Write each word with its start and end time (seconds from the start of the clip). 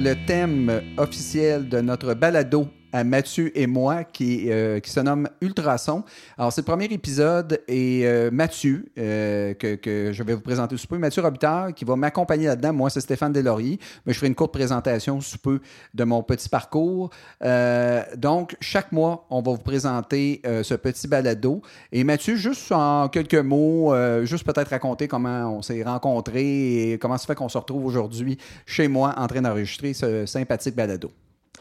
le 0.00 0.14
thème 0.26 0.82
officiel 0.96 1.68
de 1.68 1.80
notre 1.80 2.14
balado 2.14 2.68
à 2.92 3.04
Mathieu 3.04 3.56
et 3.58 3.66
moi 3.66 4.04
qui, 4.04 4.50
euh, 4.50 4.80
qui 4.80 4.90
se 4.90 5.00
nomme 5.00 5.28
Ultrason. 5.40 6.04
Alors, 6.36 6.52
c'est 6.52 6.60
le 6.60 6.66
premier 6.66 6.84
épisode 6.86 7.60
et 7.66 8.02
euh, 8.04 8.30
Mathieu, 8.30 8.86
euh, 8.98 9.54
que, 9.54 10.10
je 10.12 10.22
vais 10.22 10.34
vous 10.34 10.40
présenter 10.40 10.76
sous 10.76 10.86
peu, 10.86 10.98
Mathieu 10.98 11.22
Robitaille, 11.22 11.72
qui 11.72 11.84
va 11.84 11.96
m'accompagner 11.96 12.46
là-dedans. 12.46 12.72
Moi, 12.72 12.90
c'est 12.90 13.00
Stéphane 13.00 13.32
Delaurier, 13.32 13.78
mais 14.04 14.12
je 14.12 14.18
ferai 14.18 14.28
une 14.28 14.34
courte 14.34 14.52
présentation 14.52 15.20
sous 15.20 15.38
peu 15.38 15.60
de 15.94 16.04
mon 16.04 16.22
petit 16.22 16.48
parcours. 16.48 17.10
donc, 18.16 18.56
chaque 18.60 18.92
mois, 18.92 19.26
on 19.30 19.42
va 19.42 19.52
vous 19.52 19.58
présenter 19.58 20.42
ce 20.44 20.74
petit 20.74 21.08
balado. 21.08 21.62
Et 21.90 22.04
Mathieu, 22.04 22.36
juste 22.36 22.70
en 22.72 23.08
quelques 23.08 23.34
mots, 23.34 23.94
juste 24.24 24.44
peut-être 24.44 24.68
raconter 24.68 25.08
comment 25.08 25.56
on 25.56 25.62
s'est 25.62 25.82
rencontrés 25.82 26.92
et 26.92 26.98
comment 26.98 27.18
ça 27.18 27.26
fait 27.26 27.34
qu'on 27.34 27.48
se 27.48 27.58
retrouve 27.58 27.86
aujourd'hui 27.86 28.38
chez 28.66 28.88
moi 28.88 29.14
en 29.16 29.26
train 29.26 29.42
d'enregistrer 29.42 29.92
ce 29.94 30.26
sympathique 30.26 30.74
balado. 30.74 31.10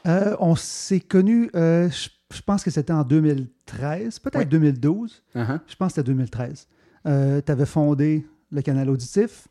Euh, 0.07 0.35
on 0.39 0.55
s'est 0.55 0.99
connus, 0.99 1.49
euh, 1.55 1.89
je, 1.89 2.41
pense 2.41 2.63
que 2.63 2.71
c'était 2.71 2.93
en 2.93 3.03
2013, 3.03 4.19
peut-être 4.19 4.49
2012. 4.49 5.23
Uh-huh. 5.35 5.59
Je 5.67 5.75
pense 5.75 5.89
que 5.89 5.95
c'était 5.95 6.11
2013. 6.11 6.67
Euh, 7.07 7.41
tu 7.45 7.51
avais 7.51 7.65
fondé 7.65 8.25
le 8.51 8.61
canal 8.61 8.89
auditif, 8.89 9.47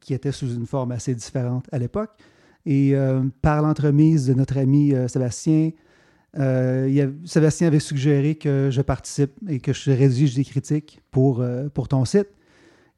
qui 0.00 0.14
était 0.14 0.32
sous 0.32 0.54
une 0.54 0.66
forme 0.66 0.92
assez 0.92 1.14
différente 1.14 1.66
à 1.72 1.78
l'époque. 1.78 2.10
Et 2.66 2.94
par 3.42 3.60
l'entremise 3.60 4.26
de 4.26 4.32
notre 4.32 4.56
ami 4.56 4.94
Sébastien, 5.06 5.72
Sébastien 6.34 7.66
avait 7.66 7.78
suggéré 7.78 8.36
que 8.36 8.70
je 8.70 8.80
participe 8.80 9.32
et 9.46 9.60
que 9.60 9.74
je 9.74 9.90
rédige 9.90 10.34
des 10.34 10.44
critiques 10.44 11.02
pour, 11.10 11.44
pour 11.74 11.88
ton 11.88 12.06
site. 12.06 12.28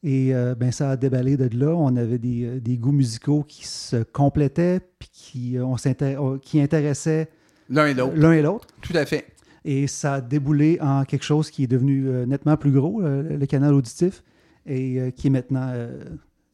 Et 0.03 0.35
euh, 0.35 0.55
ben, 0.55 0.71
ça 0.71 0.91
a 0.91 0.97
déballé 0.97 1.37
de 1.37 1.49
là. 1.59 1.75
On 1.75 1.97
avait 1.97 2.19
des, 2.19 2.45
euh, 2.45 2.61
des 2.61 2.77
goûts 2.77 2.93
musicaux 2.93 3.45
qui 3.47 3.67
se 3.67 4.03
complétaient, 4.03 4.81
puis 4.99 5.09
qui, 5.13 5.59
euh, 5.59 5.65
on 5.65 6.39
qui 6.39 6.61
intéressaient 6.61 7.29
l'un 7.69 7.87
et 7.87 7.95
l'autre. 7.95 8.15
L'un 8.17 8.33
et 8.33 8.43
l'autre. 8.43 8.67
Tout 8.83 8.97
à 8.97 9.05
fait. 9.07 9.27
Et 9.65 9.87
ça 9.87 10.15
a 10.15 10.21
déboulé 10.21 10.79
en 10.81 11.05
quelque 11.05 11.25
chose 11.25 11.51
qui 11.51 11.65
est 11.65 11.67
devenu 11.67 12.09
nettement 12.25 12.57
plus 12.57 12.71
gros, 12.71 13.01
le 13.03 13.45
canal 13.47 13.75
auditif, 13.75 14.23
et 14.65 15.13
qui 15.17 15.27
est 15.27 15.31
maintenant 15.31 15.73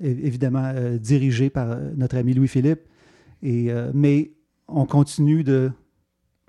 évidemment 0.01 0.73
dirigé 0.99 1.51
par 1.51 1.77
notre 1.95 2.17
ami 2.17 2.33
Louis-Philippe. 2.33 2.81
Et, 3.43 3.71
mais 3.93 4.33
on 4.67 4.87
continue 4.87 5.45
de, 5.45 5.71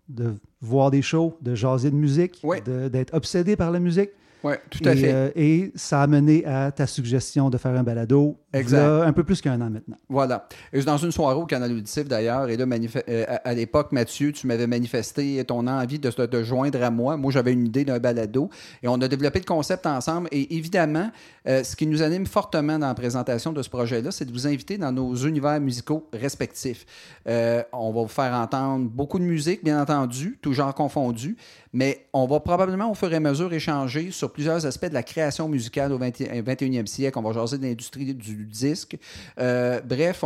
de 0.07 0.35
voir 0.61 0.89
des 0.89 1.01
shows, 1.01 1.37
de 1.41 1.53
jaser 1.53 1.91
de 1.91 1.97
musique, 1.97 2.41
d'être 2.65 3.13
obsédé 3.13 3.57
par 3.57 3.69
la 3.69 3.81
musique. 3.81 4.11
Oui, 4.43 4.53
tout 4.69 4.81
à 4.85 4.95
fait. 4.95 5.13
Euh, 5.13 5.29
et 5.35 5.71
ça 5.75 6.01
a 6.01 6.07
mené 6.07 6.45
à 6.45 6.71
ta 6.71 6.85
suggestion 6.85 7.49
de 7.49 7.57
faire 7.57 7.71
un 7.71 7.83
balado. 7.83 8.37
Exact. 8.53 9.07
un 9.07 9.13
peu 9.13 9.23
plus 9.23 9.41
qu'un 9.41 9.59
an 9.61 9.69
maintenant. 9.69 9.97
Voilà. 10.09 10.47
Et 10.71 10.81
dans 10.81 10.97
une 10.97 11.11
soirée 11.11 11.35
au 11.35 11.45
Canal 11.45 11.71
Auditif 11.71 12.07
d'ailleurs, 12.07 12.49
et 12.49 12.57
là, 12.57 12.65
euh, 13.09 13.25
à, 13.43 13.53
l'époque, 13.53 13.91
Mathieu, 13.91 14.31
tu 14.31 14.45
m'avais 14.45 14.67
manifesté 14.67 15.43
ton 15.43 15.65
envie 15.67 15.99
de 15.99 16.09
te 16.09 16.43
joindre 16.43 16.81
à 16.83 16.91
moi. 16.91 17.17
Moi, 17.17 17.31
j'avais 17.31 17.51
une 17.53 17.65
idée 17.65 17.83
d'un 17.83 17.99
balado 17.99 18.49
et 18.83 18.87
on 18.87 19.01
a 19.01 19.07
développé 19.07 19.39
le 19.39 19.45
concept 19.45 19.85
ensemble. 19.87 20.27
Et 20.31 20.55
évidemment, 20.55 21.09
euh, 21.47 21.63
ce 21.63 21.75
qui 21.75 21.87
nous 21.87 22.01
anime 22.03 22.25
fortement 22.25 22.77
dans 22.77 22.87
la 22.87 22.93
présentation 22.93 23.53
de 23.53 23.61
ce 23.61 23.69
projet-là, 23.69 24.11
c'est 24.11 24.25
de 24.25 24.31
vous 24.31 24.45
inviter 24.45 24.77
dans 24.77 24.91
nos 24.91 25.15
univers 25.15 25.59
musicaux 25.59 26.07
respectifs. 26.13 26.85
on 27.25 27.91
va 27.91 28.01
vous 28.01 28.07
faire 28.07 28.33
entendre 28.33 28.87
beaucoup 28.89 29.19
de 29.19 29.23
musique, 29.23 29.63
bien 29.63 29.81
entendu, 29.81 30.37
tout 30.41 30.53
genre 30.53 30.73
confondu, 30.75 31.37
mais 31.73 32.05
on 32.13 32.27
va 32.27 32.39
probablement 32.39 32.91
au 32.91 32.93
fur 32.93 33.11
et 33.11 33.15
à 33.15 33.19
mesure 33.19 33.51
échanger 33.51 34.11
sur 34.11 34.31
plusieurs 34.31 34.65
aspects 34.65 34.85
de 34.85 34.93
la 34.93 35.03
création 35.03 35.49
musicale 35.49 35.91
au 35.91 35.99
21e 35.99 36.85
siècle. 36.85 37.17
On 37.17 37.23
va 37.23 37.33
jaser 37.33 37.57
de 37.57 37.63
l'industrie 37.63 38.13
du 38.13 38.42
disque. 38.45 38.97
Euh, 39.39 39.81
bref, 39.81 40.23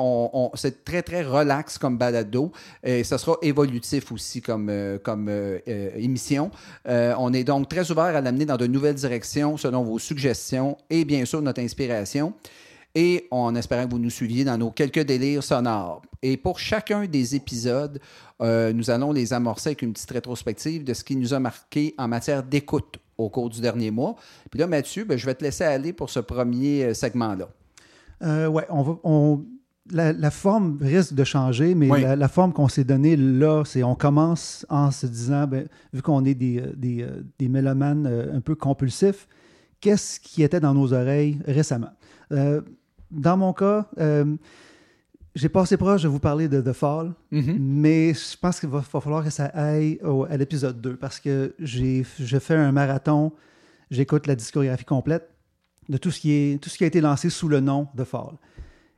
c'est 0.55 0.83
très, 0.83 1.01
très 1.01 1.23
relax 1.23 1.77
comme 1.77 1.97
balado 1.97 2.51
et 2.83 3.03
ça 3.03 3.17
sera 3.17 3.37
évolutif 3.41 4.11
aussi 4.11 4.41
comme, 4.41 4.69
euh, 4.69 4.97
comme 4.97 5.27
euh, 5.29 5.59
émission. 5.95 6.51
on 6.85 7.33
est 7.33 7.43
donc 7.43 7.69
très 7.69 7.89
ouvert 7.91 8.15
à 8.15 8.21
l'amener 8.21 8.45
dans 8.45 8.57
de 8.57 8.67
nouvelles 8.67 8.95
directions 8.95 9.57
selon 9.57 9.83
vos 9.83 9.99
suggestions 9.99 10.77
et 10.89 11.05
bien 11.05 11.25
sûr 11.25 11.41
notre 11.41 11.61
inspiration 11.61 12.33
et 12.95 13.27
on 13.31 13.55
espère 13.55 13.85
que 13.85 13.91
vous 13.91 13.99
nous 13.99 14.09
suiviez 14.09 14.43
dans 14.43 14.57
nos 14.57 14.71
quelques 14.71 15.01
délires 15.01 15.43
sonores. 15.43 16.01
Et 16.23 16.35
pour 16.35 16.57
chacun 16.57 17.05
des 17.05 17.35
épisodes, 17.35 17.99
nous 18.39 18.89
allons 18.89 19.11
les 19.11 19.33
amorcer 19.33 19.69
avec 19.69 19.83
une 19.83 19.93
petite 19.93 20.09
rétrospective 20.09 20.83
de 20.83 20.93
ce 20.95 21.03
qui 21.03 21.15
nous 21.15 21.33
a 21.33 21.39
marqué 21.39 21.93
en 21.99 22.07
matière 22.07 22.41
d'écoute 22.41 22.97
au 23.17 23.29
cours 23.29 23.49
du 23.49 23.61
dernier 23.61 23.91
mois. 23.91 24.15
Puis 24.49 24.59
là, 24.59 24.67
Mathieu, 24.67 25.03
ben, 25.03 25.17
je 25.17 25.25
vais 25.25 25.35
te 25.35 25.43
laisser 25.43 25.63
aller 25.63 25.93
pour 25.93 26.09
ce 26.09 26.19
premier 26.19 26.93
segment-là. 26.93 27.49
Euh, 28.23 28.47
oui, 28.47 28.63
on 28.69 28.83
va, 28.83 30.11
la, 30.11 30.31
forme 30.31 30.77
risque 30.81 31.13
de 31.13 31.23
changer, 31.23 31.75
mais 31.75 32.15
la, 32.15 32.27
forme 32.27 32.51
qu'on 32.51 32.67
s'est 32.67 32.83
donnée 32.83 33.15
là, 33.15 33.63
c'est 33.65 33.83
on 33.83 33.95
commence 33.95 34.65
en 34.69 34.91
se 34.91 35.05
disant, 35.07 35.47
ben, 35.47 35.67
vu 35.93 36.01
qu'on 36.01 36.25
est 36.25 36.33
des, 36.33 36.61
des, 36.75 37.07
des, 37.39 37.47
mélomanes 37.47 38.07
un 38.07 38.41
peu 38.41 38.55
compulsifs, 38.55 39.27
qu'est-ce 39.79 40.19
qui 40.19 40.43
était 40.43 40.59
dans 40.59 40.73
nos 40.73 40.93
oreilles 40.93 41.39
récemment? 41.45 41.91
dans 43.11 43.37
mon 43.37 43.53
cas, 43.53 43.87
euh, 43.99 44.35
j'ai 45.35 45.49
passé 45.49 45.77
proche 45.77 46.03
de 46.03 46.07
vous 46.07 46.19
parler 46.19 46.47
de 46.47 46.61
The 46.61 46.73
Fall, 46.73 47.13
mm-hmm. 47.31 47.57
mais 47.59 48.13
je 48.13 48.37
pense 48.37 48.59
qu'il 48.59 48.69
va, 48.69 48.81
falloir 48.81 49.23
que 49.23 49.29
ça 49.29 49.45
aille 49.45 49.99
à 50.29 50.37
l'épisode 50.37 50.81
2 50.81 50.97
parce 50.97 51.19
que 51.19 51.55
j'ai 51.59 52.05
je 52.19 52.39
fais 52.39 52.55
un 52.55 52.71
marathon, 52.71 53.31
j'écoute 53.91 54.27
la 54.27 54.35
discographie 54.35 54.85
complète 54.85 55.29
de 55.89 55.97
tout 55.97 56.11
ce, 56.11 56.19
qui 56.19 56.31
est, 56.31 56.61
tout 56.61 56.69
ce 56.69 56.77
qui 56.77 56.83
a 56.83 56.87
été 56.87 57.01
lancé 57.01 57.29
sous 57.29 57.47
le 57.47 57.59
nom 57.59 57.87
The 57.97 58.03
Fall. 58.03 58.35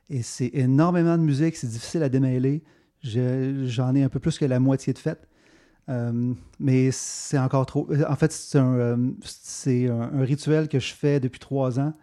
Et 0.08 0.22
c'est 0.22 0.50
énormément 0.54 1.16
de 1.16 1.22
musique, 1.22 1.56
c'est 1.56 1.68
difficile 1.68 2.02
à 2.02 2.08
démêler. 2.08 2.62
J'en 3.02 3.94
ai 3.94 4.02
un 4.02 4.08
peu 4.08 4.18
plus 4.18 4.38
que 4.38 4.44
la 4.44 4.58
moitié 4.58 4.92
de 4.92 4.98
fait. 4.98 5.26
Euh, 5.88 6.34
mais 6.58 6.90
c'est 6.92 7.38
encore 7.38 7.66
trop. 7.66 7.88
En 8.08 8.16
fait, 8.16 8.32
c'est 8.32 8.58
un, 8.58 8.74
euh, 8.74 8.96
un, 9.66 10.22
rituel 10.22 10.68
que 10.68 10.78
je 10.78 10.92
fais 10.94 11.20
depuis 11.20 11.40
trois 11.40 11.80
ans. 11.80 11.94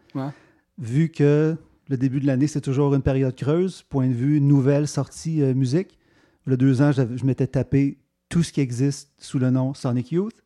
Vu 0.77 1.09
que 1.09 1.55
le 1.89 1.97
début 1.97 2.19
de 2.19 2.27
l'année, 2.27 2.47
c'est 2.47 2.61
toujours 2.61 2.93
une 2.93 3.01
période 3.01 3.35
creuse, 3.35 3.83
point 3.83 4.07
de 4.07 4.13
vue 4.13 4.41
nouvelle 4.41 4.87
sortie 4.87 5.41
euh, 5.41 5.53
musique. 5.53 5.97
Le 6.45 6.57
deux 6.57 6.81
ans, 6.81 6.91
je, 6.91 7.25
m'étais 7.25 7.47
tapé 7.47 7.97
tout 8.29 8.43
ce 8.43 8.51
qui 8.51 8.61
existe 8.61 9.11
sous 9.17 9.39
le 9.39 9.49
nom 9.49 9.73
Sonic 9.73 10.11
Youth. 10.11 10.43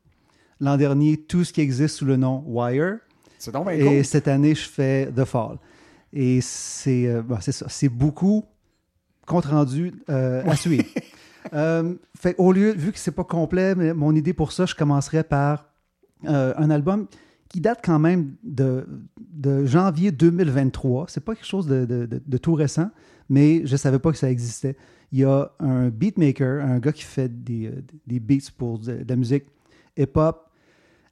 L'an 0.59 0.78
dernier, 0.78 1.18
tout 1.18 1.44
ce 1.44 1.52
qui 1.52 1.62
existe 1.62 1.97
sous 1.97 2.06
le 2.06 2.18
nom 2.18 2.44
Wire. 2.46 3.00
C'est 3.41 3.52
donc 3.52 3.72
Et 3.72 4.03
cette 4.03 4.28
année, 4.28 4.53
je 4.53 4.69
fais 4.69 5.12
The 5.12 5.25
Fall. 5.25 5.57
Et 6.13 6.41
c'est 6.41 7.07
euh, 7.07 7.24
c'est 7.40 7.52
ça. 7.52 7.66
C'est 7.69 7.90
beaucoup 7.90 8.46
compte 9.25 9.46
rendu 9.46 9.94
euh, 10.09 10.44
à 10.46 10.56
suivre. 10.56 10.84
fait, 12.16 12.35
au 12.38 12.52
lieu, 12.52 12.72
vu 12.72 12.91
que 12.91 13.00
c'est 13.00 13.12
pas 13.12 13.24
complet, 13.24 13.74
mais 13.74 13.96
mon 13.96 14.13
idée 14.13 14.34
pour 14.34 14.52
ça, 14.52 14.68
je 14.68 14.75
commencerai 14.75 15.24
par 15.24 15.66
un 16.24 16.69
album 16.69 17.07
qui 17.50 17.62
date 17.62 17.79
quand 17.84 17.97
même 17.97 18.35
de, 18.44 18.85
de 19.19 19.66
janvier 19.66 20.12
2023. 20.12 21.08
C'est 21.09 21.25
pas 21.25 21.34
quelque 21.34 21.47
chose 21.47 21.66
de, 21.66 21.85
de, 21.85 22.38
tout 22.38 22.53
récent, 22.53 22.91
mais 23.28 23.66
je 23.66 23.75
savais 23.75 23.97
pas 23.97 24.12
que 24.12 24.18
ça 24.19 24.29
existait. 24.29 24.78
Il 25.12 25.19
y 25.19 25.25
a 25.25 25.52
un 25.59 25.90
beatmaker, 25.90 26.63
un 26.63 26.78
gars 26.78 26.91
qui 26.91 27.03
fait 27.03 27.44
des, 27.44 27.72
des 28.06 28.19
beats 28.19 28.52
pour 28.56 28.78
de, 28.78 29.03
la 29.08 29.16
musique 29.16 29.46
hip-hop 29.97 30.50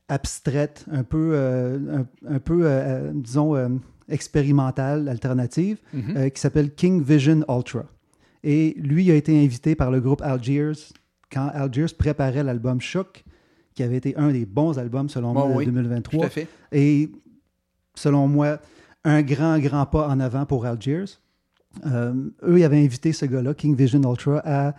abstraite, 0.10 0.86
un 0.92 1.04
peu, 1.04 1.32
euh, 1.34 2.04
un, 2.28 2.40
peu 2.40 2.62
euh, 2.64 3.12
disons, 3.14 3.56
euh, 3.56 3.70
expérimentale, 4.10 5.08
alternative, 5.08 5.78
mm-hmm. 5.96 6.32
qui 6.32 6.42
s'appelle 6.42 6.74
King 6.74 7.02
Vision 7.04 7.46
Ultra. 7.48 7.86
Et 8.44 8.76
lui 8.78 9.12
a 9.12 9.16
été 9.16 9.42
invité 9.44 9.76
par 9.76 9.92
le 9.92 10.02
groupe 10.02 10.22
Algiers 10.22 10.74
quand 11.32 11.50
Algiers 11.54 11.94
préparait 11.98 12.44
l'album 12.44 12.82
Shook 12.82 13.24
qui 13.76 13.84
avait 13.84 13.98
été 13.98 14.16
un 14.18 14.32
des 14.32 14.46
bons 14.46 14.78
albums, 14.78 15.10
selon 15.10 15.34
moi, 15.34 15.64
de 15.64 15.66
2023. 15.66 16.28
Et 16.72 17.12
selon 17.96 18.28
moi, 18.28 18.60
un 19.04 19.22
grand, 19.22 19.60
grand 19.60 19.86
pas 19.86 20.08
en 20.08 20.20
avant 20.20 20.46
pour 20.46 20.66
Algiers. 20.66 21.06
Euh, 21.86 22.14
eux, 22.44 22.60
ils 22.60 22.64
avaient 22.64 22.84
invité 22.84 23.14
ce 23.14 23.26
gars-là, 23.26 23.54
King 23.54 23.76
Vision 23.76 24.02
Ultra, 24.02 24.42
à 24.44 24.76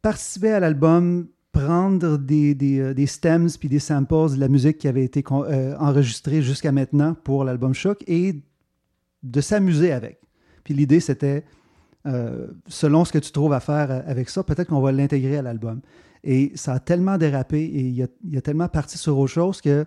participer 0.00 0.52
à 0.52 0.60
l'album, 0.60 1.26
prendre 1.52 2.18
des, 2.18 2.56
euh, 2.80 2.94
des, 2.94 3.06
stems 3.06 3.48
puis 3.58 3.68
des 3.68 3.78
samples 3.78 4.34
de 4.34 4.40
la 4.40 4.48
musique 4.48 4.78
qui 4.78 4.88
avait 4.88 5.04
été 5.04 5.24
euh, 5.30 5.76
enregistrée 5.78 6.42
jusqu'à 6.42 6.72
maintenant 6.72 7.14
pour 7.14 7.44
l'album 7.44 7.74
Choc 7.74 8.02
et 8.06 8.42
de 9.22 9.40
s'amuser 9.40 9.92
avec. 9.92 10.20
Puis 10.64 10.74
l'idée, 10.74 11.00
c'était, 11.00 11.44
selon 12.68 13.04
ce 13.04 13.12
que 13.12 13.18
tu 13.18 13.32
trouves 13.32 13.52
à 13.52 13.60
faire 13.60 13.90
avec 14.06 14.28
ça, 14.28 14.42
peut-être 14.42 14.68
qu'on 14.68 14.80
va 14.80 14.92
l'intégrer 14.92 15.38
à 15.38 15.42
l'album. 15.42 15.80
Et 16.24 16.52
ça 16.54 16.74
a 16.74 16.78
tellement 16.78 17.18
dérapé 17.18 17.62
et 17.62 17.80
il 17.80 18.02
a, 18.02 18.06
a 18.36 18.40
tellement 18.40 18.68
parti 18.68 18.96
sur 18.98 19.18
autre 19.18 19.32
chose 19.32 19.60
que 19.60 19.86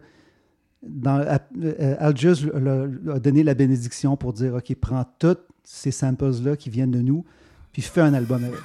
dans, 0.84 1.20
euh, 1.62 1.96
a 2.00 3.20
donné 3.20 3.44
la 3.44 3.54
bénédiction 3.54 4.18
pour 4.18 4.34
dire 4.34 4.56
OK, 4.56 4.76
prends 4.76 5.06
toutes 5.20 5.48
ces 5.64 5.92
samples-là 5.92 6.56
qui 6.56 6.70
viennent 6.70 6.92
de 6.92 7.02
nous, 7.02 7.24
puis 7.72 7.82
fais 7.82 8.02
un 8.02 8.14
album 8.14 8.44
avec. 8.44 8.60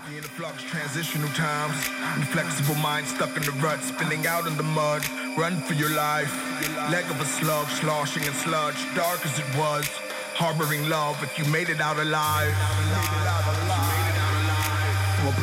Harboring 10.39 10.87
love, 10.91 11.17
you 11.39 11.47
made 11.47 11.71
it 11.71 11.81
out 11.81 11.99
alive. 11.99 12.53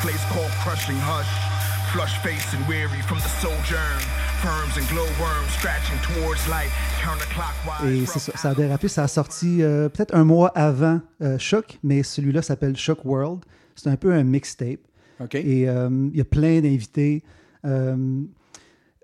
place 0.01 0.23
called 0.25 0.51
Crushing 0.61 0.97
Hush. 0.97 1.52
Flush 1.93 2.17
face 2.23 2.53
and 2.55 2.67
weary 2.67 3.01
from 3.07 3.17
the 3.19 3.29
sojourn. 3.39 3.99
Firms 4.41 4.77
and 4.77 4.85
glowworms 4.89 5.51
scratching 5.59 5.97
towards 6.01 6.41
light. 6.49 6.69
Counterclockwise. 7.01 7.87
Et 7.87 8.05
c'est 8.07 8.19
ça, 8.19 8.31
ça 8.35 8.49
a 8.49 8.55
dérapé. 8.55 8.87
Ça 8.87 9.03
a 9.03 9.07
sorti 9.07 9.61
euh, 9.61 9.89
peut-être 9.89 10.15
un 10.15 10.23
mois 10.23 10.49
avant 10.55 11.01
euh, 11.21 11.37
Shock, 11.37 11.79
mais 11.83 12.01
celui-là 12.03 12.41
s'appelle 12.41 12.75
Shock 12.75 13.05
World. 13.05 13.41
C'est 13.75 13.89
un 13.89 13.95
peu 13.95 14.11
un 14.13 14.23
mixtape. 14.23 14.79
OK. 15.19 15.35
Et 15.35 15.69
euh, 15.69 15.89
il 16.11 16.17
y 16.17 16.21
a 16.21 16.25
plein 16.25 16.61
d'invités. 16.61 17.23
Euh, 17.65 18.23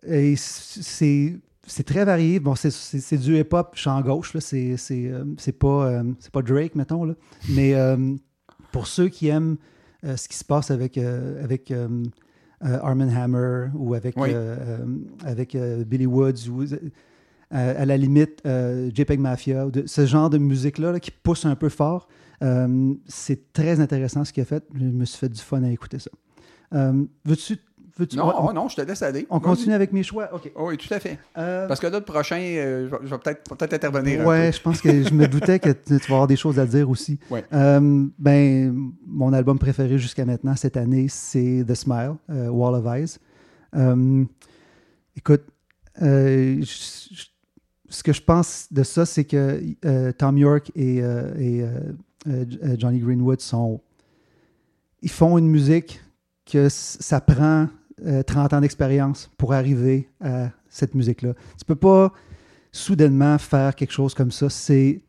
et 0.06 0.36
c'est 0.36 1.36
c'est 1.68 1.84
très 1.84 2.04
varié. 2.06 2.40
Bon, 2.40 2.56
c'est- 2.56 3.18
du 3.18 3.38
hip-hop 3.40 3.74
champ 3.76 4.02
gauche. 4.02 4.34
là. 4.34 4.42
C'est 4.42 4.76
c'est, 4.78 5.06
euh, 5.08 5.24
c'est 5.38 5.58
pas, 5.58 5.86
euh, 5.86 6.04
c'est 6.20 6.32
pas 6.32 6.42
Drake, 6.42 6.74
mettons. 6.76 7.06
Là. 7.06 7.14
Mais 7.50 7.76
euh, 7.76 8.16
pour 8.72 8.88
ceux 8.88 9.10
qui 9.10 9.28
aiment 9.28 9.58
euh, 10.06 10.18
ce 10.18 10.28
qui 10.28 10.38
se 10.38 10.44
passe 10.46 10.72
avec, 10.72 10.98
euh, 10.98 11.44
avec 11.44 11.72
Arm 12.62 13.02
Hammer 13.02 13.68
ou 13.76 13.94
avec, 13.94 14.16
Oui. 14.18 14.30
euh, 14.34 14.56
euh, 14.60 14.86
avec 15.26 15.56
euh, 15.56 15.84
Billy 15.84 16.06
Woods 16.06 16.50
ou 16.50 16.64
euh, 16.64 16.76
à 17.52 17.86
la 17.86 17.98
limite 17.98 18.42
euh, 18.46 18.90
JPEG 18.94 19.20
Mafia, 19.20 19.66
de- 19.68 19.84
ce 19.88 20.06
genre 20.06 20.30
de 20.30 20.38
musique-là 20.38 20.92
là, 20.92 21.00
qui 21.00 21.12
pousse 21.12 21.46
un 21.46 21.56
peu 21.56 21.70
fort, 21.70 22.08
euh, 22.44 22.94
c'est 23.08 23.52
très 23.54 23.80
intéressant 23.80 24.24
ce 24.26 24.32
qu'il 24.34 24.42
a 24.42 24.46
fait. 24.46 24.64
Je 24.76 24.84
me 24.86 25.06
suis 25.06 25.18
fait 25.18 25.30
du 25.30 25.40
fun 25.42 25.64
à 25.64 25.70
écouter 25.72 26.00
ça. 26.00 26.12
Euh, 26.74 27.04
veux-tu. 27.26 27.58
Veux-tu- 28.00 28.18
Non, 28.18 28.34
on, 28.36 28.50
oh 28.50 28.54
non, 28.54 28.68
je 28.70 28.76
te 28.78 28.82
laisse 28.82 29.02
aller. 29.04 29.28
on 29.30 29.40
continue 29.40 29.74
avec 29.76 29.92
mes 29.94 30.02
choix? 30.04 30.30
OK. 30.34 30.52
Oh, 30.56 30.70
oui, 30.70 30.78
tout 30.78 30.92
à 30.94 31.00
fait. 31.00 31.20
Euh, 31.38 31.68
Parce 31.68 31.80
que 31.80 31.88
là, 31.88 32.00
le 32.00 32.06
prochain, 32.06 32.40
euh, 32.40 32.88
je 32.88 32.92
vais- 32.92 33.02
je 33.04 33.08
vais 33.10 33.18
peut-être 33.20 33.56
peut 33.56 33.66
intervenir. 33.76 34.22
un 34.22 34.26
Ouais, 34.26 34.50
peu. 34.50 34.58
je 34.58 34.62
pense 34.62 34.82
que 34.82 35.04
je 35.04 35.14
me 35.14 35.28
doutais 35.28 35.60
que 35.60 35.70
tu, 35.70 36.00
tu 36.00 36.08
vas 36.10 36.16
avoir 36.16 36.28
des 36.28 36.36
choses 36.38 36.58
à 36.60 36.66
dire 36.66 36.90
aussi. 36.90 37.20
Ouais. 37.30 37.46
Euh, 37.54 38.08
ben, 38.18 38.92
mon 39.06 39.34
album 39.34 39.60
préféré 39.60 39.98
jusqu'à 40.00 40.26
maintenant 40.26 40.56
cette 40.56 40.78
année, 40.78 41.08
c'est 41.10 41.64
The 41.68 41.76
Smile, 41.76 42.14
euh, 42.30 42.48
Wall 42.50 42.76
of 42.76 42.86
Eyes. 42.86 43.18
Euh, 43.76 44.24
écoute, 45.16 45.44
euh, 46.02 46.58
je- 46.62 47.14
je- 47.16 47.26
ce 47.90 48.04
que 48.04 48.14
je 48.14 48.22
pense 48.22 48.68
de 48.72 48.84
ça, 48.84 49.06
c'est 49.06 49.26
que 49.26 49.62
euh, 49.86 50.12
Tom 50.14 50.38
York 50.38 50.72
et, 50.76 51.02
euh, 51.04 51.32
et, 51.38 51.62
euh, 51.64 51.68
euh, 52.28 52.46
euh, 52.64 52.76
Johnny 52.78 53.00
Greenwood 53.00 53.42
sont. 53.42 53.82
Ils 55.02 55.10
font 55.10 55.38
une 55.38 55.48
musique 55.48 56.02
que 56.46 56.66
s- 56.66 56.98
ça 57.00 57.22
prend 57.22 57.68
euh, 58.06 58.24
30 58.24 58.54
ans 58.54 58.62
d'expérience 58.62 59.30
pour 59.38 59.54
arriver 59.54 60.10
à 60.22 60.50
cette 60.70 60.96
musique-là. 60.96 61.34
Tu 61.58 61.66
peux 61.66 61.76
pas 61.76 62.14
soudainement 62.72 63.38
faire 63.38 63.76
quelque 63.76 63.92
chose 63.92 64.14
comme 64.14 64.32
ça. 64.32 64.50
C'est 64.50 65.02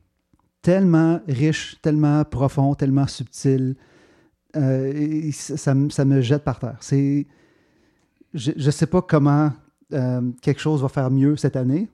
tellement 0.63 1.21
riche, 1.29 1.77
tellement 1.83 2.25
profond, 2.25 2.75
tellement 2.75 3.07
subtil. 3.07 3.77
Euh, 4.57 5.31
ça, 5.33 5.75
me- 5.75 6.21
jette 6.21 6.45
par 6.45 6.59
terre. 6.59 6.77
C'est, 6.81 7.27
je 8.35 8.53
ne 8.57 8.71
sais 8.71 8.87
pas 8.87 9.03
comment 9.03 9.53
euh, 9.93 10.21
quelque 10.43 10.61
chose 10.61 10.83
va 10.83 10.89
faire 10.89 11.11
mieux 11.11 11.37
cette 11.37 11.57
année. 11.57 11.89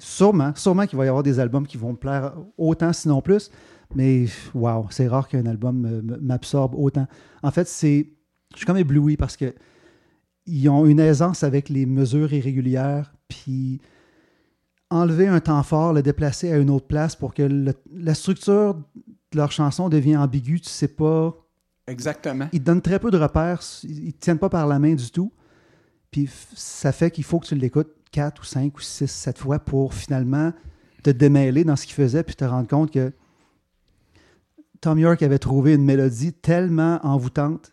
Sûrement, 0.00 0.52
sûrement 0.56 0.86
qu'il 0.86 0.98
va 0.98 1.04
y 1.04 1.08
avoir 1.08 1.22
des 1.22 1.38
albums 1.38 1.66
qui 1.66 1.76
vont 1.76 1.92
me 1.92 1.96
plaire 1.96 2.32
autant, 2.56 2.92
sinon 2.92 3.22
plus. 3.22 3.50
Mais 3.94 4.26
wow, 4.54 4.86
c'est 4.90 5.06
rare 5.06 5.28
qu'un 5.28 5.46
album 5.46 6.02
m'absorbe 6.20 6.74
autant. 6.74 7.06
En 7.42 7.50
fait, 7.50 7.66
c'est, 7.68 8.08
je 8.52 8.56
suis 8.58 8.66
comme 8.66 8.76
ébloui 8.76 9.16
parce 9.16 9.36
que 9.36 9.54
ils 10.48 10.68
ont 10.68 10.86
une 10.86 11.00
aisance 11.00 11.42
avec 11.44 11.68
les 11.68 11.86
mesures 11.86 12.32
irrégulières, 12.32 13.12
puis 13.28 13.80
enlever 14.90 15.26
un 15.26 15.40
temps 15.40 15.62
fort, 15.62 15.92
le 15.92 16.02
déplacer 16.02 16.50
à 16.52 16.56
une 16.56 16.70
autre 16.70 16.86
place 16.86 17.14
pour 17.14 17.34
que 17.34 17.42
le- 17.42 17.74
la 17.94 18.14
structure 18.14 18.74
de 18.74 19.36
leur 19.36 19.52
chanson 19.52 19.88
devienne 19.88 20.18
ambiguë, 20.18 20.60
tu 20.62 20.70
sais 20.70 20.88
pas. 20.88 21.34
Exactement. 21.86 22.48
Ils 22.52 22.60
te 22.60 22.64
donnent 22.64 22.82
très 22.82 22.98
peu 22.98 23.10
de 23.10 23.18
repères, 23.18 23.60
ils 23.84 24.12
te 24.14 24.20
tiennent 24.20 24.38
pas 24.38 24.48
par 24.48 24.66
la 24.66 24.78
main 24.78 24.94
du 24.94 25.10
tout. 25.10 25.32
Puis 26.10 26.28
ça 26.54 26.92
fait 26.92 27.10
qu'il 27.10 27.24
faut 27.24 27.38
que 27.38 27.46
tu 27.46 27.54
l'écoutes 27.54 27.92
quatre 28.10 28.40
ou 28.40 28.44
cinq 28.44 28.78
ou 28.78 28.80
six, 28.80 29.10
sept 29.10 29.36
fois 29.38 29.58
pour 29.58 29.92
finalement 29.92 30.52
te 31.02 31.10
démêler 31.10 31.64
dans 31.64 31.76
ce 31.76 31.84
qu'il 31.86 31.94
faisait 31.94 32.22
puis 32.22 32.34
te 32.34 32.44
rendre 32.44 32.66
compte 32.68 32.90
que 32.90 33.12
Tom 34.80 34.98
York 34.98 35.22
avait 35.22 35.38
trouvé 35.38 35.74
une 35.74 35.84
mélodie 35.84 36.32
tellement 36.32 36.98
envoûtante 37.02 37.72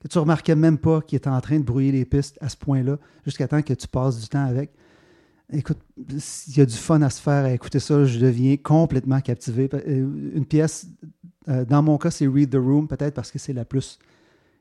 que 0.00 0.08
tu 0.08 0.18
remarquais 0.18 0.54
même 0.54 0.78
pas 0.78 1.00
qu'il 1.00 1.16
était 1.16 1.28
en 1.28 1.40
train 1.40 1.58
de 1.58 1.64
brouiller 1.64 1.92
les 1.92 2.04
pistes 2.04 2.38
à 2.40 2.48
ce 2.48 2.56
point-là 2.56 2.98
jusqu'à 3.24 3.48
temps 3.48 3.62
que 3.62 3.74
tu 3.74 3.88
passes 3.88 4.20
du 4.20 4.28
temps 4.28 4.44
avec. 4.44 4.70
Écoute, 5.52 5.78
il 5.96 6.58
y 6.58 6.60
a 6.60 6.66
du 6.66 6.74
fun 6.74 7.00
à 7.02 7.10
se 7.10 7.20
faire 7.20 7.44
à 7.44 7.52
écouter 7.52 7.78
ça. 7.78 8.04
Je 8.04 8.18
deviens 8.18 8.56
complètement 8.56 9.20
captivé. 9.20 9.68
Euh, 9.72 10.32
Une 10.34 10.44
pièce, 10.44 10.88
euh, 11.48 11.64
dans 11.64 11.82
mon 11.82 11.98
cas, 11.98 12.10
c'est 12.10 12.26
Read 12.26 12.50
the 12.50 12.56
Room, 12.56 12.88
peut-être 12.88 13.14
parce 13.14 13.30
que 13.30 13.38
c'est 13.38 13.52
la 13.52 13.64
plus 13.64 13.98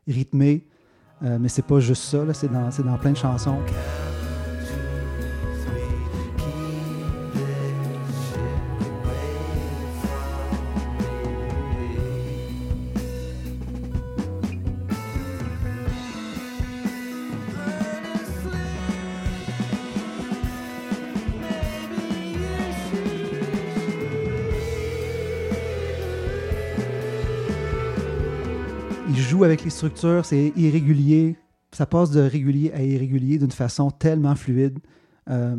rythmée. 0.08 0.68
Euh, 1.24 1.38
mais 1.40 1.50
c'est 1.50 1.66
pas 1.66 1.80
juste 1.80 2.04
ça, 2.04 2.34
c'est 2.34 2.52
dans, 2.52 2.70
c'est 2.72 2.84
dans 2.84 2.98
plein 2.98 3.12
de 3.12 3.18
chansons. 3.18 3.58
Joue 29.36 29.44
avec 29.44 29.66
les 29.66 29.70
structures, 29.70 30.24
c'est 30.24 30.54
irrégulier. 30.56 31.36
Ça 31.72 31.86
passe 31.86 32.10
de 32.10 32.22
régulier 32.22 32.72
à 32.72 32.82
irrégulier 32.82 33.38
d'une 33.38 33.52
façon 33.52 33.92
tellement 33.92 34.34
fluide. 34.34 34.80
Euh, 35.30 35.58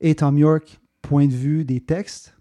et 0.00 0.14
Tom 0.14 0.36
York, 0.36 0.78
point 1.00 1.26
de 1.26 1.32
vue 1.32 1.64
des 1.64 1.80
textes, 1.80 2.36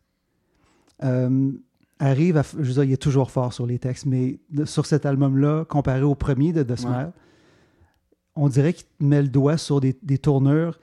euh, 1.04 1.52
arrive 2.00 2.36
à. 2.36 2.44
Je 2.44 2.58
veux 2.58 2.74
dire, 2.74 2.84
il 2.84 2.92
est 2.92 3.02
toujours 3.02 3.32
fort 3.32 3.54
sur 3.54 3.66
les 3.66 3.80
textes, 3.80 4.06
mais 4.06 4.40
sur 4.66 4.86
cet 4.86 5.06
album-là, 5.06 5.64
comparé 5.64 6.02
au 6.02 6.16
premier 6.16 6.52
de 6.52 6.64
The 6.64 6.76
Smile, 6.76 7.14
on 8.36 8.50
dirait 8.50 8.74
qu'il 8.74 8.88
met 9.00 9.22
le 9.22 9.30
doigt 9.30 9.58
sur 9.58 9.80
des, 9.80 9.98
des 10.04 10.18
tournures. 10.18 10.80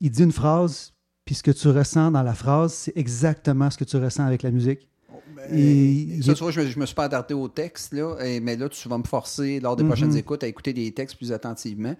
Il 0.00 0.10
dit 0.10 0.24
une 0.24 0.32
phrase, 0.32 0.94
puis 1.24 1.36
ce 1.36 1.44
que 1.44 1.52
tu 1.52 1.68
ressens 1.68 2.10
dans 2.10 2.24
la 2.24 2.34
phrase, 2.34 2.74
c'est 2.74 2.96
exactement 2.96 3.70
ce 3.70 3.78
que 3.78 3.84
tu 3.84 3.98
ressens 3.98 4.24
avec 4.24 4.42
la 4.42 4.50
musique. 4.50 4.88
Et- 5.52 6.22
ça, 6.22 6.34
tu 6.34 6.42
vois, 6.42 6.50
je 6.50 6.78
me, 6.78 6.86
suis 6.86 6.94
pas 6.94 7.04
attardé 7.04 7.34
au 7.34 7.48
texte, 7.48 7.92
là, 7.92 8.16
et- 8.24 8.40
mais 8.40 8.56
là, 8.56 8.68
tu 8.68 8.88
vas 8.88 8.98
me 8.98 9.04
forcer, 9.04 9.60
lors 9.60 9.76
des 9.76 9.82
Mhm. 9.82 9.88
prochaines 9.90 10.16
écoutes, 10.16 10.42
à 10.44 10.46
écouter 10.46 10.72
des 10.72 10.90
textes 10.92 11.16
plus 11.16 11.32
attentivement. 11.32 11.94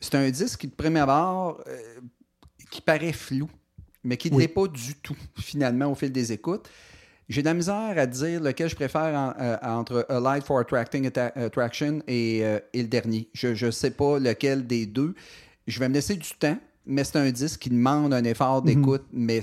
C'est 0.00 0.14
un 0.14 0.30
disque 0.30 0.60
qui, 0.60 0.66
de 0.68 0.72
premier 0.74 1.00
abord, 1.00 1.60
euh, 1.66 1.78
qui 2.70 2.80
paraît 2.80 3.12
flou, 3.12 3.48
mais 4.04 4.16
qui 4.16 4.30
ne 4.30 4.36
Oui. 4.36 4.42
l'est 4.42 4.48
pas 4.48 4.66
du 4.66 4.94
tout, 4.96 5.16
finalement, 5.38 5.90
au 5.90 5.94
fil 5.94 6.12
des 6.12 6.32
écoutes. 6.32 6.68
J'ai 7.28 7.42
de 7.42 7.46
la 7.46 7.54
misère 7.54 7.94
à 7.96 8.06
dire 8.06 8.40
lequel 8.40 8.68
je 8.68 8.74
préfère 8.74 9.14
en- 9.14 9.34
euh, 9.40 9.56
entre 9.62 10.04
A 10.08 10.18
Light 10.18 10.42
for 10.44 10.58
Attracting 10.58 11.06
Attraction 11.16 12.02
et, 12.08 12.40
euh, 12.44 12.58
et 12.72 12.82
le 12.82 12.88
dernier. 12.88 13.28
Je 13.34 13.66
ne 13.66 13.70
sais 13.70 13.92
pas 13.92 14.18
lequel 14.18 14.66
des 14.66 14.86
deux. 14.86 15.14
Je 15.68 15.78
vais 15.78 15.88
me 15.88 15.94
laisser 15.94 16.16
du 16.16 16.28
temps, 16.38 16.58
mais 16.86 17.04
c'est 17.04 17.18
un 17.18 17.30
disque 17.30 17.60
qui 17.60 17.70
demande 17.70 18.12
un 18.14 18.24
effort 18.24 18.62
d'écoute, 18.62 19.04
mais 19.12 19.40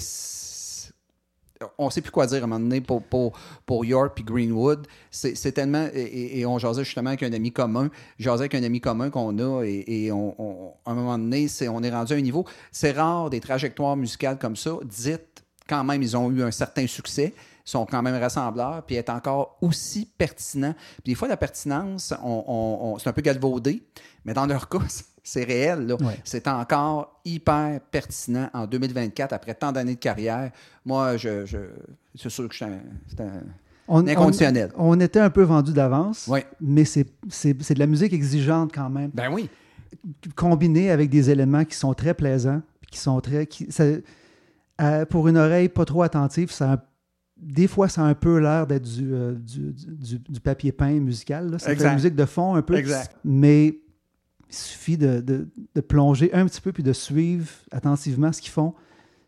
on 1.77 1.89
sait 1.89 2.01
plus 2.01 2.11
quoi 2.11 2.27
dire 2.27 2.41
à 2.41 2.43
un 2.43 2.47
moment 2.47 2.59
donné 2.59 2.81
pour, 2.81 3.01
pour, 3.03 3.33
pour 3.65 3.85
York 3.85 4.11
puis 4.15 4.23
Greenwood. 4.23 4.87
C'est 5.11 5.51
tellement. 5.53 5.87
Et, 5.93 6.01
et- 6.01 6.39
et 6.39 6.45
on 6.45 6.57
jasait 6.59 6.83
justement 6.83 7.09
avec 7.09 7.23
un 7.23 7.33
ami 7.33 7.51
commun. 7.51 7.89
Jasais 8.19 8.41
avec 8.43 8.55
un 8.55 8.63
ami 8.63 8.79
commun 8.81 9.09
qu'on 9.09 9.37
a 9.39 9.63
et, 9.63 9.83
et 9.87 10.11
on, 10.11 10.73
à 10.85 10.91
un 10.91 10.95
moment 10.95 11.17
donné, 11.17 11.47
on 11.69 11.83
est 11.83 11.89
rendu 11.91 12.13
à 12.13 12.15
un 12.15 12.21
niveau. 12.21 12.45
C'est 12.71 12.91
rare 12.91 13.29
des 13.29 13.39
trajectoires 13.39 13.95
musicales 13.95 14.37
comme 14.37 14.55
ça. 14.55 14.71
Dites, 14.83 15.43
quand 15.67 15.83
même, 15.83 16.01
ils 16.01 16.15
ont 16.15 16.29
eu 16.31 16.43
un 16.43 16.51
certain 16.51 16.87
succès 16.87 17.33
sont 17.65 17.85
quand 17.85 18.01
même 18.01 18.15
rassembleurs, 18.15 18.83
puis 18.85 18.95
est 18.95 19.09
encore 19.09 19.57
aussi 19.61 20.09
pertinent. 20.17 20.73
Puis 21.03 21.11
des 21.11 21.15
fois, 21.15 21.27
la 21.27 21.35
pertinence, 21.35 22.13
c'est 22.13 23.09
un 23.09 23.13
peu 23.13 23.21
galvaudé, 23.21 23.83
mais 24.23 24.33
dans 24.33 24.45
leur 24.45 24.69
cas, 24.69 24.79
c'est 25.27 25.43
réel. 25.43 25.91
Ouais. 25.99 26.19
C'est 26.23 26.47
encore 26.47 27.19
hyper 27.25 27.79
pertinent 27.91 28.49
en 28.53 28.65
2024, 28.65 29.33
après 29.33 29.53
tant 29.53 29.71
d'années 29.71 29.95
de 29.95 29.99
carrière. 29.99 30.51
Moi, 30.85 31.17
je, 31.17 31.45
je- 31.45 31.57
c'est 32.15 32.29
sûr 32.29 32.47
que 32.47 32.53
je 32.53 32.63
suis 32.63 32.65
un- 32.65 32.79
c'est 33.07 33.21
un- 33.21 33.43
On, 33.89 34.05
Inconditionnel. 34.07 34.71
On, 34.75 34.97
on 34.97 34.99
était 34.99 35.19
un 35.19 35.29
peu 35.29 35.43
vendu 35.43 35.71
d'avance, 35.73 36.27
Ouais. 36.27 36.45
mais 36.59 36.83
c'est 36.85 37.05
c'est- 37.29 37.61
c'est 37.61 37.73
de 37.73 37.79
la 37.79 37.87
musique 37.87 38.11
exigeante 38.13 38.71
quand 38.73 38.89
même, 38.89 39.11
Ben 39.13 39.31
oui. 39.31 39.49
combinée 40.35 40.91
avec 40.91 41.09
des 41.09 41.29
éléments 41.29 41.63
qui 41.65 41.75
sont 41.75 41.93
très 41.93 42.13
plaisants, 42.13 42.61
qui 42.91 42.99
sont 42.99 43.19
très. 43.21 43.45
Qui, 43.47 43.71
ça- 43.71 43.83
euh, 44.81 45.05
pour 45.05 45.27
une 45.27 45.37
oreille 45.37 45.69
pas 45.69 45.85
trop 45.85 46.03
attentive, 46.03 46.51
ça 46.51 46.73
a 46.73 46.77
des 47.39 47.67
fois, 47.67 47.87
ça 47.87 48.01
a 48.01 48.05
un 48.05 48.15
peu 48.15 48.39
l'air 48.39 48.65
d'être 48.65 48.83
du, 48.83 49.13
euh, 49.13 49.33
du, 49.35 49.71
du- 49.73 50.17
du 50.19 50.39
papier 50.39 50.71
peint 50.71 50.99
musical. 50.99 51.55
fait 51.59 51.71
Exact. 51.71 51.87
la 51.89 51.93
musique 51.93 52.15
de 52.15 52.25
fond 52.25 52.55
un 52.55 52.61
peu. 52.63 52.75
Exact. 52.75 53.15
Mais 53.23 53.77
il 54.49 54.55
suffit 54.55 54.97
de, 54.97 55.19
de- 55.21 55.47
de 55.75 55.81
plonger 55.81 56.33
un 56.33 56.45
petit 56.45 56.61
peu 56.61 56.71
puis 56.71 56.83
de 56.83 56.93
suivre 56.93 57.47
attentivement 57.71 58.31
ce 58.31 58.41
qu'ils 58.41 58.51
font. 58.51 58.73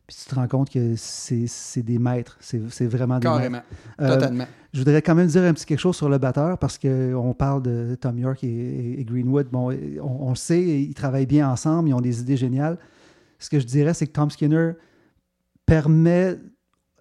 Puis 0.08 0.18
tu 0.24 0.30
te 0.30 0.34
rends 0.34 0.48
compte 0.48 0.72
que 0.72 0.96
c'est 0.96 1.84
des 1.84 2.00
maîtres. 2.00 2.36
C'est 2.40 2.58
vraiment 2.88 3.20
des 3.20 3.28
maîtres. 3.28 3.38
Carrément. 3.38 3.62
Euh, 4.02 4.16
Totalement. 4.16 4.46
Je 4.74 4.80
voudrais 4.80 5.02
quand 5.04 5.14
même 5.14 5.28
dire 5.28 5.44
un 5.44 5.54
petit 5.54 5.66
quelque 5.68 5.78
chose 5.80 5.96
sur 5.96 6.10
le 6.10 6.18
batteur 6.18 6.58
parce 6.58 6.80
qu'on 6.80 7.36
parle 7.38 7.62
de 7.62 7.96
Tom 8.00 8.18
York 8.18 8.44
et, 8.44 8.48
et- 8.48 9.00
et 9.02 9.04
Greenwood. 9.06 9.50
Bon, 9.52 9.72
on, 10.02 10.28
on 10.28 10.30
le 10.30 10.36
sait, 10.36 10.62
ils 10.64 10.94
travaillent 10.96 11.28
bien 11.28 11.48
ensemble, 11.52 11.90
ils 11.90 11.94
ont 11.94 12.02
des 12.02 12.22
idées 12.22 12.38
géniales. 12.38 12.78
Ce 13.38 13.50
que 13.52 13.60
je 13.60 13.66
dirais, 13.68 13.94
c'est 13.94 14.08
que 14.08 14.12
Tom 14.14 14.32
Skinner 14.32 14.72
permet 15.66 16.38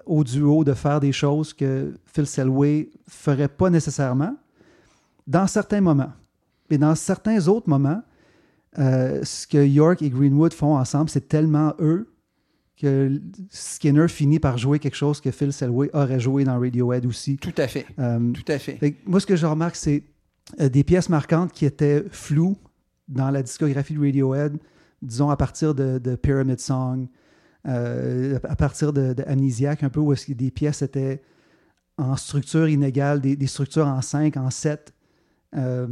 au 0.05 0.25
duo 0.25 0.65
de 0.65 0.73
faire 0.75 1.01
des 1.01 1.13
choses 1.13 1.53
que 1.55 1.95
Phil 2.07 2.27
Selway 2.27 2.91
ferait 3.09 3.49
pas 3.49 3.71
nécessairement 3.71 4.37
dans 5.27 5.47
certains 5.47 5.81
moments. 5.81 6.13
Mais 6.71 6.79
dans 6.79 6.95
certains 6.95 7.49
autres 7.49 7.69
moments, 7.69 8.03
euh, 8.79 9.25
ce 9.25 9.47
que 9.47 9.65
York 9.65 10.03
et 10.03 10.11
Greenwood 10.11 10.53
font 10.53 10.77
ensemble, 10.77 11.09
c'est 11.11 11.29
tellement 11.29 11.75
eux 11.81 12.15
que 12.77 13.21
Skinner 13.51 14.07
finit 14.09 14.39
par 14.39 14.57
jouer 14.57 14.79
quelque 14.79 14.95
chose 14.95 15.21
que 15.21 15.31
Phil 15.31 15.53
Selway 15.53 15.91
aurait 15.95 16.21
joué 16.21 16.45
dans 16.45 16.61
Radiohead 16.61 17.07
aussi. 17.07 17.37
Tout 17.39 17.55
à 17.57 17.67
fait. 17.67 17.87
Euh, 17.99 18.31
Tout 18.33 18.45
à 18.53 18.59
fait. 18.59 18.79
moi, 19.05 19.21
ce 19.21 19.27
que 19.27 19.35
je 19.35 19.47
remarque, 19.47 19.75
c'est 19.75 20.05
euh, 20.61 20.69
des 20.69 20.85
pièces 20.85 21.09
marquantes 21.09 21.53
qui 21.53 21.65
étaient 21.65 22.05
floues 22.11 22.57
dans 23.09 23.31
la 23.31 23.43
discographie 23.43 23.95
de 23.95 24.01
Radiohead, 24.01 24.59
disons 25.03 25.31
à 25.31 25.37
partir 25.37 25.75
de, 25.75 25.99
de 25.99 26.15
Pyramid 26.15 26.61
Song, 26.61 27.09
euh, 27.67 28.39
à 28.45 28.55
partir 28.55 28.93
de, 28.93 29.13
de 29.13 29.25
Amnesiac, 29.27 29.83
un 29.83 29.89
peu 29.89 30.01
où 30.01 30.13
est-ce 30.13 30.27
que 30.27 30.33
des 30.33 30.51
pièces 30.51 30.83
étaient 30.83 31.21
en 31.97 32.17
structure 32.17 32.69
inégale, 32.69 33.21
des, 33.21 33.35
des 33.35 33.47
structures 33.49 33.87
en 33.87 34.01
5, 34.01 34.37
en 34.37 34.51
7. 34.51 34.95
Euh, 35.57 35.89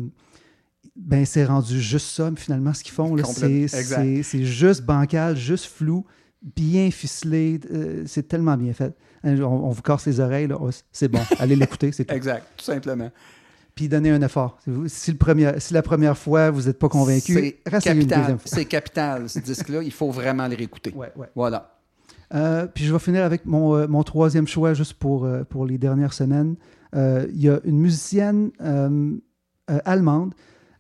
ben, 0.97 1.25
c'est 1.27 1.45
rendu 1.45 1.81
juste 1.81 2.09
ça, 2.09 2.31
finalement, 2.37 2.73
ce 2.75 2.83
qu'ils 2.83 2.93
font. 2.95 3.17
C'est 3.25 4.45
juste 4.45 4.83
bancal, 4.85 5.37
juste 5.37 5.67
flou, 5.67 6.05
bien 6.57 6.91
ficelé. 6.91 7.61
euh, 7.73 8.03
c'est 8.07 8.27
tellement 8.29 8.57
bien 8.57 8.73
fait. 8.73 8.95
Hein, 9.25 9.37
On, 9.41 9.45
on 9.47 9.71
vous 9.71 9.83
casse 9.83 10.07
les 10.07 10.21
oreilles. 10.21 10.49
Oh, 10.59 10.71
c'est 10.93 11.09
bon. 11.09 11.21
Allez 11.39 11.57
l'écouter, 11.57 11.93
c'est 11.93 12.05
tout 12.05 12.15
Exact. 12.15 12.47
Tout 12.57 12.65
simplement. 12.65 13.11
puis 13.75 13.89
donner 13.89 14.11
un 14.11 14.23
effort. 14.23 14.59
Si, 14.87 15.11
le 15.11 15.17
premier, 15.19 15.53
si 15.59 15.75
la 15.75 15.83
première 15.83 16.17
fois, 16.17 16.51
vous 16.51 16.63
n'êtes 16.63 16.79
pas 16.79 16.89
convaincu, 16.89 17.35
C'est 17.35 17.59
restez 17.71 17.91
une 17.91 17.97
capital. 17.99 18.21
deuxième 18.21 18.39
fois. 18.39 18.51
C'est 18.55 18.65
capital, 18.65 19.29
ce 19.29 19.39
disque-là. 19.41 19.83
Il 19.83 19.93
faut 19.93 20.11
vraiment 20.11 20.47
le 20.49 20.57
réécouter. 20.57 20.93
Ouais, 20.95 21.13
ouais. 21.17 21.29
Voilà. 21.35 21.73
Euh, 22.35 22.67
puis 22.67 22.85
je 22.85 22.93
vais 22.93 22.99
finir 22.99 23.25
avec 23.25 23.45
mon, 23.47 23.75
euh, 23.77 23.87
mon 23.87 24.03
troisième 24.03 24.47
choix, 24.49 24.73
juste 24.75 24.95
pour, 24.95 25.29
pour 25.51 25.67
les 25.67 25.79
dernières 25.79 26.13
semaines. 26.15 26.57
Il 26.95 27.41
y 27.41 27.49
a 27.51 27.61
une 27.65 27.79
musicienne 27.79 28.51
allemande. 29.85 30.35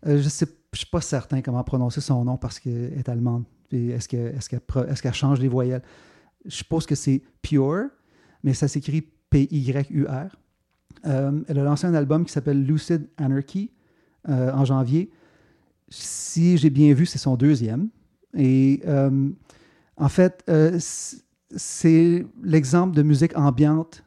Euh, 0.07 0.19
je 0.19 0.25
ne 0.25 0.29
suis 0.29 0.87
pas 0.91 1.01
certain 1.01 1.41
comment 1.43 1.63
prononcer 1.65 2.01
son 2.01 2.25
nom 2.25 2.37
parce 2.37 2.59
qu'elle 2.59 2.93
est 2.99 3.09
allemande. 3.09 3.45
Est-ce 3.73 4.09
que- 4.09 4.35
est-ce 4.37 5.03
qu'elle 5.03 5.15
change 5.15 5.41
les 5.41 5.49
voyelles? 5.49 5.83
Je 6.45 6.55
suppose 6.57 6.87
que 6.87 6.95
c'est 6.95 7.23
Pure, 7.43 7.87
mais 8.45 8.55
ça 8.55 8.69
s'écrit 8.69 9.03
P-Y-U-R. 9.31 10.37
Euh, 11.07 11.41
elle 11.49 11.59
a 11.59 11.65
lancé 11.65 11.87
un 11.87 11.95
album 11.95 12.25
qui 12.25 12.33
s'appelle 12.33 12.65
Lucid 12.65 13.09
Anarchy 13.17 13.71
euh, 14.29 14.53
en 14.53 14.65
janvier. 14.65 15.11
Si 15.89 16.57
j'ai 16.59 16.71
bien 16.71 16.93
vu, 16.95 17.07
c'est 17.07 17.19
son 17.19 17.37
deuxième. 17.37 17.89
Et 18.37 18.83
en 19.97 20.09
fait, 20.09 20.45
c'est 21.57 22.27
l'exemple 22.43 22.95
de 22.97 23.03
musique 23.03 23.37
ambiante 23.37 24.03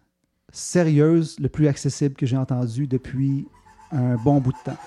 sérieuse 0.52 1.40
le 1.40 1.48
plus 1.50 1.68
accessible 1.68 2.16
que 2.16 2.26
j'ai 2.26 2.38
entendu 2.38 2.86
depuis 2.88 3.48
un 3.92 4.16
bon 4.18 4.40
bout 4.40 4.52
de 4.52 4.58
temps. 4.66 4.78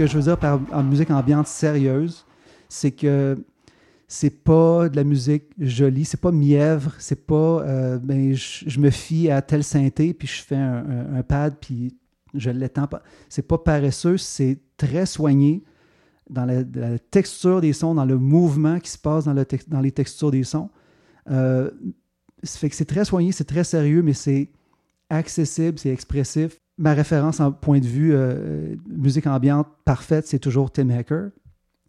Que 0.00 0.06
je 0.06 0.16
veux 0.16 0.22
dire 0.22 0.38
par 0.38 0.60
en 0.72 0.82
musique 0.82 1.10
ambiante 1.10 1.46
sérieuse, 1.46 2.24
c'est 2.70 2.90
que 2.90 3.36
c'est 4.08 4.42
pas 4.42 4.88
de 4.88 4.96
la 4.96 5.04
musique 5.04 5.44
jolie, 5.58 6.06
c'est 6.06 6.20
pas 6.20 6.32
mièvre, 6.32 6.94
c'est 6.98 7.26
pas 7.26 7.60
euh, 7.60 7.98
ben, 7.98 8.34
je, 8.34 8.80
me 8.80 8.88
fie 8.88 9.30
à 9.30 9.42
tel 9.42 9.62
synthé 9.62 10.14
puis 10.14 10.26
je 10.26 10.42
fais 10.42 10.56
un, 10.56 11.22
pad 11.22 11.56
puis 11.60 11.94
je 12.34 12.50
l'étends 12.50 12.86
pas. 12.86 13.02
C'est 13.28 13.46
pas 13.46 13.58
paresseux, 13.58 14.16
c'est 14.16 14.58
très 14.78 15.04
soigné 15.04 15.62
dans 16.30 16.46
la, 16.46 16.98
texture 17.10 17.60
des 17.60 17.74
sons, 17.74 17.94
dans 17.94 18.06
le 18.06 18.16
mouvement 18.16 18.80
qui 18.80 18.90
se 18.90 18.98
passe 18.98 19.24
dans, 19.26 19.34
les 19.82 19.92
textures 19.92 20.30
des 20.30 20.44
sons. 20.44 20.70
Euh, 21.30 21.70
fait 22.42 22.70
que 22.70 22.76
c'est 22.76 22.86
très 22.86 23.04
soigné, 23.04 23.32
c'est 23.32 23.44
très 23.44 23.64
sérieux, 23.64 24.02
mais 24.02 24.14
c'est 24.14 24.48
accessible, 25.10 25.78
c'est 25.78 25.90
expressif. 25.90 26.56
Ma 26.82 26.94
référence 26.94 27.40
en 27.40 27.52
point 27.52 27.78
de 27.78 27.86
vue 27.86 28.12
euh, 28.14 28.74
musique 28.88 29.26
ambiante 29.26 29.68
parfaite, 29.84 30.26
c'est 30.26 30.38
toujours 30.38 30.72
Tim 30.72 30.88
Hacker. 30.88 31.28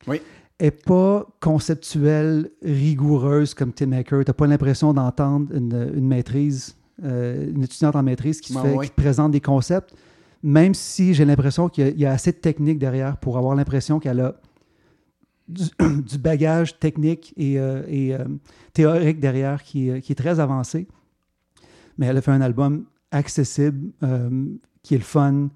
Oui. 0.06 0.22
Et 0.60 0.70
pas 0.70 1.26
conceptuelle, 1.40 2.52
rigoureuse 2.62 3.54
comme 3.54 3.72
Tim 3.72 3.94
Hacker. 3.94 4.20
Tu 4.26 4.30
n'as 4.30 4.34
pas 4.34 4.48
l'impression 4.48 4.94
d'entendre 4.94 5.48
une, 5.56 5.92
une 5.96 6.06
maîtrise, 6.08 6.76
euh, 7.04 7.50
une 7.52 7.64
étudiante 7.64 7.96
en 7.96 8.04
maîtrise 8.04 8.42
qui, 8.42 8.54
te 8.54 8.60
Ah 8.60 8.64
fait- 8.64 8.76
oui. 8.76 8.86
qui 8.88 8.92
te 8.92 9.02
présente 9.02 9.32
des 9.32 9.40
concepts, 9.40 9.96
même 10.44 10.74
si 10.74 11.14
j'ai 11.14 11.24
l'impression 11.24 11.70
qu'il 11.70 11.86
y, 11.86 11.88
a- 11.88 11.92
il 11.92 12.00
y 12.00 12.06
a 12.06 12.12
assez 12.12 12.34
de 12.34 12.38
technique 12.38 12.78
derrière 12.78 13.16
pour 13.16 13.38
avoir 13.38 13.56
l'impression 13.56 13.98
qu'elle 14.00 14.20
a 14.20 14.36
du, 15.48 15.64
du 16.06 16.18
bagage 16.18 16.80
technique 16.80 17.34
et, 17.38 17.58
euh, 17.58 17.84
et, 17.88 18.14
euh, 18.14 18.26
théorique 18.74 19.22
derrière 19.22 19.64
qui, 19.64 19.90
est- 19.90 20.02
qui 20.02 20.12
est 20.12 20.16
très 20.16 20.42
avancé. 20.42 20.86
Mais 21.98 22.08
elle 22.08 22.18
a 22.18 22.22
fait 22.22 22.32
un 22.32 22.42
album 22.42 22.84
accessible, 23.12 23.90
euh, 24.04 24.30
qui 24.84 24.96
est 24.96 24.98
le 24.98 25.04
fun. 25.04 25.50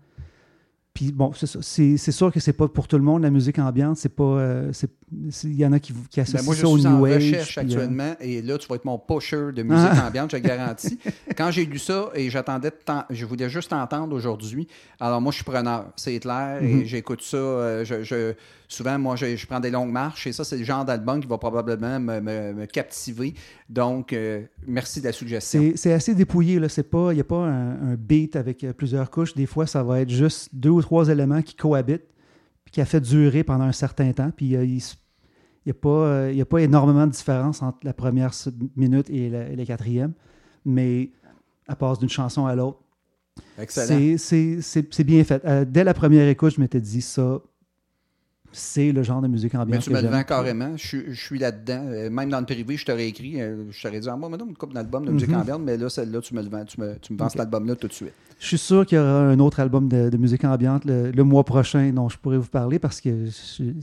Puis 0.94 1.12
bon, 1.12 1.32
c'est 1.34 1.98
sûr 1.98 2.32
que 2.32 2.40
c'est 2.40 2.54
pas 2.54 2.68
pour 2.70 2.88
tout 2.88 2.98
le 2.98 3.04
monde 3.04 3.22
la 3.22 3.30
musique 3.30 3.60
ambiante. 3.60 3.98
C'est 3.98 4.16
pas. 4.16 4.24
euh, 4.24 4.72
Il 5.12 5.54
y 5.56 5.66
en 5.66 5.72
a 5.72 5.80
qui, 5.80 5.94
qui 6.10 6.20
associent 6.20 6.40
Ben, 6.40 6.46
moi, 6.46 6.56
je 6.56 6.62
ça 6.62 6.68
au 6.68 6.78
suis 6.80 6.88
en 6.88 6.98
New 6.98 7.06
Age. 7.06 7.16
recherche 7.16 7.50
puis, 7.50 7.60
euh, 7.60 7.62
actuellement 7.64 8.16
et 8.20 8.42
là, 8.42 8.58
tu 8.58 8.68
vas 8.68 8.76
être 8.76 8.86
mon 8.86 8.98
pusher 8.98 9.52
de 9.54 9.62
musique 9.62 9.88
Ah. 9.92 10.08
ambiante, 10.08 10.32
je 10.32 10.38
te 10.38 10.42
garantis. 10.42 10.98
Quand 11.38 11.52
j'ai 11.52 11.66
lu 11.66 11.78
ça 11.78 12.10
et 12.16 12.30
j'attendais, 12.32 12.72
je 13.12 13.26
voulais 13.26 13.48
juste 13.50 13.70
t'entendre 13.70 14.16
aujourd'hui. 14.16 14.68
Alors, 15.00 15.22
moi, 15.22 15.32
je 15.32 15.36
suis 15.36 15.44
preneur, 15.46 15.92
c'est 15.96 16.20
clair, 16.20 16.62
et 16.64 16.86
j'écoute 16.86 17.22
ça. 17.22 17.38
euh, 17.38 17.86
je, 17.86 18.04
je- 18.04 18.34
souvent, 18.68 18.98
moi, 18.98 19.16
je, 19.16 19.36
je 19.36 19.46
prends 19.46 19.60
des 19.60 19.70
longues 19.70 19.92
marches 19.92 20.26
et 20.26 20.34
ça, 20.34 20.44
c'est 20.44 20.58
le 20.58 20.64
genre 20.64 20.84
d'album 20.84 21.20
qui 21.22 21.28
va 21.28 21.38
probablement 21.38 22.00
me, 22.00 22.20
me- 22.20 22.54
me 22.54 22.66
captiver. 22.66 23.36
Donc, 23.70 24.12
euh, 24.12 24.42
merci 24.68 25.02
de 25.02 25.06
la 25.06 25.12
suggestion. 25.12 25.72
C'est 25.76 25.94
assez 25.94 26.16
dépouillé. 26.16 26.60
là. 26.60 26.68
Il 26.76 27.14
n'y 27.14 27.20
a 27.22 27.24
pas 27.24 27.46
un, 27.46 27.92
un 27.92 27.96
beat 27.96 28.36
avec 28.36 28.66
plusieurs 28.76 29.12
couches. 29.12 29.36
Des 29.36 29.46
fois, 29.46 29.68
ça 29.68 29.84
va 29.84 30.02
être 30.02 30.10
juste 30.10 30.50
deux 30.52 30.70
ou 30.72 30.82
trois 30.82 31.10
éléments 31.10 31.44
qui 31.44 31.54
cohabitent, 31.56 32.08
qui 32.76 32.82
a 32.82 32.86
fait 32.86 33.00
durer 33.00 33.46
pendant 33.46 33.64
un 33.64 33.72
certain 33.72 34.12
temps. 34.12 34.32
Puis 34.36 34.54
euh, 34.54 34.66
il 34.66 34.82
n'y 35.66 35.70
a, 35.70 35.74
pas, 35.74 35.90
euh, 35.90 36.30
il 36.30 36.38
y 36.38 36.42
a 36.42 36.46
pas 36.46 36.60
énormément 36.60 37.08
de 37.08 37.12
différence 37.14 37.62
entre 37.62 37.78
la 37.84 37.94
première 37.94 38.34
minute 38.76 39.10
et 39.10 39.30
la, 39.30 39.48
et 39.48 39.56
la 39.56 39.66
quatrième. 39.66 40.12
Mais 40.66 41.12
à 41.70 41.78
passe 41.78 42.00
d'une 42.00 42.10
chanson 42.10 42.46
à 42.48 42.54
l'autre, 42.54 42.82
Excellent. 43.58 44.18
c'est 44.18 45.04
bien 45.06 45.24
fait. 45.24 45.42
Euh, 45.46 45.64
dès 45.64 45.86
la 45.86 45.94
première 45.94 46.28
écoute, 46.28 46.54
je 46.54 46.60
m'étais 46.60 46.82
dit 46.82 47.02
ça, 47.02 47.40
c'est 48.56 48.92
le 48.92 49.04
genre 49.04 49.22
de 49.22 49.28
musique 49.28 49.54
Mais 49.54 49.60
ambiante 49.60 49.84
tu 49.84 49.90
que 49.92 49.96
me 49.96 50.02
le 50.02 50.08
vends 50.08 50.24
carrément. 50.24 50.76
Je, 50.78 50.88
suis- 50.88 51.04
je 51.10 51.22
suis 51.22 51.38
là-dedans. 51.38 51.84
Euh, 51.88 52.10
Même 52.10 52.30
dans 52.30 52.40
le 52.40 52.46
privé, 52.46 52.78
je 52.78 52.86
t'aurais 52.86 53.08
écrit. 53.08 53.42
euh, 53.42 53.66
je 53.70 53.82
t'aurais 53.82 54.00
dit, 54.00 54.08
ah, 54.10 54.16
moi, 54.16 54.30
maintenant, 54.30 54.48
une 54.48 54.56
couple 54.56 54.74
d'albums 54.74 55.06
de 55.06 55.12
musique 55.12 55.30
Mhm. 55.30 55.36
ambiante, 55.42 55.62
mais 55.64 55.78
là, 55.78 55.90
celle-là, 55.90 56.22
tu 56.22 56.34
me 56.34 56.42
le 56.42 56.50
vends. 56.50 56.66
Tu 56.66 56.80
me, 56.80 56.96
tu 57.00 57.14
me 57.14 57.18
vends 57.18 57.30
cet 57.30 57.42
album-là 57.42 57.76
tout 57.76 57.88
de 57.88 57.94
suite. 57.94 58.14
Je 58.40 58.48
suis 58.48 58.58
sûr 58.58 58.86
qu'il 58.86 58.98
y 58.98 59.02
aura 59.02 59.22
un 59.22 59.40
autre 59.40 59.60
album 59.60 59.88
de, 59.88 60.10
de 60.10 60.18
musique 60.18 60.44
ambiante 60.44 60.84
le, 60.86 61.12
le 61.12 61.24
mois 61.24 61.44
prochain 61.44 61.92
dont 61.94 62.10
je 62.10 62.18
pourrais 62.18 62.38
vous 62.38 62.50
parler 62.50 62.80
parce 62.80 63.00
que 63.00 63.28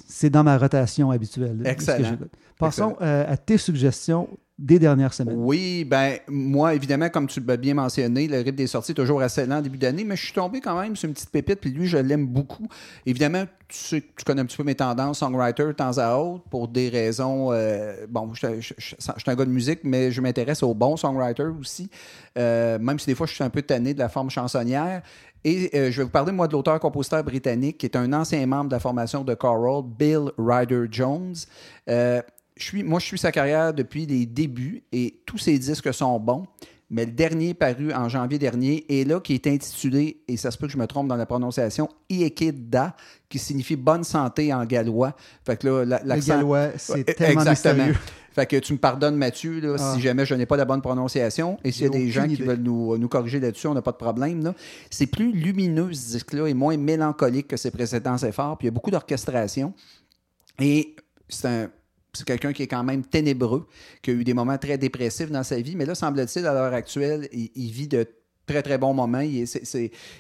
c'est 0.07 0.29
dans 0.31 0.45
ma 0.45 0.59
rotation 0.59 1.11
habituelle. 1.11 1.63
Excellent. 1.65 2.17
Passons 2.59 2.97
euh, 3.01 3.25
à 3.27 3.37
tes 3.37 3.57
suggestions 3.59 4.29
des 4.59 4.79
dernières 4.79 5.15
semaines. 5.15 5.37
Oui, 5.39 5.85
ben 5.85 6.19
moi, 6.29 6.75
évidemment, 6.75 7.09
comme 7.09 7.27
tu 7.27 7.41
l'as 7.41 7.57
bien 7.57 7.75
mentionné, 7.75 8.29
le 8.29 8.39
rythme 8.39 8.57
des 8.57 8.67
sorties 8.67 8.93
est 8.93 8.95
toujours 8.95 9.23
assez 9.23 9.47
lent 9.47 9.59
en 9.59 9.63
début 9.63 9.79
d'année, 9.79 10.05
mais 10.05 10.15
je 10.15 10.25
suis 10.25 10.35
tombé 10.35 10.61
quand 10.61 10.79
même 10.81 10.95
sur 10.95 11.09
une 11.09 11.15
petite 11.15 11.31
pépite, 11.31 11.61
puis 11.61 11.71
lui, 11.71 11.87
je 11.87 11.97
l'aime 11.97 12.27
beaucoup. 12.27 12.69
Évidemment, 13.07 13.45
tu, 13.69 14.03
tu 14.03 14.25
connais 14.25 14.43
un 14.43 14.45
petit 14.45 14.57
peu 14.57 14.63
mes 14.63 14.75
tendances, 14.75 15.19
songwriter, 15.19 15.65
de 15.65 15.73
temps 15.73 15.97
à 15.99 16.17
autre, 16.17 16.45
pour 16.51 16.69
des 16.69 16.91
raisons... 16.91 17.51
euh, 17.53 18.07
bon, 18.09 18.33
je, 18.35 18.61
suis 18.61 18.97
un 19.27 19.35
gars 19.35 19.45
de 19.45 19.51
musique, 19.51 19.81
mais 19.85 20.11
je 20.11 20.21
m'intéresse 20.21 20.63
aux 20.63 20.75
bons 20.75 20.97
songwriters 20.97 21.55
aussi, 21.59 21.91
euh, 22.39 22.79
même 22.79 22.99
si 22.99 23.07
des 23.07 23.15
fois, 23.15 23.27
je 23.27 23.35
suis 23.35 23.45
un 23.45 23.51
peu 23.51 23.63
tanné 23.63 23.95
de 23.95 23.99
la 23.99 24.09
forme 24.09 24.31
chansonnière. 24.31 25.03
Et 25.45 25.71
euh, 25.75 25.91
je 25.91 25.99
vais 25.99 26.05
vous 26.05 26.11
parler, 26.11 26.31
moi, 26.31 26.47
de 26.47 26.53
l'auteur-compositeur 26.53 27.25
britannique, 27.25 27.79
qui 27.79 27.87
est 27.87 27.97
un 27.97 28.13
ancien 28.13 28.47
membre 28.47 28.69
de 28.69 28.75
la 28.75 28.81
formation 28.81 29.25
de 29.25 29.35
Coral, 29.35 29.83
Bill 29.99 30.31
Ryder 30.39 30.85
Jones. 30.91 31.35
Je 32.57 32.65
suis, 32.65 32.83
moi, 32.83 32.99
je 33.01 33.07
suis 33.07 33.19
sa 33.19 33.33
carrière 33.33 33.73
depuis 33.75 34.07
les 34.07 34.27
débuts 34.27 34.83
et 34.93 35.21
tous 35.27 35.39
ses 35.39 35.59
disques 35.59 35.93
sont 35.95 36.19
bons, 36.21 36.47
mais 36.91 37.07
le 37.07 37.13
dernier 37.13 37.55
paru 37.55 37.93
en 37.95 38.09
janvier 38.11 38.39
dernier 38.39 38.85
est 38.89 39.05
là, 39.09 39.19
qui 39.21 39.33
est 39.35 39.47
intitulé, 39.47 40.23
et 40.29 40.37
ça 40.37 40.51
se 40.51 40.59
peut 40.59 40.67
que 40.67 40.73
je 40.75 40.79
me 40.79 40.87
trompe 40.87 41.09
dans 41.09 41.17
la 41.17 41.25
prononciation, 41.25 41.89
Iekida, 42.11 42.95
qui 43.31 43.39
signifie 43.39 43.77
bonne 43.77 44.05
santé 44.05 44.53
en 44.53 44.65
gallois. 44.67 45.17
Fait 45.47 45.57
que 45.59 45.67
là, 45.69 45.85
la- 46.05 46.17
Le 46.17 46.21
gallois, 46.23 46.69
c'est 46.77 47.05
tellement 47.05 47.41
Exactement. 47.41 47.75
mystérieux. 47.87 47.97
Fait 48.35 48.47
que 48.47 48.57
tu 48.57 48.73
me 48.75 48.79
pardonnes, 48.79 49.17
Mathieu, 49.17 49.61
là, 49.61 49.77
Ah. 49.79 49.93
si 49.95 50.01
jamais 50.01 50.25
je 50.25 50.35
n'ai 50.35 50.47
pas 50.47 50.57
la 50.57 50.65
bonne 50.65 50.81
prononciation. 50.81 51.59
Et 51.65 51.71
s'il 51.73 51.83
y 51.85 51.87
a 51.87 51.91
des 51.91 52.11
gens 52.11 52.27
qui 52.27 52.37
veulent 52.37 52.61
nous, 52.63 52.97
nous 52.97 53.09
corriger 53.09 53.41
là-dessus, 53.41 53.67
on 53.67 53.75
n'a 53.75 53.83
pas 53.83 53.93
de 53.93 53.97
problème. 53.99 54.55
C'est 54.91 55.07
plus 55.07 55.33
lumineux, 55.33 55.93
ce 55.93 56.13
disque-là, 56.13 56.47
et 56.47 56.55
moins 56.55 56.77
mélancolique 56.79 57.49
que 57.49 57.59
ses 57.59 57.71
précédents 57.71 58.17
efforts. 58.17 58.57
Puis 58.57 58.67
il 58.67 58.69
y 58.69 58.73
a 58.73 58.73
beaucoup 58.73 58.91
d'orchestration. 58.91 59.75
Et 60.59 60.97
c'est 61.29 61.49
un. 61.49 61.71
C'est 62.15 62.27
quelqu'un 62.27 62.53
qui 62.53 62.63
est 62.63 62.69
quand 62.69 62.85
même 62.85 63.05
ténébreux, 63.05 63.67
qui 64.03 64.11
a 64.11 64.15
eu 64.15 64.25
des 64.25 64.35
moments 64.35 64.59
très 64.59 64.77
dépressifs 64.77 65.31
dans 65.31 65.43
sa 65.43 65.61
vie, 65.61 65.77
mais 65.77 65.87
là, 65.87 65.95
semble-t-il, 65.95 66.47
à 66.47 66.53
l'heure 66.53 66.75
actuelle, 66.75 67.29
il, 67.33 67.71
vit 67.71 67.89
de 67.89 68.07
très, 68.47 68.63
très 68.63 68.77
bons 68.77 68.93
moments. 68.93 69.23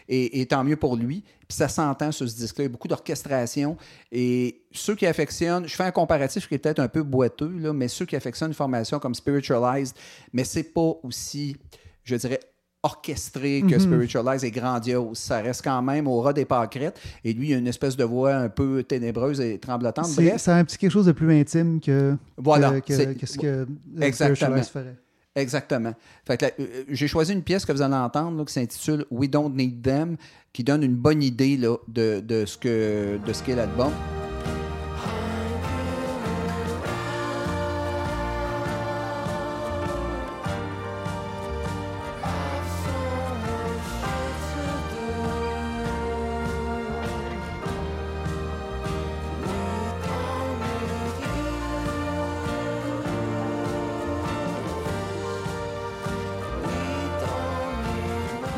Et 0.08 0.46
tant 0.46 0.64
mieux 0.64 0.76
pour 0.76 0.96
lui. 0.96 1.22
Puis 1.46 1.58
ça 1.58 1.68
s'entend 1.68 2.10
sur 2.10 2.26
ce 2.28 2.34
disque-là. 2.34 2.64
Il 2.64 2.68
y 2.68 2.70
a 2.70 2.72
beaucoup 2.72 2.88
d'orchestration. 2.88 3.76
Et 4.10 4.62
ceux 4.72 4.94
qui 4.94 5.06
affectionnent, 5.06 5.66
je 5.66 5.74
fais 5.74 5.84
un 5.84 5.90
comparatif 5.90 6.48
qui 6.48 6.54
est 6.54 6.58
peut-être 6.58 6.78
un 6.78 6.88
peu 6.88 7.02
boiteux, 7.02 7.52
là, 7.58 7.74
mais 7.74 7.88
ceux 7.88 8.06
qui 8.06 8.16
affectionnent 8.16 8.50
une 8.50 8.54
formation 8.54 8.98
comme 8.98 9.14
Spiritualized, 9.14 9.94
mais 10.32 10.44
c'est 10.44 10.62
pas 10.62 10.94
aussi, 11.02 11.56
je 12.04 12.16
dirais, 12.16 12.40
orchestré 12.82 13.62
que 13.68 13.78
Spiritualized 13.78 14.44
est 14.44 14.50
grandiose. 14.50 15.18
Ça 15.18 15.40
reste 15.40 15.62
quand 15.62 15.80
même 15.82 16.06
au 16.08 16.20
ras 16.20 16.32
des 16.32 16.44
pâquerettes. 16.44 16.98
Et 17.24 17.32
lui, 17.32 17.50
il 17.50 17.54
a 17.54 17.58
une 17.58 17.66
espèce 17.68 17.96
de 17.96 18.04
voix 18.04 18.34
un 18.34 18.48
peu 18.48 18.82
ténébreuse 18.82 19.40
et 19.40 19.58
tremblotante. 19.58 20.06
C'est 20.06 20.22
Bref, 20.24 20.40
c'est 20.40 20.50
un 20.52 20.64
petit 20.64 20.78
quelque 20.78 20.90
chose 20.90 21.06
de 21.06 21.12
plus 21.12 21.32
intime 21.38 21.80
que, 21.80 22.16
Voilà, 22.36 22.80
que, 22.80 22.94
c'est- 22.94 23.14
que, 23.14 23.20
que 23.20 23.26
ce 23.26 23.38
que 23.38 23.46
euh, 23.46 23.64
Exactement. 24.00 24.36
Spiritualized 24.62 24.70
ferait. 24.72 24.96
Exactement. 25.34 25.94
Là, 26.28 26.36
euh, 26.60 26.66
j'ai 26.90 27.08
choisi 27.08 27.32
une 27.32 27.42
pièce 27.42 27.64
que 27.64 27.72
vous 27.72 27.80
allez 27.82 27.94
entendre 27.94 28.36
là, 28.38 28.44
qui 28.44 28.52
s'intitule 28.52 29.06
We 29.10 29.30
Don't 29.30 29.54
Need 29.54 29.80
Them, 29.82 30.16
qui 30.52 30.62
donne 30.62 30.82
une 30.82 30.96
bonne 30.96 31.22
idée 31.22 31.56
là, 31.56 31.76
de, 31.88 32.20
de 32.20 32.44
ce 32.44 32.58
que 32.58 33.18
de 33.24 33.32
ce 33.32 33.42
qu'est 33.42 33.56
l'album. 33.56 33.92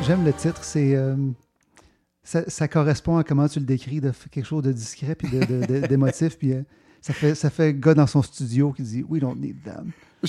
J'aime 0.07 0.25
le 0.25 0.35
titre, 0.35 0.63
c'est 0.63 0.95
euh, 0.95 1.17
ça, 2.23 2.43
ça 2.49 2.69
correspond 2.69 3.17
à 3.17 3.25
comment 3.25 3.49
tu 3.49 3.59
le 3.59 3.65
décris, 3.65 4.01
de 4.01 4.13
quelque 4.31 4.45
chose 4.45 4.63
de 4.63 4.73
discret 4.73 5.15
puis 5.15 5.29
d'émotif. 5.89 6.37
puis 6.37 6.53
euh, 6.53 6.63
ça 7.01 7.15
fait 7.15 7.35
ça 7.35 7.49
fait 7.49 7.73
gars 7.73 7.95
dans 7.95 8.07
son 8.07 8.23
studio 8.23 8.73
qui 8.73 8.83
dit 8.83 9.05
We 9.09 9.23
don't 9.23 9.37
need 9.37 9.63
them. 9.63 9.93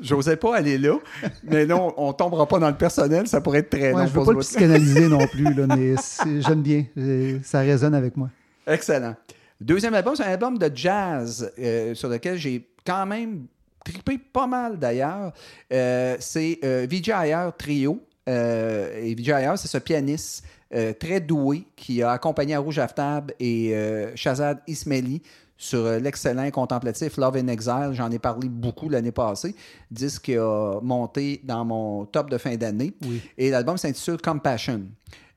J'osais 0.00 0.36
pas 0.36 0.56
aller 0.56 0.76
là, 0.76 0.98
mais 1.42 1.64
non, 1.64 1.94
on 1.96 2.12
tombera 2.12 2.46
pas 2.46 2.58
dans 2.58 2.68
le 2.68 2.76
personnel, 2.76 3.26
ça 3.26 3.40
pourrait 3.40 3.60
être 3.60 3.70
très 3.70 3.92
Ouais, 3.92 4.02
long 4.02 4.06
je 4.06 4.12
veux 4.12 4.24
pas 4.24 4.32
le 4.32 4.38
psychanalyser 4.40 5.08
non 5.08 5.26
plus, 5.26 5.54
là, 5.54 5.66
mais 5.74 5.94
j'aime 6.40 6.62
bien. 6.62 6.84
Ça 7.42 7.60
résonne 7.60 7.94
avec 7.94 8.16
moi. 8.16 8.28
Excellent. 8.66 9.16
Deuxième 9.60 9.94
album, 9.94 10.14
c'est 10.14 10.22
un 10.22 10.30
album 10.32 10.56
de 10.56 10.70
jazz 10.72 11.50
euh, 11.58 11.94
sur 11.94 12.08
lequel 12.08 12.36
j'ai 12.36 12.68
quand 12.86 13.06
même 13.06 13.46
trippé 13.84 14.18
pas 14.18 14.46
mal 14.46 14.78
d'ailleurs. 14.78 15.32
Euh, 15.72 16.16
c'est 16.20 16.58
euh, 16.62 16.86
Vijay 16.88 17.12
Iyer 17.12 17.48
Trio. 17.56 18.00
Euh, 18.28 19.02
et 19.02 19.14
Vijay 19.14 19.42
Iyer, 19.42 19.56
c'est 19.56 19.68
ce 19.68 19.78
pianiste 19.78 20.44
euh, 20.74 20.92
très 20.92 21.20
doué 21.20 21.64
qui 21.74 22.02
a 22.02 22.12
accompagné 22.12 22.56
Rouge 22.56 22.78
Aftab 22.78 23.32
et 23.40 23.74
euh, 23.74 24.14
Shazad 24.14 24.60
Ismaili 24.66 25.22
sur 25.56 25.84
l'excellent 25.98 26.48
contemplatif 26.50 27.16
Love 27.16 27.36
in 27.36 27.48
Exile. 27.48 27.90
J'en 27.92 28.10
ai 28.10 28.18
parlé 28.18 28.48
beaucoup 28.48 28.88
l'année 28.88 29.10
passée. 29.10 29.56
Disque 29.90 30.26
qui 30.26 30.36
a 30.36 30.78
monté 30.82 31.40
dans 31.42 31.64
mon 31.64 32.04
top 32.04 32.30
de 32.30 32.38
fin 32.38 32.54
d'année. 32.56 32.94
Oui. 33.02 33.20
Et 33.36 33.50
l'album 33.50 33.76
s'intitule 33.76 34.18
Compassion. 34.18 34.82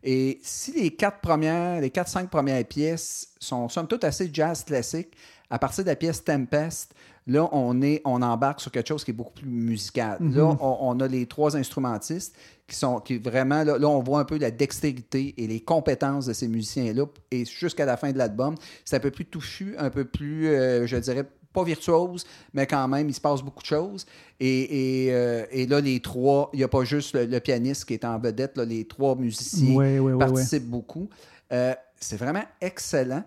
Et 0.04 0.40
si 0.44 0.74
les 0.74 0.92
quatre 0.92 1.22
premières, 1.22 1.82
les 1.82 1.90
quatre, 1.90 2.10
cinq 2.10 2.30
premières 2.30 2.64
pièces 2.66 3.30
sont 3.40 3.70
somme 3.70 3.88
toute 3.88 4.04
assez 4.04 4.30
jazz 4.32 4.64
classique, 4.64 5.10
à 5.50 5.58
partir 5.58 5.84
de 5.84 5.90
la 5.90 5.96
pièce 5.96 6.24
Tempest, 6.24 6.94
là, 7.28 7.48
on, 7.52 7.82
est, 7.82 8.02
on 8.06 8.22
embarque 8.22 8.62
sur 8.62 8.72
quelque 8.72 8.88
chose 8.88 9.04
qui 9.04 9.12
est 9.12 9.16
beaucoup 9.16 9.34
plus 9.34 9.48
musical. 9.48 10.18
Là, 10.22 10.56
on, 10.60 10.78
on 10.82 11.00
a 11.00 11.08
les 11.08 11.26
trois 11.26 11.58
instrumentistes 11.58 12.36
qui 12.72 12.78
sont 12.78 13.00
qui 13.02 13.18
vraiment, 13.18 13.64
là, 13.64 13.78
là, 13.78 13.88
on 13.88 14.02
voit 14.02 14.22
un 14.22 14.26
peu 14.26 14.38
la 14.38 14.50
dextérité 14.50 15.34
et 15.38 15.46
les 15.46 15.60
compétences 15.60 16.26
de 16.26 16.34
ces 16.34 16.48
musiciens-là. 16.48 17.06
Et 17.30 17.44
jusqu'à 17.46 17.86
la 17.86 17.98
fin 17.98 18.12
de 18.12 18.18
l'album, 18.18 18.56
c'est 18.86 18.96
un 18.96 19.00
peu 19.00 19.12
plus 19.12 19.26
touffu, 19.26 19.76
un 19.78 19.90
peu 19.90 20.06
plus, 20.06 20.48
euh, 20.48 20.88
je 20.88 20.96
dirais, 20.96 21.26
pas 21.52 21.66
virtuose, 21.66 22.26
mais 22.54 22.66
quand 22.66 22.88
même, 22.88 23.10
il 23.10 23.14
se 23.14 23.20
passe 23.20 23.42
beaucoup 23.42 23.62
de 23.62 23.68
choses. 23.68 24.06
Et, 24.40 25.08
et, 25.08 25.14
euh, 25.14 25.46
et 25.52 25.68
là, 25.68 25.82
les 25.82 26.00
trois, 26.00 26.50
il 26.54 26.58
n'y 26.58 26.64
a 26.64 26.70
pas 26.70 26.86
juste 26.86 27.14
le, 27.14 27.26
le 27.26 27.40
pianiste 27.42 27.84
qui 27.84 27.94
est 27.94 28.06
en 28.06 28.18
vedette, 28.18 28.56
là, 28.56 28.64
les 28.64 28.86
trois 28.86 29.16
musiciens 29.18 29.76
Ouais, 29.76 30.00
ouais, 30.00 30.14
ouais, 30.14 30.26
participent 30.26 30.70
beaucoup. 30.70 31.10
Euh, 31.52 31.74
c'est 32.00 32.18
vraiment 32.18 32.44
excellent. 32.62 33.24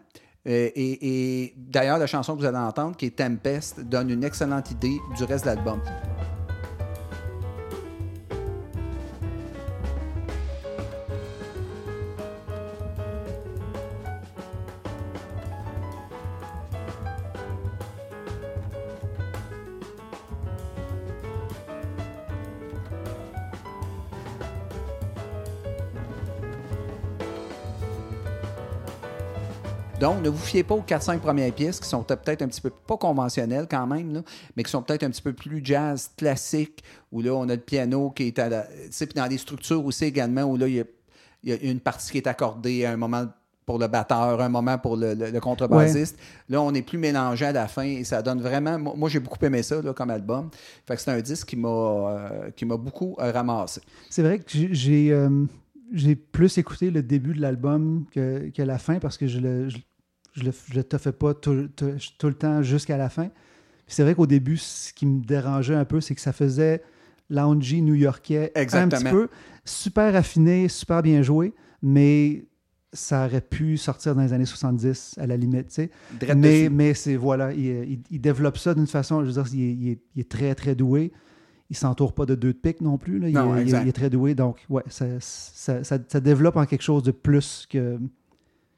Et 0.47 1.45
et 1.45 1.55
d'ailleurs, 1.57 1.99
la 1.99 2.07
chanson 2.07 2.35
que 2.35 2.41
vous 2.41 2.47
allez 2.47 2.59
entendre, 2.59 2.97
qui 2.97 3.07
est 3.07 3.17
Tempest, 3.17 3.81
donne 3.81 4.11
une 4.11 4.25
excellente 4.25 4.71
idée 4.71 4.99
du 5.17 5.25
reste 5.25 5.45
de 5.45 5.51
l'album. 5.51 5.81
Donc, 30.05 30.23
ne 30.23 30.29
vous 30.29 30.37
fiez 30.37 30.63
pas 30.63 30.75
aux 30.75 30.83
4-5 30.83 31.19
premières 31.21 31.51
pièces 31.55 31.81
qui 31.81 31.89
sont 31.89 32.03
peut-être 32.03 32.43
un 32.43 32.49
petit 32.49 32.61
peu 32.61 32.69
pas 32.69 32.99
conventionnelles 32.99 33.67
quand 33.71 33.87
même, 33.87 34.13
là, 34.13 34.21
mais 34.55 34.63
qui 34.63 34.71
sont 34.71 34.83
peut-être 34.83 35.03
un 35.03 35.09
petit 35.09 35.23
peu 35.23 35.33
plus 35.33 35.63
jazz 35.65 36.11
classique, 36.15 36.85
où 37.11 37.23
là, 37.23 37.31
on 37.33 37.49
a 37.49 37.55
le 37.55 37.61
piano 37.63 38.11
qui 38.11 38.25
est 38.25 38.39
à 38.39 38.51
la. 38.51 38.63
Tu 38.65 38.71
sais, 38.91 39.07
puis 39.07 39.15
dans 39.15 39.27
des 39.29 39.39
structures 39.39 39.83
aussi 39.83 40.05
également, 40.05 40.43
où 40.43 40.59
là, 40.59 40.69
il 40.69 40.75
y 40.75 40.81
a, 40.81 40.85
il 41.43 41.49
y 41.55 41.69
a 41.69 41.71
une 41.71 41.81
partie 41.81 42.13
qui 42.13 42.19
est 42.19 42.27
accordée 42.27 42.85
à 42.85 42.93
un 42.93 42.99
moment 42.99 43.25
pour 43.65 43.79
le 43.79 43.87
batteur, 43.87 44.43
un 44.43 44.51
moment 44.51 44.77
pour 44.77 44.99
le, 44.99 45.15
le- 45.15 45.31
le 45.31 45.41
contrebassiste. 45.41 46.19
Là, 46.51 46.61
on 46.61 46.75
est 46.75 46.83
plus 46.83 46.99
mélangé 46.99 47.47
à 47.47 47.53
la 47.53 47.67
fin 47.67 47.85
et 47.85 48.05
ça 48.05 48.21
donne 48.21 48.43
vraiment. 48.43 48.79
Moi, 48.79 48.93
moi, 48.95 49.09
j'ai 49.09 49.21
beaucoup 49.21 49.43
aimé 49.43 49.63
ça 49.63 49.81
là, 49.81 49.95
comme 49.95 50.11
album. 50.11 50.51
Fait 50.87 50.97
que 50.97 51.01
c'est 51.01 51.13
un 51.13 51.21
disque 51.23 51.49
qui 51.49 51.57
m'a 51.57 51.69
euh, 51.69 52.51
qui 52.55 52.67
m'a 52.67 52.77
beaucoup 52.77 53.17
euh, 53.21 53.33
ramassé. 53.33 53.81
C'est 54.11 54.21
vrai 54.23 54.39
que 54.41 54.45
j'ai- 54.49 54.75
j'ai 54.75 55.13
euh, 55.13 55.47
j'ai 55.95 56.15
plus 56.15 56.59
écouté 56.59 56.91
le 56.91 57.03
début 57.03 57.33
de 57.33 57.41
l'album 57.41 58.05
que, 58.13 58.51
que 58.55 58.61
la 58.61 58.77
fin 58.77 58.99
parce 58.99 59.17
que 59.17 59.27
je 59.27 59.39
le, 59.39 59.71
je, 59.71 59.79
je 60.35 60.45
le, 60.45 60.53
je 60.71 60.75
le 60.75 60.85
toffais 60.85 61.13
pas 61.13 61.35
tout, 61.35 61.69
tout- 61.75 61.95
tout 62.19 62.27
le 62.29 62.35
temps 62.35 62.63
jusqu'à 62.63 62.97
la 62.97 63.09
fin. 63.09 63.31
C'est 63.87 64.03
vrai 64.03 64.15
qu'au 64.15 64.27
début, 64.27 64.57
ce 64.57 64.93
qui 64.93 65.07
me 65.07 65.21
dérangeait 65.25 65.75
un 65.75 65.85
peu, 65.85 66.01
c'est 66.01 66.15
que 66.15 66.21
ça 66.21 66.33
faisait 66.33 66.83
loungy 67.31 67.83
new-yorkais 67.83 68.53
un 68.79 68.89
petit 68.89 69.05
peu. 69.11 69.29
Super 69.65 70.15
affiné, 70.17 70.69
super 70.69 71.03
bien 71.03 71.23
joué, 71.23 71.55
mais 71.83 72.45
ça 72.93 73.27
aurait 73.27 73.41
pu 73.41 73.77
sortir 73.77 74.15
dans 74.15 74.23
les 74.23 74.33
années 74.33 74.45
70 74.45 75.17
à 75.19 75.27
la 75.27 75.37
limite, 75.37 75.69
tu 75.69 75.75
sais. 75.75 75.91
Drette 76.21 76.37
Mais, 76.37 76.69
mais 76.71 76.95
c'est 76.95 77.17
voilà, 77.17 77.53
il, 77.53 77.65
il- 77.65 78.03
il 78.11 78.21
développe 78.21 78.57
ça 78.59 78.75
d'une 78.75 78.87
façon, 78.87 79.21
je 79.25 79.27
veux 79.31 79.43
dire, 79.43 79.55
il 79.55 79.89
est, 79.91 79.99
il 80.17 80.25
très 80.27 80.55
très 80.55 80.75
doué. 80.75 81.13
Il 81.71 81.77
s'entoure 81.77 82.13
pas 82.13 82.27
de 82.27 82.35
deux 82.35 82.53
de 82.53 82.59
pique 82.59 82.83
non 82.83 82.99
plus. 82.99 83.19
là. 83.19 83.29
Il, 83.29 83.35
Non, 83.35 83.57
est, 83.57 83.65
il 83.87 83.93
très 83.93 84.11
doué, 84.11 84.35
donc 84.35 84.65
ouais, 84.69 84.83
ça, 84.87 85.07
ça, 85.19 85.83
ça- 85.83 85.99
ça 86.07 86.21
développe 86.21 86.57
en 86.57 86.67
quelque 86.67 86.83
chose 86.83 87.03
de 87.03 87.11
plus 87.11 87.67
que, 87.69 87.99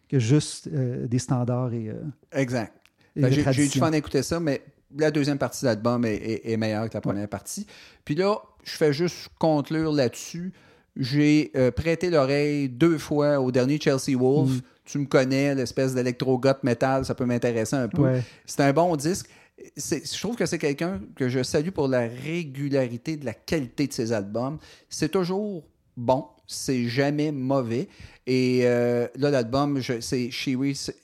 que 0.08 0.18
juste 0.18 0.68
euh, 0.72 1.06
des 1.06 1.18
standards 1.18 1.72
et, 1.74 1.88
euh, 1.88 1.94
Exact. 2.32 2.72
J'ai 3.16 3.64
eu 3.64 3.68
du 3.68 3.78
fun 3.78 3.92
à 3.92 3.96
écouter 3.96 4.22
ça, 4.22 4.38
mais 4.40 4.62
la 4.96 5.10
deuxième 5.10 5.38
partie 5.38 5.62
de 5.62 5.66
l'album 5.66 6.04
est, 6.04 6.14
est- 6.16 6.52
est 6.52 6.56
meilleure 6.56 6.88
que 6.88 6.94
la 6.94 7.00
première 7.00 7.28
partie. 7.28 7.66
Puis 8.04 8.14
là, 8.14 8.36
je 8.64 8.72
fais 8.76 8.92
juste 8.92 9.28
conclure 9.38 9.90
là-dessus. 9.92 10.52
J'ai 10.96 11.50
euh, 11.56 11.70
prêté 11.70 12.08
l'oreille 12.10 12.68
deux 12.68 12.98
fois 12.98 13.40
au 13.40 13.50
dernier 13.50 13.78
Chelsea 13.80 14.16
Wolf. 14.18 14.50
Mm. 14.50 14.60
Tu 14.84 14.98
me 14.98 15.06
connais, 15.06 15.54
l'espèce 15.54 15.94
d'électro-goth 15.94 16.62
metal, 16.62 17.04
ça 17.04 17.14
peut 17.14 17.26
m'intéresser 17.26 17.76
un 17.76 17.88
peu. 17.88 18.02
Ouais. 18.02 18.22
C'est 18.44 18.60
un 18.62 18.72
bon 18.72 18.94
disque. 18.96 19.28
Je 19.76 20.18
trouve 20.20 20.36
que 20.36 20.46
c'est 20.46 20.58
quelqu'un 20.58 21.00
que 21.16 21.28
je 21.28 21.42
salue 21.42 21.70
pour 21.70 21.88
la 21.88 22.00
régularité 22.00 23.16
de 23.16 23.24
la 23.24 23.34
qualité 23.34 23.86
de 23.86 23.92
ses 23.92 24.12
albums. 24.12 24.58
C'est 24.88 25.10
toujours 25.10 25.64
bon, 25.96 26.26
c'est 26.46 26.84
jamais 26.86 27.32
mauvais. 27.32 27.88
Et 28.26 28.62
euh, 28.64 29.06
là, 29.16 29.30
l'album, 29.30 29.80
c'est 30.00 30.30
She, 30.30 30.50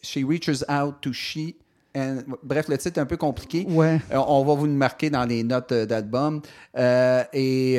She 0.02 0.18
Reaches 0.28 0.64
Out 0.68 0.96
to 1.02 1.12
She 1.12 1.54
and- 1.96 2.22
bref, 2.42 2.68
le 2.68 2.76
titre 2.78 2.98
est 2.98 3.00
un 3.02 3.06
peu 3.06 3.16
compliqué. 3.16 3.64
Ouais. 3.68 4.00
Euh, 4.12 4.18
on 4.26 4.44
va 4.44 4.54
vous 4.54 4.66
le 4.66 4.72
marquer 4.72 5.08
dans 5.11 5.24
les 5.24 5.44
notes 5.44 5.72
euh, 5.72 5.87
d'album. 5.87 6.40
Euh, 6.76 7.22
et 7.32 7.78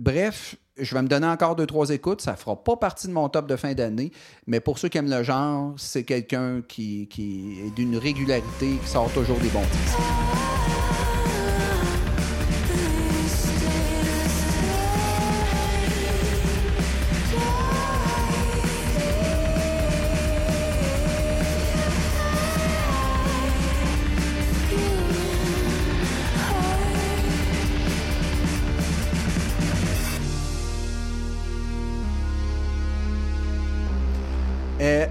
bref, 0.00 0.56
je 0.78 0.94
vais 0.94 1.02
me 1.02 1.08
donner 1.08 1.26
encore 1.26 1.54
deux, 1.54 1.66
trois 1.66 1.90
écoutes. 1.90 2.22
Ça 2.22 2.34
fera 2.34 2.56
pas 2.56 2.76
partie 2.76 3.06
de 3.06 3.12
mon 3.12 3.28
top 3.28 3.46
de 3.46 3.56
fin 3.56 3.72
d'année. 3.74 4.10
Mais 4.46 4.58
pour 4.58 4.78
ceux 4.78 4.88
qui 4.88 4.98
aiment 4.98 5.10
le 5.10 5.22
genre, 5.22 5.74
c'est 5.76 6.02
quelqu'un 6.02 6.62
qui, 6.66 7.06
qui 7.08 7.58
est 7.66 7.70
d'une 7.76 7.96
régularité, 7.98 8.78
qui 8.82 8.88
sort 8.88 9.12
toujours 9.12 9.38
des 9.38 9.48
bons 9.48 9.60
titres. 9.60 10.21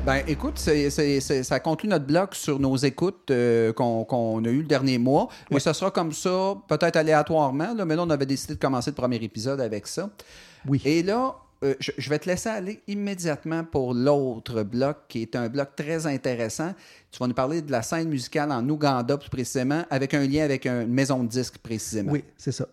Ben, 0.06 0.24
écoute, 0.28 0.58
c'est- 0.58 0.90
c'est- 0.90 1.20
c'est- 1.20 1.44
ça 1.44 1.60
conclut 1.60 1.88
notre 1.88 2.06
bloc 2.06 2.34
sur 2.34 2.60
nos 2.60 2.76
écoutes 2.76 3.30
euh, 3.30 3.72
qu'on 3.72 4.04
qu'on 4.04 4.44
a 4.46 4.50
eu 4.50 4.62
le 4.62 4.68
dernier 4.68 4.98
mois. 4.98 5.28
Mais 5.52 5.60
ça 5.60 5.74
sera 5.74 5.92
comme 5.92 6.12
ça, 6.12 6.56
peut-être 6.68 6.96
aléatoirement. 6.96 7.74
Là, 7.76 7.86
mais 7.86 7.96
là, 7.96 8.04
on 8.04 8.10
avait 8.10 8.26
décidé 8.26 8.56
de 8.56 8.60
commencer 8.60 8.90
le 8.90 8.96
premier 8.96 9.18
épisode 9.18 9.62
avec 9.62 9.86
ça. 9.86 10.10
Oui. 10.68 10.82
Et 10.86 11.04
là, 11.04 11.36
euh, 11.64 11.76
je, 11.80 11.92
je 12.00 12.10
vais 12.10 12.18
te 12.18 12.28
laisser 12.28 12.50
aller 12.50 12.82
immédiatement 12.88 13.64
pour 13.64 13.94
l'autre 13.94 14.64
bloc, 14.64 14.98
qui 15.08 15.22
est 15.22 15.36
un 15.36 15.50
bloc 15.50 15.76
très 15.76 16.08
intéressant. 16.08 16.74
Tu 17.12 17.20
vas 17.20 17.28
nous 17.28 17.36
parler 17.36 17.62
de 17.62 17.72
la 17.72 17.84
scène 17.84 18.10
musicale 18.10 18.52
en 18.52 18.68
Ouganda, 18.68 19.18
plus 19.20 19.30
précisément, 19.30 19.84
avec 19.92 20.16
un 20.16 20.26
lien 20.26 20.44
avec 20.44 20.66
une 20.66 20.88
maison 20.88 21.24
de 21.24 21.28
disques, 21.30 21.60
précisément. 21.60 22.12
Oui, 22.12 22.24
c'est 22.38 22.52
ça. 22.52 22.68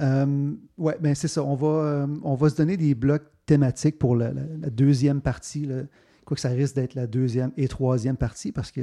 Euh, 0.00 0.52
ouais, 0.78 0.96
ben 1.00 1.12
c'est 1.16 1.26
ça. 1.26 1.42
On 1.42 1.56
va, 1.56 1.66
euh, 1.66 2.06
on 2.22 2.36
va 2.36 2.48
se 2.50 2.54
donner 2.54 2.76
des 2.76 2.94
blocs 2.94 3.24
thématiques 3.46 3.98
pour 3.98 4.14
la, 4.14 4.28
la- 4.28 4.42
la 4.60 4.70
deuxième 4.70 5.20
partie. 5.20 5.66
là. 5.66 5.82
Quoique 6.28 6.42
ça 6.42 6.50
risque 6.50 6.74
d'être 6.74 6.94
la 6.94 7.06
deuxième 7.06 7.52
et 7.56 7.68
troisième 7.68 8.18
partie 8.18 8.52
parce 8.52 8.70
que 8.70 8.82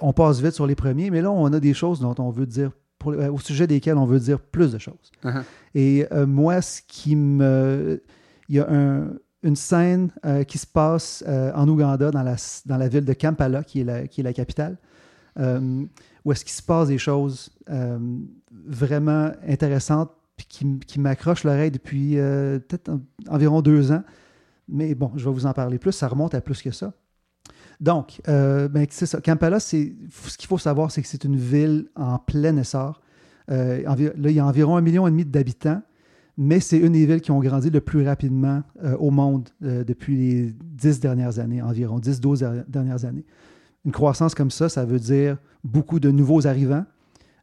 on 0.00 0.14
passe 0.14 0.40
vite 0.40 0.52
sur 0.52 0.66
les 0.66 0.74
premiers, 0.74 1.10
mais 1.10 1.20
là, 1.20 1.30
on 1.30 1.52
a 1.52 1.60
des 1.60 1.74
choses 1.74 2.00
dont 2.00 2.14
on 2.18 2.30
veut 2.30 2.46
dire, 2.46 2.70
pour, 2.98 3.12
euh, 3.12 3.28
au 3.30 3.38
sujet 3.38 3.66
desquelles 3.66 3.98
on 3.98 4.06
veut 4.06 4.18
dire 4.18 4.40
plus 4.40 4.72
de 4.72 4.78
choses. 4.78 5.10
Uh-huh. 5.22 5.42
Et 5.74 6.06
euh, 6.10 6.24
moi, 6.26 6.62
ce 6.62 6.80
qui 6.88 7.14
me. 7.14 8.02
Il 8.48 8.54
y 8.56 8.60
a 8.60 8.66
un- 8.70 9.10
une 9.42 9.56
scène 9.56 10.10
euh, 10.24 10.42
qui 10.44 10.56
se 10.56 10.66
passe 10.66 11.22
euh, 11.28 11.52
en 11.54 11.68
Ouganda, 11.68 12.10
dans 12.10 12.22
la, 12.22 12.36
dans 12.64 12.78
la 12.78 12.88
ville 12.88 13.04
de 13.04 13.12
Kampala, 13.12 13.62
qui 13.62 13.80
est 13.82 13.84
la, 13.84 14.06
qui 14.08 14.22
est 14.22 14.24
la 14.24 14.32
capitale, 14.32 14.78
où 16.24 16.32
est-ce 16.32 16.44
qu'il 16.46 16.54
se 16.54 16.62
passe 16.62 16.88
des 16.88 16.96
choses 16.98 17.50
vraiment 18.66 19.32
intéressantes, 19.46 20.10
puis 20.36 20.46
qui, 20.48 20.78
qui 20.80 20.98
m'accrochent 21.00 21.44
l'oreille 21.44 21.70
depuis 21.70 22.14
peut-être 22.16 22.88
en- 22.88 23.00
environ 23.28 23.60
deux 23.62 23.92
ans. 23.92 24.02
Mais 24.68 24.94
bon, 24.94 25.12
je 25.16 25.24
vais 25.28 25.34
vous 25.34 25.46
en 25.46 25.52
parler 25.52 25.78
plus. 25.78 25.92
Ça 25.92 26.08
remonte 26.08 26.34
à 26.34 26.40
plus 26.40 26.62
que 26.62 26.70
ça. 26.70 26.92
Donc, 27.80 28.20
euh, 28.28 28.68
ben, 28.68 28.86
c'est 28.90 29.06
ça. 29.06 29.20
Kampala, 29.20 29.60
ce 29.60 29.76
qu'il 29.76 30.46
faut 30.48 30.58
savoir, 30.58 30.90
c'est 30.90 31.02
que 31.02 31.08
c'est 31.08 31.24
une 31.24 31.36
ville 31.36 31.88
en 31.94 32.18
plein 32.18 32.56
essor. 32.56 33.00
Euh, 33.50 33.82
là, 34.16 34.30
il 34.30 34.34
y 34.36 34.40
a 34.40 34.46
environ 34.46 34.76
un 34.76 34.80
million 34.80 35.06
et 35.06 35.10
demi 35.10 35.24
d'habitants, 35.24 35.82
mais 36.36 36.58
c'est 36.60 36.78
une 36.78 36.92
des 36.94 37.06
villes 37.06 37.20
qui 37.20 37.30
ont 37.30 37.40
grandi 37.40 37.70
le 37.70 37.80
plus 37.80 38.04
rapidement 38.04 38.62
euh, 38.82 38.96
au 38.96 39.10
monde 39.10 39.48
depuis 39.60 40.16
les 40.16 40.54
dix 40.64 40.98
dernières 41.00 41.38
années, 41.38 41.62
environ 41.62 41.98
10-12 41.98 42.38
der- 42.40 42.64
dernières 42.66 43.04
années. 43.04 43.24
Une 43.84 43.92
croissance 43.92 44.34
comme 44.34 44.50
ça, 44.50 44.68
ça 44.68 44.84
veut 44.84 44.98
dire 44.98 45.38
beaucoup 45.62 46.00
de 46.00 46.10
nouveaux 46.10 46.46
arrivants. 46.46 46.84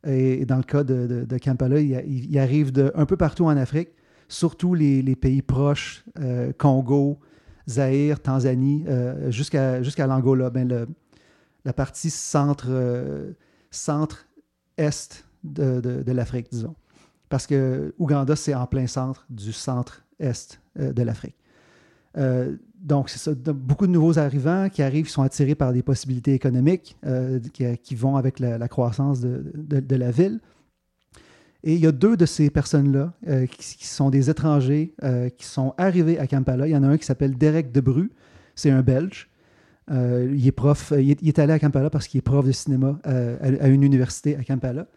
Et, 0.06 0.46
dans 0.46 0.58
le 0.58 0.64
cas 0.64 0.84
de, 0.84 1.26
Kampala, 1.38 1.80
il, 1.80 1.88
y 1.88 1.96
a- 1.96 2.04
il- 2.04 2.30
il 2.30 2.38
arrive 2.38 2.72
de, 2.74 2.92
un 2.96 3.06
peu 3.06 3.16
partout 3.16 3.46
en 3.46 3.56
Afrique, 3.56 3.90
surtout 4.34 4.74
les, 4.74 5.16
pays 5.16 5.42
proches, 5.42 6.04
euh, 6.20 6.52
Congo, 6.58 7.20
Zaïre, 7.70 8.20
Tanzanie, 8.20 8.84
euh, 8.88 9.32
jusqu'à 9.32 10.08
l'Angola. 10.08 10.50
Ben, 10.50 10.88
la 11.66 11.74
partie 11.74 12.14
euh, 12.68 13.32
centre-est 13.72 15.26
de, 15.44 16.12
l'Afrique, 16.12 16.48
disons. 16.52 16.76
Parce 17.30 17.48
que 17.48 17.94
Ouganda, 17.98 18.36
c'est 18.36 18.54
en 18.54 18.66
plein 18.66 18.88
centre 18.88 19.26
du 19.30 19.54
centre-est 19.54 20.60
de 20.76 21.02
l'Afrique. 21.04 21.38
Donc, 22.16 23.10
c'est 23.10 23.18
ça. 23.20 23.34
Beaucoup 23.34 23.88
de 23.88 23.92
nouveaux 23.92 24.20
arrivants 24.20 24.68
qui 24.70 24.84
arrivent, 24.84 25.10
sont 25.10 25.22
attirés 25.22 25.56
par 25.56 25.74
des 25.74 25.84
possibilités 25.84 26.34
économiques 26.34 26.98
qui, 27.54 27.96
vont 27.96 28.18
avec 28.18 28.40
la, 28.40 28.68
croissance 28.68 29.22
de- 29.22 29.80
de 29.80 29.96
la 29.96 30.12
ville. 30.12 30.42
Et 31.64 31.76
il 31.76 31.80
y 31.80 31.88
a 31.88 31.92
deux 31.92 32.18
de 32.18 32.26
ces 32.26 32.50
personnes-là 32.50 33.14
euh, 33.28 33.46
qui, 33.46 33.88
sont 33.88 34.10
des 34.10 34.30
étrangers 34.30 34.94
euh, 35.04 35.30
qui 35.30 35.46
sont 35.46 35.74
arrivés 35.78 36.20
à 36.20 36.28
Kampala. 36.28 36.68
Il 36.68 36.72
y 36.72 36.76
en 36.76 36.84
a 36.84 36.88
un 36.88 36.98
qui 36.98 37.06
s'appelle 37.06 37.38
Derek 37.38 37.72
Debru. 37.72 38.12
C'est 38.56 38.70
un 38.70 38.82
Belge. 38.82 39.30
Euh, 39.92 40.34
il 40.34 40.46
est 40.46 40.52
prof, 40.52 40.94
il 40.98 41.12
est, 41.12 41.40
allé 41.40 41.54
à 41.54 41.60
Kampala 41.60 41.90
parce 41.90 42.08
qu'il 42.08 42.18
est 42.18 42.22
prof 42.22 42.46
de 42.46 42.52
cinéma 42.52 43.00
à, 43.04 43.68
une 43.68 43.84
université 43.84 44.36
à 44.36 44.44
Kampala. 44.44 44.88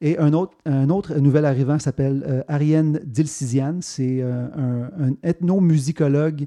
Et 0.00 0.18
un 0.18 0.32
autre, 0.32 1.14
nouvel 1.18 1.44
arrivant 1.44 1.78
s'appelle 1.78 2.44
Ariane 2.48 3.00
Dilsizian. 3.04 3.78
C'est 3.80 4.22
un, 4.22 4.90
un 4.98 5.14
ethnomusicologue 5.22 6.46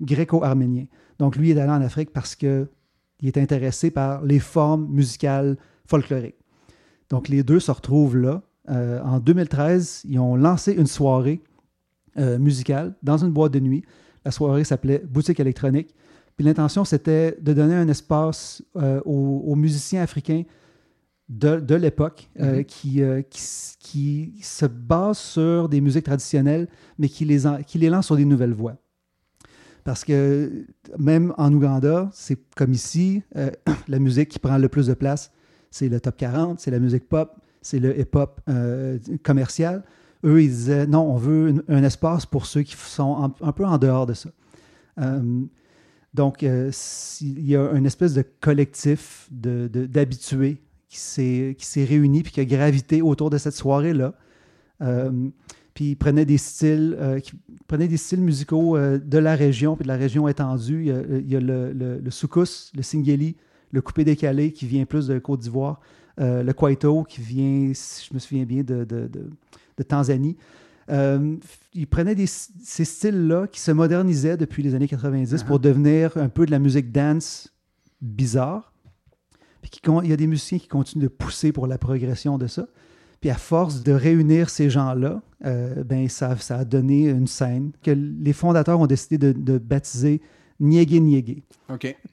gréco-arménien. 0.00 0.86
Donc, 1.18 1.36
lui 1.36 1.50
est 1.50 1.58
allé 1.58 1.70
en 1.70 1.82
Afrique 1.82 2.12
parce 2.12 2.34
qu'il 2.34 2.68
est 3.22 3.38
intéressé 3.38 3.90
par 3.90 4.24
les 4.24 4.38
formes 4.38 4.86
musicales 4.88 5.56
folkloriques. 5.86 6.36
Donc, 7.10 7.28
les 7.28 7.42
deux 7.42 7.60
se 7.60 7.70
retrouvent 7.70 8.16
là. 8.16 8.42
Euh, 8.68 9.00
en 9.02 9.20
2013, 9.20 10.02
ils 10.08 10.18
ont 10.18 10.36
lancé 10.36 10.72
une 10.72 10.86
soirée 10.86 11.40
euh, 12.18 12.38
musicale 12.38 12.94
dans 13.02 13.18
une 13.18 13.30
boîte 13.30 13.52
de 13.52 13.60
nuit. 13.60 13.84
La 14.24 14.30
soirée 14.30 14.64
s'appelait 14.64 15.02
Boutique 15.08 15.38
électronique. 15.40 15.94
Puis 16.36 16.44
l'intention, 16.44 16.84
c'était 16.84 17.36
de 17.40 17.52
donner 17.52 17.74
un 17.74 17.88
espace 17.88 18.62
euh, 18.76 19.00
aux, 19.04 19.42
aux 19.46 19.54
musiciens 19.54 20.02
africains 20.02 20.42
de, 21.28 21.56
de 21.60 21.74
l'époque 21.74 22.28
Mhm. 22.38 22.64
qui, 22.64 23.00
qui, 23.30 23.38
s- 23.38 23.76
qui 23.80 24.34
se 24.42 24.66
basent 24.66 25.18
sur 25.18 25.68
des 25.68 25.80
musiques 25.80 26.04
traditionnelles, 26.04 26.68
mais 26.98 27.08
qui 27.08 27.24
les, 27.24 27.46
en- 27.46 27.62
qui 27.62 27.78
les 27.78 27.88
lancent 27.88 28.06
sur 28.06 28.16
des 28.16 28.24
nouvelles 28.24 28.52
voies. 28.52 28.76
Parce 29.84 30.04
que 30.04 30.66
même 30.98 31.32
en 31.38 31.52
Ouganda, 31.52 32.10
c'est 32.12 32.38
comme 32.56 32.72
ici, 32.72 33.22
la 33.88 33.98
musique 33.98 34.28
qui 34.30 34.38
prend 34.38 34.58
le 34.58 34.68
plus 34.68 34.86
de 34.88 34.94
place, 34.94 35.30
c'est 35.70 35.88
le 35.88 36.00
top 36.00 36.16
40, 36.16 36.60
c'est 36.60 36.70
la 36.70 36.78
musique 36.80 37.08
pop, 37.08 37.36
c'est 37.66 37.80
le 37.80 37.98
hip-hop 37.98 38.40
euh, 38.48 38.98
commercial. 39.24 39.82
Eux, 40.24 40.40
ils 40.42 40.50
disaient 40.50 40.86
non, 40.86 41.00
on 41.00 41.16
veut 41.16 41.64
un 41.68 41.82
espace 41.82 42.24
pour 42.24 42.46
ceux 42.46 42.62
qui 42.62 42.76
sont 42.76 43.32
un, 43.40 43.52
peu 43.52 43.64
en 43.64 43.76
dehors 43.76 44.06
de 44.06 44.14
ça. 44.14 44.30
Euh, 44.98 45.42
donc, 46.14 46.42
euh, 46.44 46.70
il 47.20 47.46
y 47.46 47.56
a 47.56 47.72
une 47.72 47.84
espèce 47.84 48.14
de 48.14 48.24
collectif 48.40 49.28
d'habitués 49.30 50.62
qui 50.88 50.98
s'est 50.98 51.84
réuni 51.84 52.22
puis 52.22 52.32
qui 52.32 52.40
a 52.40 52.44
gravité 52.44 53.02
autour 53.02 53.30
de 53.30 53.36
cette 53.36 53.54
soirée-là. 53.54 54.14
Puis 55.74 55.90
ils 55.90 55.96
prenaient 55.96 56.24
des 56.24 56.38
styles, 56.38 56.96
prenaient 57.66 57.88
des 57.88 57.98
styles 57.98 58.22
musicaux 58.22 58.78
de 58.78 59.18
la 59.18 59.34
région, 59.34 59.74
puis 59.76 59.82
de 59.82 59.88
la 59.88 59.96
région 59.96 60.28
étendue. 60.28 60.86
Il 60.86 61.30
y 61.30 61.36
a, 61.36 61.40
le 61.40 62.10
soukous, 62.10 62.70
le 62.74 62.82
singeli, 62.82 63.36
le 63.72 63.82
coupé 63.82 64.04
décalé 64.04 64.52
qui 64.52 64.66
vient 64.66 64.86
plus 64.86 65.08
de 65.08 65.18
Côte 65.18 65.40
d'Ivoire, 65.40 65.80
euh, 66.20 66.42
le 66.42 66.52
kwaito 66.52 67.04
qui 67.04 67.20
vient, 67.20 67.70
si 67.74 68.08
je 68.08 68.14
me 68.14 68.18
souviens 68.18 68.44
bien, 68.44 68.62
de, 68.62 68.84
de, 68.84 69.06
de- 69.06 69.30
de 69.76 69.82
Tanzanie. 69.82 70.36
Euh, 70.88 71.36
ils 71.74 71.86
prenaient 71.86 72.14
des- 72.14 72.26
ces 72.26 72.84
styles-là 72.84 73.46
qui 73.48 73.60
se 73.60 73.70
modernisaient 73.72 74.36
depuis 74.36 74.62
les 74.62 74.74
années 74.74 74.88
90 74.88 75.42
pour 75.42 75.58
devenir 75.58 76.16
un 76.16 76.28
peu 76.28 76.46
de 76.46 76.50
la 76.50 76.58
musique 76.58 76.92
dance 76.92 77.52
bizarre. 78.00 78.72
Puis 79.62 79.70
qui 79.70 79.80
il 80.04 80.10
y 80.10 80.12
a 80.12 80.16
des 80.16 80.26
musiciens 80.28 80.58
qui 80.58 80.68
continuent 80.68 81.02
de 81.04 81.08
pousser 81.08 81.50
pour 81.52 81.66
la 81.66 81.76
progression 81.76 82.38
de 82.38 82.46
ça. 82.46 82.68
Puis 83.20 83.30
à 83.30 83.34
force 83.34 83.82
de 83.82 83.92
réunir 83.92 84.48
ces 84.48 84.70
gens-là, 84.70 85.22
euh, 85.44 85.82
ben 85.82 86.08
ça, 86.08 86.36
ça 86.36 86.58
a 86.58 86.64
donné 86.64 87.08
une 87.08 87.26
scène 87.26 87.72
que 87.82 87.90
les 87.90 88.32
fondateurs 88.32 88.78
ont 88.78 88.86
décidé 88.86 89.18
de, 89.18 89.32
de 89.32 89.58
baptiser 89.58 90.20
Niégué 90.60 91.00
Niégué. 91.00 91.42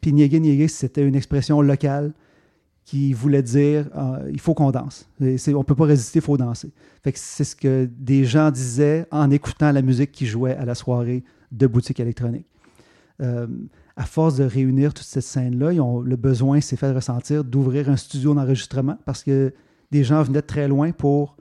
Puis 0.01 0.13
Niégué 0.13 0.39
Niégué, 0.39 0.67
c'était 0.67 1.05
une 1.05 1.15
expression 1.15 1.61
locale 1.61 2.13
qui 2.85 3.13
voulait 3.13 3.43
dire 3.43 3.89
euh, 3.95 4.29
il 4.31 4.39
faut 4.39 4.53
qu'on 4.53 4.71
danse. 4.71 5.07
Et 5.21 5.37
on 5.53 5.59
ne 5.59 5.63
peut 5.63 5.75
pas 5.75 5.85
résister, 5.85 6.19
il 6.19 6.21
faut 6.21 6.37
danser. 6.37 6.71
C'est 7.15 7.43
ce 7.43 7.55
que 7.55 7.89
des 7.97 8.25
gens 8.25 8.51
disaient 8.51 9.05
en 9.11 9.31
écoutant 9.31 9.71
la 9.71 9.81
musique 9.81 10.11
qui 10.11 10.25
jouait 10.25 10.55
à 10.55 10.65
la 10.65 10.75
soirée 10.75 11.23
de 11.51 11.67
boutique 11.67 11.99
électronique. 11.99 12.45
Euh, 13.21 13.47
à 13.95 14.05
force 14.05 14.35
de 14.35 14.43
réunir 14.43 14.93
toute 14.93 15.05
cette 15.05 15.23
scène-là, 15.23 15.71
le 15.71 16.15
besoin 16.15 16.59
s'est 16.61 16.75
fait 16.75 16.91
ressentir 16.91 17.43
d'ouvrir 17.43 17.89
un 17.89 17.95
studio 17.95 18.33
d'enregistrement 18.33 18.97
parce 19.05 19.23
que 19.23 19.53
des 19.91 20.03
gens 20.03 20.23
venaient 20.23 20.41
de 20.41 20.47
très 20.47 20.67
loin 20.67 20.91
pour 20.91 21.37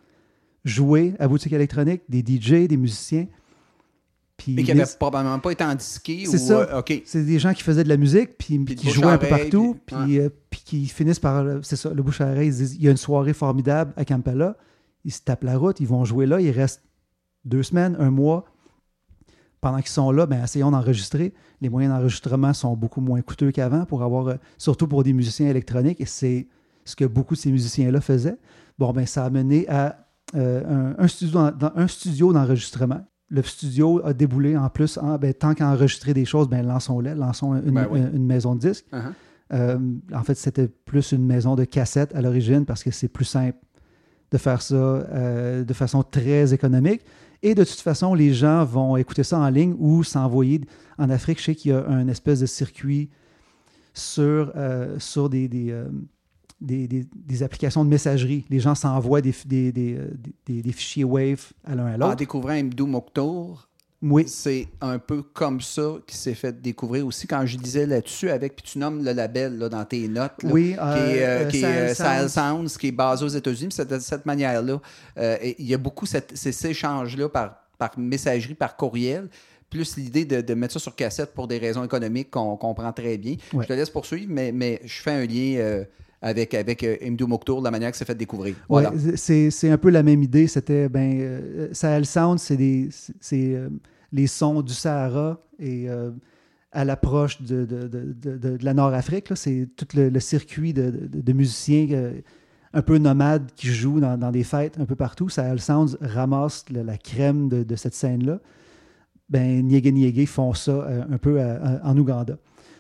jouer 0.65 1.15
à 1.19 1.29
boutique 1.29 1.55
électronique, 1.55 2.03
des 2.09 2.21
DJ, 2.21 2.69
des 2.69 2.77
musiciens. 2.77 3.27
Puis 4.45 4.55
Mais 4.55 4.63
qui 4.63 4.69
les- 4.73 4.79
n'avait 4.79 4.91
probablement 4.99 5.39
pas 5.39 5.51
été 5.53 5.63
en 5.65 5.75
disqué. 5.75 6.25
C'est 6.27 6.37
ou, 6.41 6.47
ça. 6.47 6.61
euh, 6.77 6.83
c'est 7.05 7.25
des 7.25 7.39
gens 7.39 7.53
qui 7.55 7.63
faisaient 7.63 7.85
de 7.85 7.89
la 7.89 7.97
musique, 7.97 8.37
puis, 8.39 8.65
qui 8.65 8.91
jouaient 8.91 9.07
un 9.07 9.19
peu 9.19 9.29
partout, 9.29 9.77
puis- 9.87 9.97
puis, 10.05 10.19
euh, 10.21 10.29
puis 10.51 10.61
qui 10.65 10.87
finissent 10.87 11.19
par. 11.21 11.45
C'est 11.63 11.77
ça, 11.77 11.91
le 11.95 12.03
bouche 12.03 12.21
à 12.21 12.27
oreille, 12.31 12.49
ils 12.49 12.55
disent 12.57 12.75
il 12.77 12.83
y 12.85 12.89
a 12.89 12.91
une 12.91 12.97
soirée 12.97 13.33
formidable 13.35 13.93
à 13.97 14.05
Kampala. 14.05 14.57
Ils 15.05 15.13
se 15.13 15.21
tapent 15.21 15.45
la 15.45 15.57
route, 15.59 15.81
ils 15.81 15.87
vont 15.87 16.05
jouer 16.05 16.27
là, 16.27 16.41
ils 16.41 16.51
restent 16.51 16.83
deux 17.45 17.63
semaines, 17.63 17.97
un 17.99 18.11
mois. 18.11 18.45
Pendant 19.61 19.79
qu'ils 19.79 19.89
sont 19.91 20.11
là, 20.11 20.27
ben, 20.27 20.43
essayons 20.43 20.73
d'enregistrer. 20.73 21.33
Les 21.61 21.69
moyens 21.69 21.95
d'enregistrement 21.95 22.53
sont 22.53 22.75
beaucoup 22.77 23.01
moins 23.01 23.21
coûteux 23.23 23.53
qu'avant, 23.53 23.85
pour 23.85 24.03
avoir, 24.03 24.27
euh, 24.29 24.35
surtout 24.59 24.89
pour 24.89 25.05
des 25.05 25.13
musiciens 25.13 25.49
électroniques, 25.49 26.01
et 26.01 26.07
c'est 26.07 26.49
ce 26.85 26.97
que 26.97 27.05
beaucoup 27.05 27.35
de 27.35 27.39
ces 27.41 27.53
musiciens-là 27.53 28.01
faisaient. 28.01 28.37
Bon, 28.79 28.93
ben, 28.93 29.07
ça 29.07 29.25
a 29.25 29.31
mené 29.31 29.69
à 29.69 29.99
euh, 30.35 30.95
un, 30.99 31.05
un 31.05 31.09
studio, 31.09 31.33
dans- 31.35 31.51
dans- 31.53 31.73
un 31.77 31.87
studio 31.87 32.33
d'enregistrement. 32.33 33.05
Le 33.35 33.43
studio 33.43 34.01
a 34.05 34.13
déboulé 34.13 34.57
en 34.57 34.69
plus, 34.69 34.99
en, 34.99 35.17
ben, 35.17 35.33
tant 35.33 35.55
qu'à 35.55 35.67
enregistrer 35.69 36.13
des 36.13 36.27
choses, 36.27 36.49
ben, 36.49 36.63
lançons-les, 36.67 37.15
lançons 37.15 37.55
une, 37.55 37.73
Ben 37.75 37.89
oui. 37.91 38.01
une- 38.01 38.17
une 38.17 38.27
maison 38.27 38.55
de 38.55 38.61
disques. 38.61 38.85
Uh-huh. 38.93 39.01
Euh, 39.55 39.79
en 40.15 40.23
fait, 40.23 40.35
c'était 40.35 40.69
plus 40.69 41.13
une 41.13 41.25
maison 41.25 41.55
de 41.57 41.65
cassettes 41.65 42.15
à 42.15 42.21
l'origine 42.23 42.65
parce 42.67 42.85
que 42.85 42.91
c'est 42.91 43.09
plus 43.09 43.25
simple 43.25 43.59
de 44.31 44.39
faire 44.39 44.61
ça 44.63 44.75
euh, 44.75 45.65
de 45.65 45.73
façon 45.75 46.03
très 46.03 46.53
économique. 46.55 47.01
Et 47.43 47.55
de 47.55 47.65
toute 47.65 47.81
façon, 47.81 48.15
les 48.15 48.33
gens 48.35 48.65
vont 48.65 48.97
écouter 48.97 49.25
ça 49.25 49.39
en 49.39 49.49
ligne 49.49 49.75
ou 49.79 50.05
s'envoyer. 50.05 50.61
En 50.99 51.11
Afrique, 51.11 51.39
je 51.41 51.45
sais 51.45 51.55
qu'il 51.55 51.71
y 51.73 51.75
a 51.75 51.87
un 51.89 52.07
espèce 52.09 52.41
de 52.41 52.47
circuit 52.47 53.11
sur, 53.95 54.53
euh, 54.57 54.99
sur 54.99 55.29
des, 55.29 55.49
des, 55.49 55.71
des, 56.63 56.87
des- 56.89 57.07
des 57.15 57.43
applications 57.43 57.85
de 57.85 57.91
messagerie. 57.91 58.45
Les 58.49 58.61
gens 58.61 58.75
s'envoient 58.75 59.21
des, 59.21 59.35
des, 59.45 59.73
des, 59.73 59.97
euh, 59.99 60.73
fichiers 60.73 61.05
Wave 61.05 61.53
à 61.65 61.75
l'un 61.75 61.87
à 61.87 61.95
En 61.95 61.99
l'autre. 61.99 62.17
découvrant 62.17 62.55
Mdou 62.63 62.87
Moktour, 62.87 63.69
Oui, 64.03 64.25
c'est 64.27 64.67
un 64.81 64.99
peu 64.99 65.23
comme 65.23 65.61
ça 65.61 65.95
qu'il 66.07 66.17
s'est 66.17 66.35
fait 66.35 66.61
découvrir 66.61 67.07
aussi. 67.07 67.27
Quand 67.29 67.45
je 67.47 67.57
disais 67.57 67.87
là-dessus, 67.87 68.31
avec, 68.31 68.57
puis 68.57 68.65
tu 68.73 68.79
nommes 68.79 69.05
le 69.05 69.13
label 69.13 69.59
là, 69.59 69.69
dans 69.69 69.85
tes 69.85 70.09
notes, 70.09 70.43
là, 70.43 70.51
oui. 70.51 70.63
qui 70.65 70.71
est, 70.73 70.79
euh, 70.79 71.43
euh, 71.43 71.45
euh, 71.45 71.49
qui 71.51 71.63
est, 71.65 71.95
Sounds. 71.95 72.29
Sounds, 72.29 72.79
qui 72.79 72.89
est 72.89 72.93
basé 72.93 73.25
aux 73.25 73.29
États-Unis. 73.29 73.71
C'est 73.73 73.89
de 73.89 73.99
cette 74.01 74.27
manière-là, 74.27 74.81
euh, 75.19 75.37
il 75.59 75.67
y 75.67 75.75
a 75.75 75.79
beaucoup 75.79 76.07
cette, 76.07 76.37
ces, 76.37 76.51
ces 76.53 76.69
échanges-là 76.71 77.29
par, 77.29 77.57
par 77.79 77.97
messagerie, 77.99 78.55
par 78.55 78.77
courriel, 78.77 79.29
plus 79.71 79.97
l'idée 79.97 80.25
de, 80.25 80.41
de 80.41 80.55
mettre 80.55 80.75
ça 80.75 80.81
sur 80.81 80.95
cassette 80.97 81.33
pour 81.33 81.47
des 81.49 81.59
raisons 81.59 81.83
économiques 81.85 82.31
qu'on 82.31 82.57
comprend 82.57 82.93
très 82.93 83.17
bien. 83.19 83.37
Ouais. 83.55 83.63
Je 83.63 83.69
te 83.69 83.73
laisse 83.73 83.89
poursuivre, 83.91 84.27
mais, 84.29 84.53
mais 84.53 84.81
je 84.85 85.01
fais 85.01 85.13
un 85.13 85.25
lien 85.27 85.55
euh, 85.59 85.85
avec, 86.23 86.55
avec 86.55 86.83
euh, 86.85 86.97
Mdou 87.11 87.27
Moktour, 87.27 87.59
de 87.61 87.65
la 87.65 87.71
manière 87.71 87.91
que 87.91 87.97
c'est 87.97 88.05
fait 88.07 88.15
découvrir. 88.15 88.55
Ouais, 88.69 88.83
Voilà. 88.83 88.93
c'est, 89.17 89.51
c'est 89.51 89.71
un 89.71 89.77
peu 89.79 89.91
la 89.91 90.03
même 90.03 90.23
idée. 90.23 90.47
C'était, 90.47 90.89
ben, 90.89 91.19
euh, 91.21 91.69
Sahel 91.73 92.07
Sound, 92.07 92.39
c'est, 92.39 92.57
des, 92.57 92.89
c'est, 92.91 93.13
c'est, 93.21 93.55
euh, 93.55 93.69
les 94.13 94.27
sons 94.29 94.63
du 94.63 94.73
Sahara 94.73 95.41
et 95.59 95.89
euh, 95.91 96.11
à 96.71 96.85
l'approche 96.85 97.43
de, 97.43 97.65
de, 97.67 97.89
de, 97.89 98.37
de- 98.39 98.59
la 98.63 98.73
Nord-Afrique. 98.73 99.29
là. 99.31 99.37
C'est 99.37 99.69
tout 99.77 99.87
le, 99.95 100.09
le 100.09 100.21
circuit 100.21 100.73
de, 100.73 101.33
musiciens 101.33 101.89
euh, 101.91 102.13
un 102.73 102.83
peu 102.83 102.99
nomades 102.99 103.51
qui 103.57 103.67
jouent 103.69 104.01
dans, 104.01 104.17
dans 104.17 104.31
des 104.31 104.45
fêtes 104.45 104.79
un 104.79 104.87
peu 104.87 104.95
partout. 104.97 105.29
Sahel 105.29 105.61
Sounds 105.61 105.97
ramasse 106.01 106.65
la 106.71 106.97
crème 106.97 107.49
de, 107.49 107.63
de 107.65 107.77
cette 107.77 107.95
scène-là. 107.95 108.39
Ben, 109.29 109.67
Niégué 109.67 109.93
Niégué 109.93 110.27
font 110.27 110.53
ça 110.55 110.71
euh, 110.73 111.03
un 111.11 111.19
peu 111.19 111.41
à- 111.41 111.55
à- 111.57 111.89
en 111.91 111.97
Ouganda. 111.99 112.37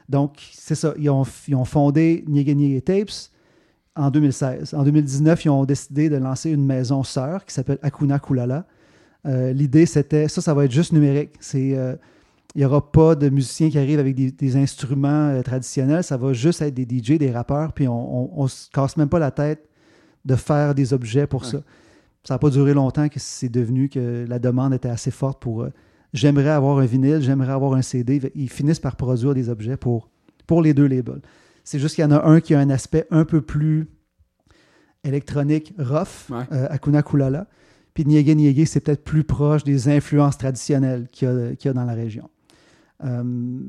Donc, 0.08 0.36
c'est 0.52 0.74
ça. 0.74 0.94
Ils 0.98 1.08
ont, 1.10 1.24
ils 1.48 1.54
ont 1.54 1.64
fondé 1.64 2.24
Niégué 2.28 2.54
Niégué 2.54 2.80
Tapes 2.82 3.30
en 3.96 4.10
2016. 4.10 4.74
En 4.74 4.84
2019, 4.84 5.44
ils 5.44 5.50
ont 5.50 5.64
décidé 5.64 6.08
de 6.08 6.16
lancer 6.16 6.50
une 6.50 6.64
maison 6.64 7.02
sœur 7.02 7.44
qui 7.44 7.54
s'appelle 7.54 7.78
Akuna 7.82 8.18
Kulala. 8.18 8.66
Euh, 9.26 9.52
L'idée, 9.52 9.86
c'était, 9.86 10.28
ça, 10.28 10.40
ça 10.40 10.54
va 10.54 10.64
être 10.64 10.72
juste 10.72 10.92
numérique. 10.92 11.30
C'est, 11.40 11.76
euh, 11.76 11.94
il 12.54 12.58
n'y 12.58 12.64
aura 12.64 12.90
pas 12.90 13.14
de 13.14 13.28
musiciens 13.28 13.70
qui 13.70 13.78
arrivent 13.78 13.98
avec 14.00 14.14
des, 14.14 14.30
des 14.32 14.56
instruments 14.56 15.28
euh, 15.28 15.42
traditionnels. 15.42 16.04
Ça 16.04 16.16
va 16.16 16.32
juste 16.32 16.62
être 16.62 16.74
des 16.74 16.82
DJ, 16.98 17.18
des 17.18 17.30
rappeurs, 17.30 17.72
puis 17.72 17.86
on 17.88 18.42
ne 18.42 18.48
se 18.48 18.68
casse 18.70 18.96
même 18.96 19.08
pas 19.08 19.18
la 19.18 19.30
tête 19.30 19.68
de 20.24 20.36
faire 20.36 20.74
des 20.74 20.92
objets 20.92 21.26
pour 21.26 21.42
Ouais. 21.42 21.50
ça. 21.50 21.58
Ça 22.24 22.34
n'a 22.34 22.38
pas 22.38 22.50
duré 22.50 22.72
longtemps 22.72 23.08
que 23.08 23.18
c'est 23.18 23.48
devenu 23.48 23.88
que 23.88 24.24
la 24.28 24.38
demande 24.38 24.72
était 24.74 24.88
assez 24.88 25.10
forte 25.10 25.42
pour... 25.42 25.62
euh, 25.62 25.70
j'aimerais 26.12 26.50
avoir 26.50 26.78
un 26.78 26.84
vinyle, 26.86 27.20
j'aimerais 27.20 27.52
avoir 27.52 27.74
un 27.74 27.82
CD. 27.82 28.20
Ils 28.36 28.48
finissent 28.50 28.78
par 28.80 28.94
produire 28.96 29.34
des 29.34 29.48
objets 29.48 29.76
pour, 29.76 30.08
pour 30.46 30.62
les 30.62 30.72
deux 30.72 30.86
labels. 30.86 31.20
C'est 31.64 31.78
juste 31.78 31.94
qu'il 31.94 32.02
y 32.02 32.06
en 32.06 32.10
a 32.10 32.24
un 32.24 32.40
qui 32.40 32.54
a 32.54 32.58
un 32.60 32.70
aspect 32.70 33.06
un 33.10 33.24
peu 33.24 33.40
plus 33.40 33.88
électronique 35.04 35.74
rough, 35.78 36.30
Ouais. 36.30 36.44
euh, 36.52 36.66
Akuna 36.70 37.02
Kulala. 37.02 37.46
Puis 37.94 38.04
Niégué 38.06 38.34
Niégué, 38.34 38.64
c'est 38.66 38.80
peut-être 38.80 39.04
plus 39.04 39.24
proche 39.24 39.64
des 39.64 39.88
influences 39.88 40.38
traditionnelles 40.38 41.08
qu'il 41.10 41.28
y 41.28 41.30
a, 41.30 41.54
qu'il 41.56 41.68
y 41.68 41.70
a 41.70 41.72
dans 41.74 41.84
la 41.84 41.92
région. 41.94 42.30
Euh, 43.04 43.60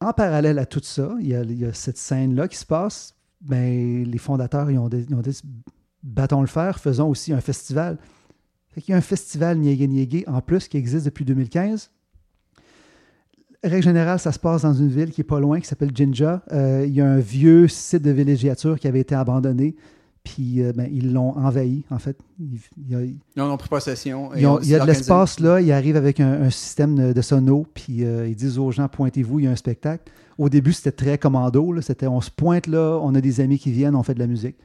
en 0.00 0.12
parallèle 0.12 0.58
à 0.58 0.66
tout 0.66 0.80
ça, 0.82 1.14
il 1.20 1.28
y 1.28 1.34
a, 1.34 1.42
il 1.42 1.58
y 1.58 1.64
a 1.64 1.72
cette 1.72 1.98
scène-là 1.98 2.48
qui 2.48 2.56
se 2.56 2.66
passe. 2.66 3.14
Ben, 3.42 4.04
les 4.04 4.18
fondateurs 4.18 4.70
ils 4.70 4.78
ont, 4.78 4.88
dit, 4.88 5.06
ils 5.08 5.14
ont 5.14 5.20
dit 5.20 5.40
battons 6.02 6.40
le 6.40 6.46
fer, 6.46 6.78
faisons 6.80 7.08
aussi 7.08 7.32
un 7.32 7.40
festival. 7.40 7.98
Fait 8.68 8.80
qu'il 8.80 8.92
y 8.92 8.94
a 8.94 8.98
un 8.98 9.02
festival 9.02 9.58
Niégué 9.58 9.86
Niégué 9.86 10.24
en 10.26 10.40
plus 10.40 10.68
qui 10.68 10.76
existe 10.76 11.04
depuis 11.04 11.24
2015. 11.24 11.90
Règle 13.66 13.82
générale, 13.84 14.18
ça 14.18 14.32
se 14.32 14.38
passe 14.38 14.62
dans 14.62 14.72
une 14.74 14.88
ville 14.88 15.10
qui 15.10 15.20
est 15.20 15.24
pas 15.24 15.40
loin, 15.40 15.60
qui 15.60 15.66
s'appelle 15.66 15.90
Jinja. 15.94 16.42
Euh, 16.52 16.84
il 16.86 16.94
y 16.94 17.00
a 17.00 17.06
un 17.06 17.18
vieux 17.18 17.68
site 17.68 18.02
de 18.02 18.10
villégiature 18.10 18.78
qui 18.78 18.88
avait 18.88 19.00
été 19.00 19.14
abandonné, 19.14 19.74
puis 20.24 20.62
euh, 20.62 20.72
ben, 20.74 20.88
ils 20.92 21.12
l'ont 21.12 21.36
envahi, 21.36 21.84
en 21.90 21.98
fait. 21.98 22.16
Il, 22.40 22.58
il 22.88 22.94
a- 22.96 23.00
Ils 23.36 23.42
en 23.42 23.52
ont 23.52 23.56
pris 23.56 23.68
possession. 23.68 24.34
et 24.34 24.40
ils 24.40 24.46
ont- 24.46 24.54
ont 24.56 24.60
il 24.60 24.68
y 24.68 24.74
a 24.74 24.78
de 24.80 24.86
l'espace 24.86 25.40
là, 25.40 25.60
ils 25.60 25.70
arrivent 25.72 25.96
avec 25.96 26.20
un, 26.20 26.42
un 26.42 26.50
système 26.50 26.94
de, 26.96 27.12
de 27.12 27.20
sono, 27.22 27.66
puis 27.74 28.04
euh, 28.04 28.26
ils 28.28 28.34
disent 28.36 28.58
aux 28.58 28.70
gens 28.72 28.88
pointez-vous, 28.88 29.40
il 29.40 29.44
y 29.44 29.48
a 29.48 29.50
un 29.50 29.56
spectacle. 29.56 30.10
Au 30.38 30.48
début, 30.48 30.72
c'était 30.72 30.92
très 30.92 31.16
commando, 31.18 31.80
c'était 31.80 32.06
on 32.06 32.20
se 32.20 32.30
pointe 32.30 32.66
là, 32.66 32.98
on 33.02 33.14
a 33.14 33.20
des 33.20 33.40
amis 33.40 33.58
qui 33.58 33.72
viennent, 33.72 33.94
on 33.94 34.02
fait 34.02 34.14
de 34.14 34.18
la 34.18 34.26
musique. 34.26 34.56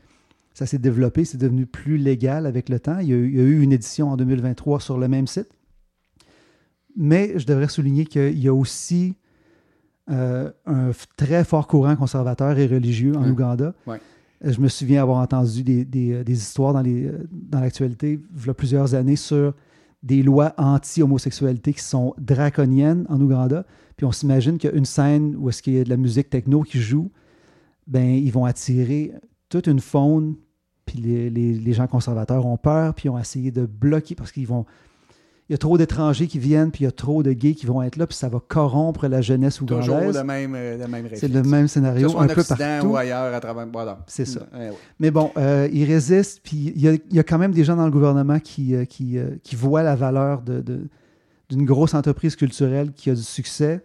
Ça 0.54 0.66
s'est 0.66 0.80
développé, 0.80 1.24
c'est 1.24 1.38
devenu 1.38 1.66
plus 1.66 1.98
légal 1.98 2.46
avec 2.46 2.68
le 2.68 2.78
temps. 2.80 2.98
Il 3.00 3.08
y, 3.08 3.14
a, 3.14 3.16
eu- 3.16 3.30
il 3.30 3.38
y 3.38 3.40
a 3.40 3.44
eu 3.44 3.62
une 3.62 3.72
édition 3.72 4.10
en 4.12 4.18
2023 4.18 4.82
sur 4.82 4.98
le 4.98 5.08
même 5.08 5.28
site. 5.28 5.48
Mais 6.96 7.34
je 7.38 7.46
devrais 7.46 7.68
souligner 7.68 8.06
qu'il 8.06 8.38
y 8.40 8.48
a 8.48 8.54
aussi 8.54 9.16
euh, 10.10 10.52
un 10.66 10.92
très 11.16 11.44
fort 11.44 11.68
courant 11.68 11.96
conservateur 11.96 12.58
et 12.58 12.68
religieux 12.68 13.16
en. 13.16 13.30
Ouganda. 13.30 13.74
Ouais. 13.88 14.00
Je 14.44 14.60
me 14.60 14.68
souviens 14.68 15.04
avoir 15.04 15.20
entendu 15.20 15.64
des, 15.64 15.86
des- 15.86 16.14
euh, 16.14 16.24
des 16.24 16.34
histoires 16.34 16.74
dans, 16.74 16.82
les, 16.82 17.06
euh, 17.06 17.28
dans 17.32 17.60
l'actualité, 17.60 18.20
il 18.36 18.46
y 18.46 18.50
a 18.50 18.54
plusieurs 18.54 18.96
années, 18.96 19.16
sur 19.16 19.54
des 20.04 20.24
lois 20.24 20.54
anti-homosexualité 20.58 21.74
qui 21.74 21.82
sont 21.84 22.16
draconiennes 22.18 23.06
en 23.08 23.22
Ouganda. 23.22 23.66
Puis 23.98 24.06
on 24.06 24.12
s'imagine 24.12 24.58
qu'une 24.58 24.86
scène 24.86 25.36
où 25.38 25.48
est-ce 25.50 25.62
qu'il 25.62 25.74
y 25.74 25.80
a 25.80 25.84
de 25.84 25.90
la 25.90 25.98
musique 25.98 26.30
techno 26.32 26.64
qui 26.64 26.80
joue, 26.82 27.12
ben 27.86 28.10
ils 28.10 28.32
vont 28.32 28.46
attirer 28.46 29.14
toute 29.50 29.68
une 29.68 29.80
faune. 29.80 30.36
Puis 30.88 30.98
les, 30.98 31.30
les- 31.30 31.54
les 31.54 31.74
gens 31.74 31.86
conservateurs 31.88 32.46
ont 32.48 32.58
peur, 32.58 32.96
puis 32.96 33.06
ils 33.06 33.10
ont 33.12 33.20
essayé 33.20 33.52
de 33.52 33.66
bloquer 33.68 34.16
parce 34.16 34.32
qu'ils 34.32 34.48
vont. 34.48 34.66
Il 35.52 35.56
y 35.56 35.56
a 35.56 35.58
trop 35.58 35.78
d'étrangers 35.78 36.28
qui 36.28 36.40
viennent, 36.40 36.72
puis 36.72 36.84
il 36.84 36.86
y 36.86 36.88
a 36.88 36.94
trop 36.94 37.24
de 37.24 37.34
gays 37.34 37.56
qui 37.56 37.66
vont 37.66 37.82
être 37.82 37.98
là, 37.98 38.08
puis 38.08 38.16
ça 38.16 38.30
va 38.30 38.40
corrompre 38.40 39.10
la 39.10 39.20
jeunesse 39.20 39.58
Toujours 39.58 39.80
ougandaise. 39.84 40.16
le 40.16 40.24
même, 40.24 40.56
euh, 40.56 40.78
le 40.78 40.88
même 40.88 41.10
C'est 41.14 41.28
le 41.28 41.44
même 41.44 41.64
Que 41.64 41.68
ce 41.68 41.74
scénario 41.74 42.08
soit 42.08 42.22
un 42.22 42.24
en 42.24 42.28
peu 42.34 42.40
Occident 42.40 42.56
partout. 42.58 42.88
ou 42.88 42.96
ailleurs 42.96 43.34
à 43.36 43.40
travers. 43.42 43.68
Voilà. 43.70 44.00
C'est 44.08 44.24
ça. 44.24 44.48
Ouais, 44.54 44.70
ouais. 44.70 44.76
Mais 45.02 45.12
bon, 45.12 45.30
euh, 45.36 45.68
ils 45.74 45.84
résistent, 45.84 46.40
puis 46.42 46.72
il 46.74 46.82
y, 46.82 46.88
a, 46.88 46.94
il 46.94 47.16
y 47.16 47.20
a 47.20 47.24
quand 47.24 47.38
même 47.38 47.52
des 47.52 47.66
gens 47.66 47.76
dans 47.76 47.84
le 47.84 47.92
gouvernement 47.92 48.40
qui, 48.40 48.74
euh, 48.76 48.86
qui, 48.86 49.18
euh, 49.18 49.32
qui 49.44 49.58
voient 49.58 49.84
la 49.84 49.98
valeur 49.98 50.42
de- 50.42 50.64
d'une 51.50 51.66
grosse 51.66 51.96
entreprise 51.96 52.38
culturelle 52.38 52.94
qui 52.94 53.10
a 53.10 53.14
du 53.14 53.22
succès 53.22 53.84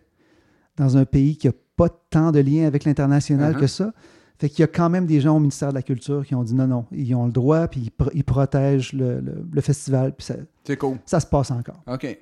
dans 0.77 0.97
un 0.97 1.05
pays 1.05 1.37
qui 1.37 1.49
n'a 1.49 1.53
pas 1.77 1.89
tant 2.11 2.31
de 2.31 2.39
liens 2.39 2.69
avec 2.69 2.85
l'international 2.85 3.55
Uh-huh. 3.57 3.61
que 3.61 3.67
ça. 3.67 3.93
Fait 4.39 4.49
qu'il 4.51 4.61
y 4.61 4.65
a 4.65 4.67
quand 4.67 4.91
même 4.91 5.07
des 5.07 5.21
gens 5.21 5.37
au 5.37 5.41
ministère 5.41 5.71
de 5.71 5.75
la 5.75 5.83
Culture 5.83 6.25
qui 6.27 6.35
ont 6.35 6.43
dit 6.45 6.55
non, 6.55 6.67
non, 6.67 6.87
ils 6.93 7.15
ont 7.15 7.27
le 7.27 7.33
droit, 7.33 7.69
puis 7.69 7.81
ils, 7.85 7.91
pro- 7.91 8.11
ils 8.15 8.25
protègent 8.25 8.93
le, 8.93 9.21
le- 9.21 9.47
le 9.51 9.61
festival, 9.63 10.15
puis 10.15 10.27
ça, 10.27 10.35
C'est 10.65 10.77
cool. 10.77 10.99
ça 11.07 11.21
se 11.21 11.27
passe 11.27 11.51
encore. 11.51 11.83
OK. 11.87 12.19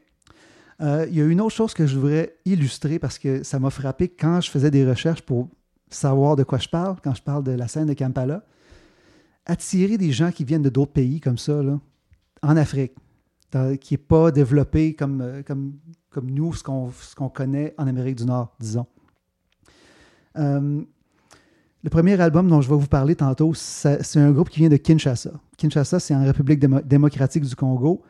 Euh, 0.81 1.07
il 1.09 1.17
y 1.17 1.21
a 1.21 1.25
une 1.25 1.41
autre 1.41 1.55
chose 1.55 1.73
que 1.75 1.87
je 1.87 1.99
voudrais 1.99 2.37
illustrer 2.45 2.99
parce 2.99 3.19
que 3.19 3.43
ça 3.43 3.59
m'a 3.59 3.71
frappé 3.71 4.09
quand 4.09 4.41
je 4.41 4.51
faisais 4.51 4.71
des 4.71 4.85
recherches 4.89 5.23
pour 5.23 5.49
savoir 5.89 6.35
de 6.37 6.43
quoi 6.45 6.59
je 6.59 6.69
parle, 6.69 6.97
quand 7.03 7.15
je 7.15 7.23
parle 7.23 7.45
de 7.45 7.53
la 7.53 7.69
scène 7.69 7.87
de 7.87 7.95
Kampala. 7.95 8.45
Attirer 9.47 9.99
des 9.99 10.11
gens 10.13 10.31
qui 10.33 10.45
viennent 10.45 10.63
de 10.63 10.71
d'autres 10.71 10.93
pays 10.93 11.21
comme 11.21 11.39
ça, 11.39 11.63
là, 11.63 11.79
en 12.43 12.57
Afrique, 12.57 12.93
dans- 13.53 13.77
qui 13.77 13.95
n'est 13.95 13.99
pas 13.99 14.31
développé 14.31 14.95
comme, 14.95 15.21
euh, 15.21 15.43
comme, 15.43 15.75
comme 16.11 16.31
nous, 16.31 16.55
ce 16.55 16.63
qu'on 16.63 16.91
ce 16.93 17.15
qu'on 17.15 17.29
connaît 17.29 17.75
en 17.79 17.87
Amérique 17.87 18.17
du 18.17 18.25
Nord, 18.25 18.55
disons. 18.59 18.87
Euh, 20.37 20.83
le 21.85 21.91
premier 21.91 22.19
album 22.21 22.49
dont 22.49 22.61
je 22.63 22.69
vais 22.69 22.75
vous 22.77 22.87
parler 22.89 23.15
tantôt, 23.15 23.53
c'est 23.55 24.17
un 24.17 24.33
groupe 24.33 24.49
qui 24.49 24.59
vient 24.61 24.71
de 24.71 24.77
Kinshasa. 24.77 25.33
Kinshasa, 25.59 26.01
c'est 26.01 26.15
en 26.15 26.25
République 26.25 26.59
démo- 26.59 26.83
démocratique 26.83 27.45
du 27.45 27.55
Congo, 27.55 28.03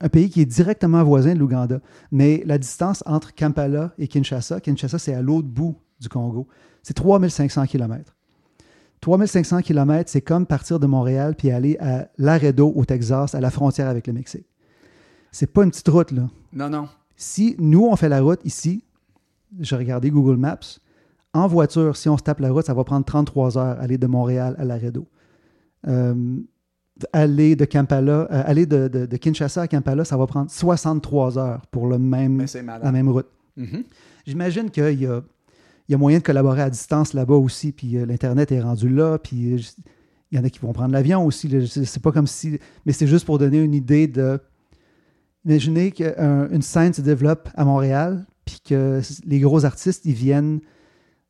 un 0.00 0.08
pays 0.08 0.28
qui 0.28 0.40
est 0.42 0.46
directement 0.46 1.02
voisin 1.02 1.32
de 1.34 1.38
l'Ouganda. 1.38 1.80
Mais 2.10 2.42
la 2.44 2.58
distance 2.58 3.02
entre 3.06 3.34
Kampala 3.34 3.92
et 3.98 4.06
Kinshasa, 4.06 4.60
Kinshasa, 4.60 4.98
c'est 4.98 5.14
à 5.14 5.22
l'autre 5.22 5.48
bout 5.48 5.76
du 5.98 6.08
Congo. 6.08 6.46
C'est 6.82 6.94
3500 6.94 7.64
km. 7.66 8.14
3500 9.00 9.62
km, 9.62 10.10
c'est 10.10 10.20
comme 10.20 10.46
partir 10.46 10.78
de 10.78 10.86
Montréal 10.86 11.34
puis 11.36 11.50
aller 11.50 11.76
à 11.80 12.08
Laredo, 12.18 12.72
au 12.76 12.84
Texas, 12.84 13.34
à 13.34 13.40
la 13.40 13.50
frontière 13.50 13.88
avec 13.88 14.06
le 14.06 14.12
Mexique. 14.12 14.46
C'est 15.32 15.50
pas 15.52 15.64
une 15.64 15.70
petite 15.70 15.88
route, 15.88 16.10
là. 16.12 16.28
Non, 16.52 16.68
non. 16.68 16.88
Si 17.16 17.56
nous, 17.58 17.86
on 17.86 17.96
fait 17.96 18.08
la 18.10 18.20
route 18.20 18.40
ici, 18.44 18.84
j'ai 19.58 19.76
regardé 19.76 20.10
Google 20.10 20.36
Maps, 20.36 20.58
en 21.34 21.46
voiture, 21.46 21.96
si 21.96 22.08
on 22.08 22.16
se 22.18 22.22
tape 22.22 22.40
la 22.40 22.50
route, 22.50 22.66
ça 22.66 22.74
va 22.74 22.84
prendre 22.84 23.04
33 23.04 23.56
heures 23.58 23.80
aller 23.80 23.98
de 23.98 24.06
Montréal 24.06 24.54
à 24.58 24.64
Laredo. 24.64 25.06
Euh, 25.88 26.36
aller 27.12 27.56
de 27.56 27.64
Kampala, 27.64 28.28
euh, 28.30 28.42
aller 28.46 28.66
de, 28.66 28.86
de- 28.88 29.06
de 29.06 29.16
Kinshasa 29.16 29.62
à 29.62 29.68
Kampala, 29.68 30.04
ça 30.04 30.16
va 30.16 30.26
prendre 30.26 30.50
63 30.50 31.38
heures 31.38 31.66
pour 31.70 31.86
le 31.86 31.98
même, 31.98 32.36
la 32.84 32.92
même 32.92 33.08
route. 33.08 33.26
Mhm. 33.56 33.84
J'imagine 34.26 34.70
qu'il 34.70 35.00
y 35.00 35.06
a, 35.06 35.22
il 35.88 35.92
y 35.92 35.94
a 35.94 35.98
moyen 35.98 36.18
de 36.18 36.22
collaborer 36.22 36.62
à 36.62 36.70
distance 36.70 37.12
là-bas 37.14 37.34
aussi, 37.34 37.72
puis 37.72 37.96
euh, 37.96 38.06
l'Internet 38.06 38.52
est 38.52 38.60
rendu 38.60 38.88
là, 38.88 39.18
puis 39.18 39.36
il 40.30 40.36
y 40.36 40.38
en 40.38 40.44
a 40.44 40.50
qui 40.50 40.60
vont 40.60 40.72
prendre 40.72 40.92
l'avion 40.92 41.24
aussi. 41.26 41.50
C'est 41.68 42.02
pas 42.02 42.12
comme 42.12 42.26
si. 42.26 42.58
Mais 42.86 42.92
c'est 42.92 43.06
juste 43.06 43.26
pour 43.26 43.38
donner 43.38 43.58
une 43.62 43.74
idée 43.74 44.06
de. 44.06 44.38
Imaginez 45.44 45.90
qu'une 45.90 46.62
scène 46.62 46.92
se 46.92 47.00
développe 47.02 47.48
à 47.54 47.64
Montréal, 47.64 48.24
puis 48.44 48.60
que 48.64 49.00
les 49.26 49.40
gros 49.40 49.64
artistes, 49.64 50.04
ils 50.04 50.14
viennent 50.14 50.60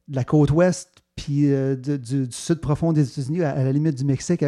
de 0.08 0.16
la 0.16 0.24
côte 0.24 0.50
ouest, 0.50 0.90
puis 1.16 1.52
euh, 1.52 1.76
du, 1.76 1.98
du 1.98 2.26
sud 2.30 2.60
profond 2.60 2.92
des 2.92 3.08
États-Unis, 3.10 3.42
à, 3.42 3.50
à 3.50 3.64
la 3.64 3.72
limite 3.72 3.94
du 3.96 4.04
Mexique. 4.04 4.44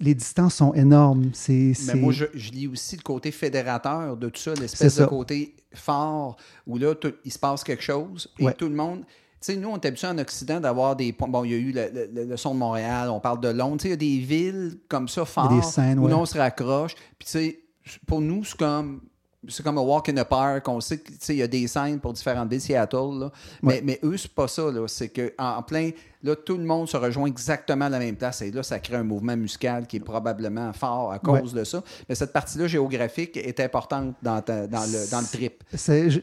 Les 0.00 0.14
distances 0.14 0.54
sont 0.54 0.72
énormes. 0.74 1.30
C'est. 1.34 1.72
Mais 1.88 1.94
moi, 1.96 2.12
je, 2.12 2.24
je 2.34 2.52
lis 2.52 2.68
aussi 2.68 2.96
le 2.96 3.02
côté 3.02 3.32
fédérateur 3.32 4.16
de 4.16 4.28
tout 4.28 4.40
ça, 4.40 4.54
l'espèce 4.54 4.94
ça. 4.94 5.02
de 5.04 5.08
côté 5.08 5.56
fort 5.74 6.36
où 6.66 6.78
là, 6.78 6.94
tout- 6.94 7.14
il 7.24 7.32
se 7.32 7.38
passe 7.38 7.64
quelque 7.64 7.82
chose 7.82 8.28
et 8.38 8.44
Ouais. 8.44 8.54
tout 8.54 8.68
le 8.68 8.74
monde. 8.76 9.00
Tu 9.40 9.52
sais, 9.52 9.56
nous, 9.56 9.68
on 9.68 9.74
est 9.76 9.84
habitué 9.84 10.06
en 10.06 10.16
Occident 10.18 10.60
d'avoir 10.60 10.94
des. 10.96 11.12
ponts- 11.12 11.28
Bon, 11.28 11.44
il 11.44 11.50
y 11.50 11.54
a 11.54 11.58
eu 11.58 11.72
le, 11.72 12.08
le- 12.14 12.24
le 12.24 12.36
son 12.36 12.54
de 12.54 12.58
Montréal, 12.60 13.10
on 13.10 13.20
parle 13.20 13.40
de 13.40 13.48
Londres. 13.48 13.76
Tu 13.78 13.82
sais, 13.82 13.88
il 13.88 13.90
y 13.90 13.94
a 13.94 13.96
des 13.96 14.24
villes 14.24 14.78
comme 14.88 15.08
ça 15.08 15.24
fortes 15.24 15.50
où 15.52 15.56
ouais. 16.06 16.12
on 16.14 16.24
se 16.24 16.38
raccroche. 16.38 16.94
Puis, 17.18 17.26
tu 17.26 17.30
sais, 17.32 17.60
pour 18.06 18.20
nous, 18.20 18.44
c'est 18.44 18.56
comme. 18.56 19.02
C'est 19.48 19.62
comme 19.62 19.78
un 19.78 19.82
walk 19.82 20.08
in 20.08 20.14
the 20.14 20.24
park. 20.28 20.68
On 20.68 20.80
sait 20.80 20.98
qu'il 21.00 21.36
y 21.36 21.42
a 21.42 21.46
des 21.46 21.66
scènes 21.66 21.98
pour 22.00 22.12
différentes 22.12 22.50
villes, 22.50 22.60
Seattle. 22.60 23.18
Là. 23.20 23.32
Mais, 23.62 23.74
Ouais. 23.74 23.82
mais 23.84 24.00
eux, 24.02 24.16
c'est 24.16 24.30
pas 24.32 24.48
ça. 24.48 24.64
C'est 24.88 25.08
qu'en 25.08 25.56
en 25.58 25.62
plein, 25.62 25.90
là, 26.22 26.34
tout 26.36 26.56
le 26.56 26.64
monde 26.64 26.88
se 26.88 26.96
rejoint 26.96 27.26
exactement 27.26 27.84
à 27.86 27.88
la 27.88 27.98
même 27.98 28.16
place. 28.16 28.42
Et 28.42 28.50
là, 28.50 28.62
ça 28.62 28.78
crée 28.78 28.96
un 28.96 29.02
mouvement 29.04 29.36
musical 29.36 29.86
qui 29.86 29.96
est 29.96 30.00
probablement 30.00 30.72
fort 30.72 31.12
à 31.12 31.18
cause 31.18 31.52
de 31.52 31.64
ça. 31.64 31.82
Mais 32.08 32.14
cette 32.14 32.32
partie-là 32.32 32.66
géographique 32.66 33.36
est 33.36 33.60
importante 33.60 34.14
dans, 34.22 34.40
ta- 34.42 34.66
dans, 34.66 34.80
le, 34.84 35.10
dans 35.10 35.20
le 35.20 35.26
trip. 35.26 35.62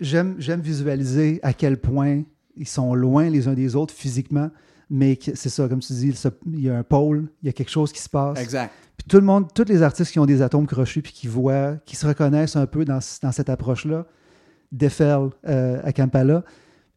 J'aime, 0.02 0.36
visualiser 0.62 1.40
à 1.44 1.54
quel 1.54 1.78
point 1.78 2.24
ils 2.56 2.68
sont 2.68 2.94
loin 2.94 3.30
les 3.30 3.48
uns 3.48 3.54
des 3.54 3.76
autres 3.76 3.94
physiquement, 3.94 4.50
mais 4.90 5.18
c'est 5.34 5.50
ça, 5.50 5.68
comme 5.68 5.80
tu 5.80 5.94
dis, 5.94 6.14
il 6.48 6.60
y 6.62 6.70
a 6.70 6.78
un 6.78 6.84
pôle, 6.84 7.28
il 7.42 7.48
y 7.48 7.50
a 7.50 7.54
quelque 7.54 7.72
chose 7.72 7.92
qui 7.92 8.02
se 8.02 8.10
passe. 8.10 8.40
Exact. 8.40 8.72
Puis 8.98 9.08
tout 9.10 9.18
le 9.18 9.24
monde, 9.26 9.48
tous 9.54 9.66
les 9.68 9.82
artistes 9.82 10.12
qui 10.12 10.20
ont 10.20 10.26
des 10.26 10.42
atomes 10.42 10.68
crochus 10.68 11.02
puis 11.02 11.12
qui 11.14 11.28
voient, 11.28 11.76
qui 11.86 11.96
se 11.96 12.06
reconnaissent 12.06 12.56
un 12.56 12.66
peu 12.68 12.86
dans, 12.86 13.00
dans 13.22 13.32
cette 13.32 13.50
approche-là, 13.50 14.06
déferlent 14.72 15.32
euh, 15.48 15.80
à 15.84 15.92
Kampala. 15.92 16.44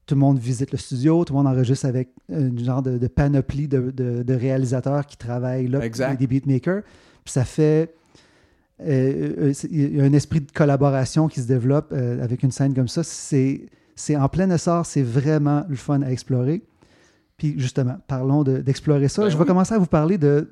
Tout 0.07 0.15
le 0.15 0.21
monde 0.21 0.39
visite 0.39 0.71
le 0.73 0.79
studio, 0.79 1.25
tout 1.25 1.33
le 1.33 1.39
monde 1.39 1.49
enregistre 1.49 1.85
avec 1.87 2.11
un 2.33 2.57
genre 2.59 2.81
de, 2.83 2.97
de 2.97 3.07
panoplie 3.09 3.67
de, 3.67 3.91
de- 3.91 4.23
de 4.23 4.35
réalisateurs 4.35 5.05
qui 5.07 5.17
travaillent 5.17 5.67
là, 5.69 5.81
Exact. 5.85 6.17
des 6.19 6.27
beatmakers. 6.27 6.83
Puis 7.25 7.33
ça 7.33 7.45
fait. 7.45 7.93
euh, 8.87 9.33
euh, 9.51 9.53
il 9.71 9.97
y 9.97 10.01
a 10.01 10.05
un 10.05 10.13
esprit 10.13 10.41
de 10.41 10.53
collaboration 10.53 11.27
qui 11.29 11.41
se 11.41 11.49
développe 11.49 11.93
euh, 11.93 12.23
avec 12.23 12.43
une 12.45 12.53
scène 12.53 12.73
comme 12.75 12.89
ça. 12.89 13.03
C'est 13.03 13.67
en 14.17 14.29
plein 14.29 14.49
essor, 14.51 14.87
c'est 14.87 15.03
vraiment 15.03 15.65
le 15.69 15.77
fun 15.77 16.03
à 16.03 16.11
explorer. 16.13 16.63
Puis 17.37 17.55
justement, 17.59 17.97
parlons 18.07 18.45
de- 18.45 18.59
d'explorer 18.59 19.09
ça. 19.09 19.23
Ben 19.23 19.29
Je 19.31 19.37
vais 19.37 19.43
oui. 19.43 19.47
commencer 19.49 19.75
à 19.75 19.79
vous 19.79 19.87
parler 19.87 20.19
de 20.19 20.49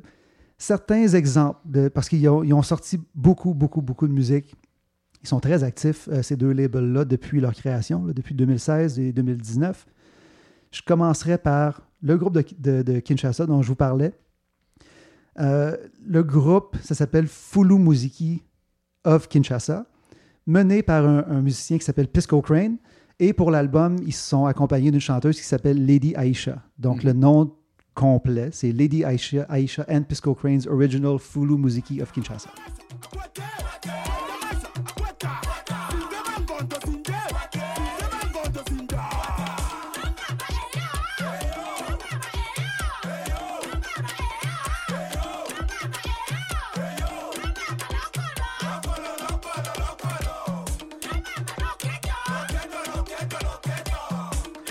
certains 0.58 1.08
exemples, 1.08 1.58
de, 1.64 1.88
parce 1.88 2.08
qu'ils 2.08 2.28
ont, 2.28 2.62
sorti 2.62 3.00
beaucoup, 3.14 3.54
beaucoup, 3.54 3.82
beaucoup 3.82 4.06
de 4.08 4.12
musique. 4.12 4.54
Ils 5.22 5.28
sont 5.28 5.40
très 5.40 5.64
actifs, 5.64 6.08
euh, 6.12 6.22
ces 6.22 6.36
deux 6.36 6.52
labels-là, 6.52 7.04
depuis 7.04 7.40
leur 7.40 7.54
création, 7.54 8.04
là, 8.04 8.12
depuis 8.12 8.34
2016 8.34 8.98
et 8.98 9.12
2019. 9.12 9.86
Je 10.70 10.82
commencerai 10.86 11.38
par 11.38 11.80
le 12.02 12.16
groupe 12.18 12.34
de, 12.34 12.44
de- 12.58 12.82
de 12.82 13.00
Kinshasa 13.00 13.46
dont 13.46 13.62
je 13.62 13.68
vous 13.68 13.74
parlais. 13.76 14.12
Euh, 15.40 15.76
le 16.06 16.22
groupe, 16.22 16.76
ça 16.82 16.94
s'appelle 16.94 17.26
Fulu 17.26 17.78
Musiki 17.78 18.42
of 19.04 19.28
Kinshasa, 19.28 19.86
mené 20.46 20.82
par 20.82 21.04
un, 21.06 21.24
un 21.28 21.40
musicien 21.42 21.78
qui 21.78 21.84
s'appelle 21.84 22.08
Pisco 22.08 22.40
Crane. 22.42 22.76
Et 23.18 23.32
pour 23.32 23.50
l'album, 23.50 23.96
ils 24.04 24.12
se 24.12 24.28
sont 24.28 24.46
accompagnés 24.46 24.90
d'une 24.90 25.00
chanteuse 25.00 25.36
qui 25.36 25.44
s'appelle 25.46 25.84
Lady 25.86 26.14
Aisha. 26.16 26.62
Donc 26.78 26.98
Mhm. 26.98 27.04
le 27.06 27.12
nom 27.14 27.52
complet, 27.94 28.50
c'est 28.52 28.72
Lady 28.72 29.04
Aisha, 29.04 29.46
Aisha 29.48 29.85
and 29.88 30.02
Pisco 30.02 30.35
Crane's 30.35 30.66
Original 30.66 31.18
Fulu 31.18 31.57
Musiki 31.57 32.02
of 32.02 32.12
Kinshasa. 32.12 32.50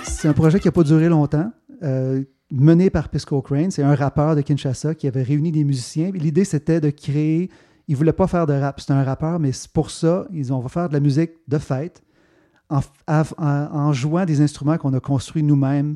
C'est 0.04 0.30
un 0.30 0.34
projet 0.34 0.58
qui 0.62 0.68
n'a 0.70 0.72
pas 0.72 0.84
duré 0.84 1.10
longtemps, 1.10 1.52
euh, 1.84 2.24
mené 2.54 2.90
par 2.90 3.10
Pisco 3.10 3.42
Crane. 3.42 3.72
C'est 3.72 3.84
un 3.84 3.96
rappeur 3.96 4.36
de 4.36 4.42
Kinshasa 4.42 4.96
qui 4.96 5.08
avait 5.08 5.24
réuni 5.24 5.52
des 5.52 5.64
musiciens. 5.64 6.12
L'idée, 6.12 6.46
c'était 6.46 6.80
de 6.80 6.92
créer. 6.92 7.50
Il 7.88 7.94
ne 7.94 7.98
voulait 7.98 8.14
pas 8.14 8.28
faire 8.28 8.46
de 8.46 8.54
rap. 8.54 8.80
C'était 8.80 8.94
un 8.94 9.04
rappeur, 9.04 9.40
mais 9.40 9.52
pour 9.74 9.90
ça, 9.90 10.28
ils 10.32 10.54
ont, 10.54 10.58
on 10.58 10.62
va 10.62 10.70
faire 10.70 10.88
de 10.88 10.94
la 10.94 11.00
musique 11.00 11.32
de 11.48 11.58
fête 11.58 12.04
en, 13.08 13.94
jouant 13.94 14.26
des 14.26 14.42
instruments 14.42 14.78
qu'on 14.78 14.94
a 14.94 15.00
construits 15.00 15.44
nous-mêmes 15.44 15.96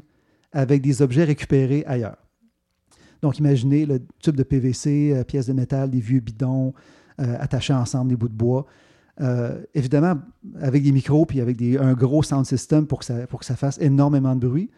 avec 0.52 0.82
des 0.82 1.02
objets 1.02 1.24
récupérés 1.24 1.84
ailleurs. 1.88 2.18
Donc, 3.22 3.40
imaginez 3.40 3.86
le 3.86 4.00
tube 4.20 4.36
de 4.36 4.44
PVC, 4.44 5.14
euh, 5.14 5.24
pièces 5.24 5.48
de 5.48 5.54
métal, 5.54 5.90
des 5.90 6.00
vieux 6.00 6.20
bidons 6.20 6.74
euh, 7.20 7.36
attachés 7.40 7.74
ensemble, 7.74 8.10
des 8.10 8.16
bouts 8.16 8.30
de 8.30 8.34
bois. 8.34 8.66
Euh, 9.22 9.64
évidemment, 9.74 10.20
avec 10.62 10.84
des 10.84 10.92
micros 10.92 11.26
puis 11.26 11.42
avec 11.42 11.60
un 11.62 11.94
gros 11.94 12.22
sound 12.22 12.46
system 12.46 12.86
pour 12.86 13.02
ça, 13.04 13.26
pour 13.26 13.40
que 13.40 13.46
ça 13.46 13.56
fasse 13.56 13.80
énormément 13.80 14.36
de 14.36 14.48
bruit. 14.48 14.70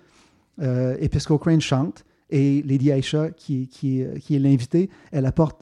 Euh, 0.62 0.96
et 1.00 1.10
Pisco 1.10 1.38
Crane 1.38 1.62
chante 1.62 2.06
et 2.30 2.62
Lady 2.66 2.90
Aisha, 2.90 3.32
qui, 3.32 3.68
qui, 3.68 4.02
est- 4.02 4.20
qui 4.20 4.36
est 4.36 4.40
l'invitée, 4.40 4.90
elle 5.12 5.26
apporte 5.26 5.62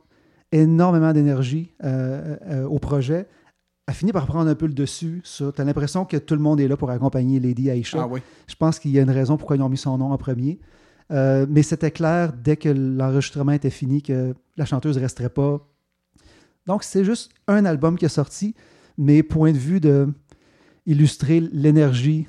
énormément 0.52 1.14
d'énergie 1.14 1.74
euh, 1.84 2.36
euh, 2.48 2.66
au 2.66 2.80
projet. 2.80 3.28
Elle 3.88 3.94
finit 3.94 4.12
par 4.12 4.26
prendre 4.26 4.50
un 4.50 4.56
peu 4.56 4.66
le 4.68 4.74
dessus. 4.74 5.22
Tu 5.24 5.44
as 5.58 5.64
l'impression 5.64 6.04
que 6.04 6.18
tout 6.18 6.34
le 6.34 6.42
monde 6.42 6.60
est 6.60 6.68
là 6.68 6.76
pour 6.76 6.90
accompagner 6.90 7.40
Lady 7.40 7.70
Aisha. 7.70 8.00
Ah 8.02 8.08
oui. 8.08 8.20
Je 8.48 8.56
pense 8.56 8.80
qu'il 8.80 8.92
y 8.92 9.00
a 9.00 9.02
une 9.02 9.12
raison 9.12 9.38
pourquoi 9.38 9.56
ils 9.56 9.62
ont 9.62 9.70
mis 9.70 9.78
son 9.78 9.98
nom 9.98 10.12
en 10.12 10.18
premier. 10.18 10.60
Euh, 11.12 11.46
mais 11.50 11.64
c'était 11.64 11.92
clair 11.92 12.34
dès 12.34 12.58
que 12.58 12.68
l'enregistrement 12.68 13.54
était 13.54 13.70
fini 13.70 14.02
que 14.02 14.34
la 14.58 14.66
chanteuse 14.66 14.98
ne 14.98 15.02
resterait 15.02 15.30
pas. 15.30 15.66
Donc, 16.66 16.84
c'est 16.84 17.06
juste 17.06 17.32
un 17.48 17.64
album 17.64 17.98
qui 17.98 18.04
est 18.04 18.10
sorti, 18.10 18.56
mais 18.98 19.24
point 19.24 19.54
de 19.54 19.58
vue 19.58 19.80
de 19.80 20.10
illustrer 20.86 21.40
l'énergie 21.40 22.28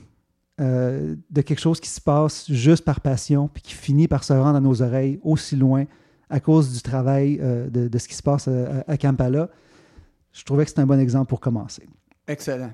euh, 0.60 1.14
de 1.30 1.40
quelque 1.42 1.60
chose 1.60 1.80
qui 1.80 1.88
se 1.88 2.00
passe 2.00 2.50
juste 2.50 2.84
par 2.84 3.00
passion, 3.00 3.48
puis 3.48 3.62
qui 3.62 3.74
finit 3.74 4.08
par 4.08 4.24
se 4.24 4.32
rendre 4.32 4.56
à 4.56 4.60
nos 4.60 4.82
oreilles 4.82 5.20
aussi 5.22 5.56
loin 5.56 5.84
à 6.30 6.40
cause 6.40 6.72
du 6.72 6.82
travail 6.82 7.38
euh, 7.40 7.68
de, 7.70 7.88
de 7.88 7.98
ce 7.98 8.08
qui 8.08 8.14
se 8.14 8.22
passe 8.22 8.48
à, 8.48 8.84
à 8.86 8.96
Kampala. 8.96 9.48
Je 10.32 10.44
trouvais 10.44 10.64
que 10.64 10.70
c'était 10.70 10.82
un 10.82 10.86
bon 10.86 11.00
exemple 11.00 11.28
pour 11.28 11.40
commencer. 11.40 11.88
Excellent. 12.26 12.72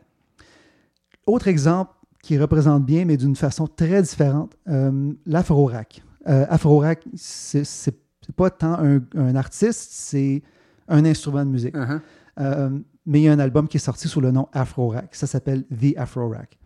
Autre 1.26 1.48
exemple 1.48 1.92
qui 2.22 2.38
représente 2.38 2.84
bien, 2.84 3.04
mais 3.04 3.16
d'une 3.16 3.36
façon 3.36 3.66
très 3.66 4.02
différente, 4.02 4.56
euh, 4.68 5.12
l'Afro-Rack. 5.26 6.02
Euh, 6.26 6.46
Afro-Rack, 6.48 7.04
c'est 7.14 7.64
c'est 7.64 7.96
pas 8.34 8.50
tant 8.50 8.78
un, 8.78 9.02
un 9.14 9.36
artiste, 9.36 9.88
c'est 9.92 10.42
un 10.88 11.04
instrument 11.04 11.44
de 11.44 11.50
musique. 11.50 11.74
Uh-huh. 11.74 12.82
Mais 13.06 13.20
il 13.20 13.24
y 13.24 13.28
a 13.28 13.32
un 13.32 13.38
album 13.38 13.68
qui 13.68 13.76
est 13.76 13.80
sorti 13.80 14.08
sous 14.08 14.22
le 14.22 14.30
nom 14.30 14.48
Afro-Rack. 14.54 15.14
Ça 15.14 15.26
s'appelle 15.26 15.64
The 15.64 15.96
Afro-Rack. 15.98 16.58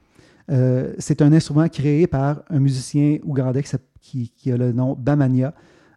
Euh, 0.51 0.95
c'est 0.99 1.21
un 1.23 1.33
instrument 1.33 1.69
créé 1.69 2.07
par 2.07 2.43
un 2.49 2.59
musicien 2.59 3.19
ougandais 3.25 3.63
qui, 4.01 4.33
a 4.51 4.57
le 4.57 4.73
nom 4.73 4.95
Bamania. 4.95 5.55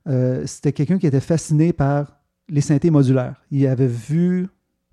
Euh, 0.08 0.46
C'était 0.46 0.74
quelqu'un 0.74 0.98
qui 1.00 1.08
était 1.08 1.22
fasciné 1.22 1.72
par 1.74 2.18
les 2.50 2.62
synthés 2.62 2.90
modulaires. 2.92 3.42
Il 3.50 3.66
avait 3.68 3.88
vu 3.88 4.48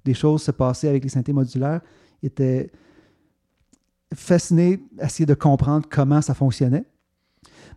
des 0.04 0.14
choses 0.14 0.42
se 0.42 0.52
passer 0.52 0.88
avec 0.88 1.02
les 1.02 1.08
synthés 1.08 1.32
modulaires. 1.32 1.80
Il 2.22 2.26
était 2.26 2.70
fasciné 4.14 4.80
à 4.98 5.06
essayer 5.06 5.26
de 5.26 5.34
comprendre 5.34 5.86
comment 5.90 6.20
ça 6.22 6.34
fonctionnait. 6.34 6.84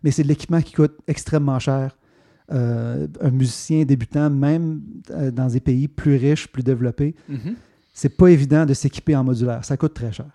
Mais 0.02 0.10
c'est 0.10 0.22
de 0.22 0.28
l'équipement 0.28 0.60
qui 0.60 0.72
coûte 0.74 0.96
extrêmement 1.06 1.58
cher. 1.58 1.96
Euh, 2.52 3.06
un 3.20 3.30
musicien 3.30 3.84
débutant, 3.84 4.28
même 4.30 4.82
dans 5.32 5.46
des 5.48 5.60
pays 5.60 5.88
plus 5.88 6.16
riches, 6.16 6.48
plus 6.48 6.62
développés, 6.62 7.14
Mhm. 7.28 7.54
c'est 7.94 8.16
pas 8.16 8.28
évident 8.28 8.66
de 8.66 8.74
s'équiper 8.74 9.14
en 9.16 9.24
modulaire. 9.24 9.64
Ça 9.64 9.76
coûte 9.76 9.94
très 9.94 10.12
cher. 10.12 10.30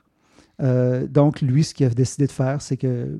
Euh, 0.61 1.07
donc, 1.07 1.41
lui, 1.41 1.63
ce 1.63 1.73
qu'il 1.73 1.85
a 1.85 1.89
décidé 1.89 2.27
de 2.27 2.31
faire, 2.31 2.61
c'est 2.61 2.77
que 2.77 3.19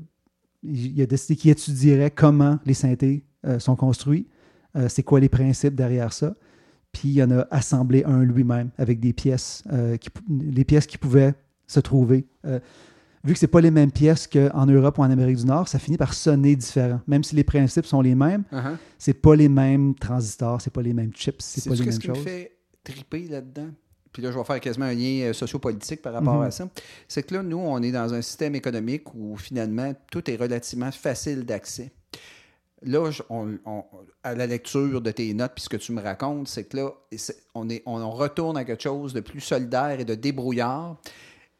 il 0.64 1.00
a 1.00 1.06
décidé 1.06 1.36
qu'il 1.36 1.50
étudierait 1.52 2.10
comment 2.10 2.58
les 2.66 2.74
synthés 2.74 3.24
euh, 3.46 3.60
sont 3.60 3.76
construits, 3.76 4.26
euh, 4.76 4.88
c'est 4.88 5.04
quoi 5.04 5.20
les 5.20 5.28
principes 5.28 5.74
derrière 5.76 6.12
ça. 6.12 6.34
Puis 6.90 7.10
il 7.10 7.22
en 7.22 7.30
a 7.30 7.46
assemblé 7.50 8.02
un 8.04 8.24
lui-même 8.24 8.70
avec 8.76 8.98
des 8.98 9.12
pièces, 9.12 9.62
qui, 10.00 10.08
les 10.28 10.64
pièces 10.64 10.86
qu'il 10.86 10.98
pouvait 10.98 11.34
se 11.66 11.80
trouver. 11.80 12.26
Vu 13.24 13.34
que 13.34 13.38
c'est 13.38 13.46
pas 13.46 13.60
les 13.60 13.70
mêmes 13.70 13.92
pièces 13.92 14.26
qu'en 14.26 14.64
Europe 14.66 14.96
ou 14.98 15.02
en 15.02 15.10
Amérique 15.10 15.36
du 15.36 15.44
Nord, 15.44 15.68
ça 15.68 15.78
finit 15.78 15.98
par 15.98 16.14
sonner 16.14 16.56
différent. 16.56 17.00
Même 17.06 17.22
si 17.22 17.36
les 17.36 17.44
principes 17.44 17.84
sont 17.86 18.00
les 18.00 18.14
mêmes, 18.14 18.44
Uh-huh. 18.50 18.76
c'est 18.98 19.12
pas 19.14 19.36
les 19.36 19.48
mêmes 19.50 19.94
transistors, 19.94 20.60
c'est 20.62 20.72
pas 20.72 20.82
les 20.82 20.94
mêmes 20.94 21.12
chips, 21.12 21.36
c'est 21.40 21.68
pas 21.68 21.74
les 21.74 21.80
mêmes 21.80 21.86
qu'est-ce 21.86 22.00
qui 22.00 22.08
me 22.08 22.14
choses. 22.14 22.24
fait 22.24 22.56
triper 22.82 23.28
là-dedans? 23.28 23.68
Puis 24.18 24.24
là, 24.24 24.32
je 24.32 24.36
vais 24.38 24.42
faire 24.44 24.58
quasiment 24.58 24.86
un 24.86 24.94
lien 24.94 25.26
euh, 25.28 25.32
sociopolitique 25.32 26.02
par 26.02 26.12
rapport 26.12 26.34
Mhm. 26.40 26.42
à 26.42 26.50
ça. 26.50 26.68
C'est 27.06 27.22
que 27.22 27.34
là, 27.36 27.42
nous, 27.44 27.58
on 27.58 27.80
est 27.84 27.92
dans 27.92 28.12
un 28.14 28.20
système 28.20 28.56
économique 28.56 29.14
où 29.14 29.36
finalement, 29.36 29.94
tout 30.10 30.28
est 30.28 30.34
relativement 30.34 30.90
facile 30.90 31.44
d'accès. 31.44 31.92
Là, 32.82 33.12
je- 33.12 33.22
on- 33.30 33.56
on- 33.64 33.84
à 34.24 34.34
la 34.34 34.48
lecture 34.48 35.00
de 35.00 35.10
tes 35.12 35.32
notes, 35.34 35.52
puis 35.54 35.62
ce 35.62 35.68
que 35.68 35.76
tu 35.76 35.92
me 35.92 36.02
racontes, 36.02 36.48
c'est 36.48 36.64
que 36.64 36.78
là, 36.78 36.90
on, 37.54 37.68
est, 37.70 37.84
on 37.86 38.10
retourne 38.10 38.56
à 38.56 38.64
quelque 38.64 38.82
chose 38.82 39.12
de 39.12 39.20
plus 39.20 39.40
solidaire 39.40 40.00
et 40.00 40.04
de 40.04 40.16
débrouillard. 40.16 41.00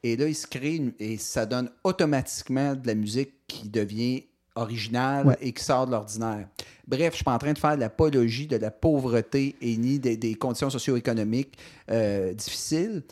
Et 0.03 0.17
là, 0.17 0.27
il 0.27 0.35
se 0.35 0.49
crée, 0.49 0.75
une- 0.75 0.95
et 0.99 1.17
ça 1.17 1.47
donne 1.47 1.71
automatiquement 1.85 2.75
de 2.75 2.89
la 2.89 2.97
musique 2.97 3.35
qui 3.47 3.69
devient 3.69 4.25
originale 4.59 5.27
Ouais. 5.27 5.37
et 5.41 5.53
qui 5.53 5.63
sort 5.65 5.87
de 5.87 5.93
l'ordinaire. 5.93 6.47
Bref, 6.87 7.01
je 7.01 7.07
ne 7.07 7.15
suis 7.17 7.25
pas 7.25 7.35
en 7.35 7.39
train 7.39 7.53
de 7.53 7.59
faire 7.59 7.77
l'apologie 7.77 8.47
de 8.47 8.57
la 8.57 8.71
pauvreté 8.71 9.57
et 9.61 9.77
ni 9.77 9.99
des, 9.99 10.17
des 10.17 10.35
conditions 10.35 10.71
socio-économiques 10.71 11.59
euh, 11.91 12.33
difficiles, 12.33 13.03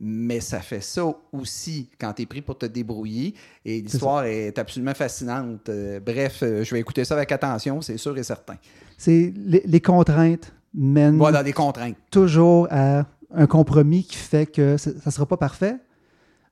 mais 0.00 0.40
ça 0.40 0.60
fait 0.60 0.80
ça 0.80 1.04
aussi 1.32 1.88
quand 2.00 2.12
tu 2.14 2.22
es 2.22 2.26
pris 2.26 2.42
pour 2.42 2.58
te 2.58 2.66
débrouiller. 2.66 3.34
Et 3.64 3.80
l'histoire 3.80 4.24
est, 4.24 4.58
absolument 4.58 4.94
fascinante. 4.94 5.68
Euh, 5.68 6.00
bref, 6.00 6.40
euh, 6.42 6.64
je 6.64 6.74
vais 6.74 6.80
écouter 6.80 7.04
ça 7.04 7.14
avec 7.14 7.30
attention, 7.32 7.80
c'est 7.80 7.96
sûr 7.98 8.16
et 8.18 8.22
certain. 8.22 8.56
C'est 8.98 9.32
les, 9.36 9.62
les 9.64 9.80
contraintes 9.80 10.52
mènent 10.74 11.16
Voilà, 11.18 11.42
des 11.42 11.52
contraintes. 11.52 11.96
toujours 12.10 12.66
à 12.70 13.04
un 13.32 13.46
compromis 13.46 14.04
qui 14.04 14.16
fait 14.16 14.46
que 14.46 14.76
ça 14.76 14.90
ne 15.06 15.10
sera 15.10 15.26
pas 15.26 15.36
parfait, 15.36 15.76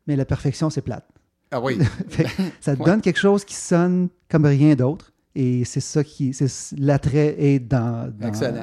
mais 0.08 0.16
la 0.16 0.24
perfection, 0.24 0.68
c'est 0.70 0.82
plate. 0.82 1.06
Ah 1.52 1.60
oui. 1.60 1.78
Ça 2.60 2.74
te 2.74 2.80
Ouais. 2.82 2.86
donne 2.86 3.00
quelque 3.00 3.18
chose 3.20 3.44
qui 3.44 3.54
sonne 3.54 4.08
comme 4.28 4.44
rien 4.46 4.74
d'autre. 4.74 5.12
Et 5.34 5.64
c'est 5.64 5.80
ça 5.80 6.02
qui. 6.04 6.34
c'est 6.34 6.46
L'attrait 6.78 7.36
est 7.38 7.58
dans, 7.60 8.12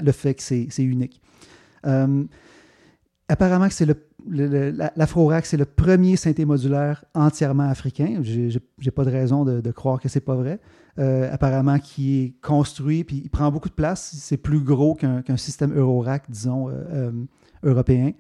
le 0.04 0.12
fait 0.12 0.34
que 0.36 0.44
c'est 0.44 0.68
unique. 0.84 1.22
Euh, 1.88 2.24
apparemment, 3.28 3.68
que 3.68 3.74
c'est 3.74 3.86
le. 3.86 3.96
le- 4.28 4.48
le- 4.48 4.70
la- 4.72 4.92
L'Afro-Rack, 4.96 5.46
c'est 5.46 5.58
le 5.58 5.66
premier 5.66 6.16
synthé 6.16 6.46
modulaire 6.46 7.06
entièrement 7.16 7.70
africain. 7.70 8.20
J'ai 8.22 8.92
pas 8.92 9.06
de 9.06 9.10
raison 9.12 9.46
de, 9.46 9.62
de 9.62 9.72
croire 9.72 10.00
que 10.00 10.10
c'est 10.10 10.20
pas 10.20 10.36
vrai. 10.36 10.60
Euh, 11.00 11.32
apparemment, 11.34 11.80
qui 11.80 12.20
est 12.24 12.34
construit, 12.42 13.04
puis 13.04 13.22
il 13.24 13.30
prend 13.30 13.50
beaucoup 13.52 13.70
de 13.70 13.74
place. 13.74 14.12
C'est 14.20 14.38
plus 14.38 14.60
gros 14.60 14.94
qu'un 14.96 15.38
système 15.38 15.74
Eurorack, 15.74 16.30
disons, 16.30 16.70
euh, 16.70 16.74
euh, 16.92 17.12
européen. 17.64 18.12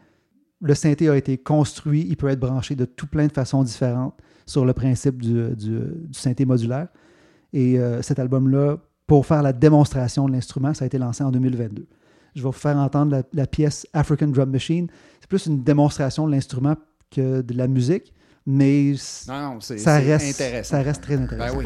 Le 0.61 0.73
synthé 0.75 1.07
a 1.09 1.15
été 1.15 1.37
construit, 1.37 2.05
il 2.09 2.17
peut 2.17 2.27
être 2.29 2.39
branché 2.39 2.75
de 2.75 2.85
tout 2.85 3.07
plein 3.07 3.27
de 3.27 3.31
façons 3.31 3.63
différentes 3.63 4.17
sur 4.49 4.65
le 4.65 4.73
principe 4.73 5.21
du, 5.21 5.49
du- 5.55 5.79
du 6.07 6.19
synthé 6.19 6.45
modulaire. 6.45 6.87
Et 7.53 7.79
euh, 7.79 8.01
cet 8.01 8.19
album-là, 8.19 8.77
pour 9.07 9.25
faire 9.25 9.41
la 9.43 9.53
démonstration 9.53 10.27
de 10.27 10.33
l'instrument, 10.33 10.73
ça 10.73 10.85
a 10.85 10.87
été 10.87 10.97
lancé 10.97 11.23
en 11.23 11.31
2022. 11.31 11.87
Je 12.35 12.41
vais 12.41 12.45
vous 12.45 12.51
faire 12.51 12.77
entendre 12.77 13.11
la, 13.11 13.23
la 13.33 13.47
pièce 13.47 13.85
African 13.93 14.27
Drum 14.27 14.49
Machine. 14.51 14.87
C'est 15.19 15.29
plus 15.29 15.45
une 15.47 15.63
démonstration 15.63 16.27
de 16.27 16.31
l'instrument 16.31 16.75
que 17.11 17.41
de 17.41 17.53
la 17.55 17.67
musique, 17.67 18.13
mais 18.45 18.93
Non, 19.27 19.53
non, 19.55 19.59
ça, 19.61 19.97
reste, 19.97 20.41
intéressant. 20.41 20.69
ça 20.77 20.81
reste 20.83 21.01
très 21.03 21.17
Ben 21.17 21.23
intéressant. 21.25 21.57
oui. 21.57 21.65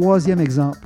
Troisième 0.00 0.40
exemple. 0.40 0.78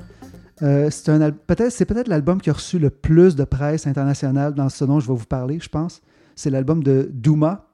Euh, 0.62 0.88
c'est 0.90 1.84
peut-être 1.84 2.08
l'album 2.08 2.40
qui 2.40 2.50
a 2.50 2.52
reçu 2.52 2.78
le 2.78 2.90
plus 2.90 3.34
de 3.36 3.44
presse 3.44 3.86
internationale 3.86 4.54
dans 4.54 4.68
ce 4.68 4.84
dont 4.84 5.00
je 5.00 5.08
vais 5.08 5.14
vous 5.16 5.26
parler, 5.26 5.58
je 5.60 5.68
pense. 5.68 6.00
C'est 6.36 6.50
l'album 6.50 6.82
de 6.82 7.10
Douma, 7.12 7.68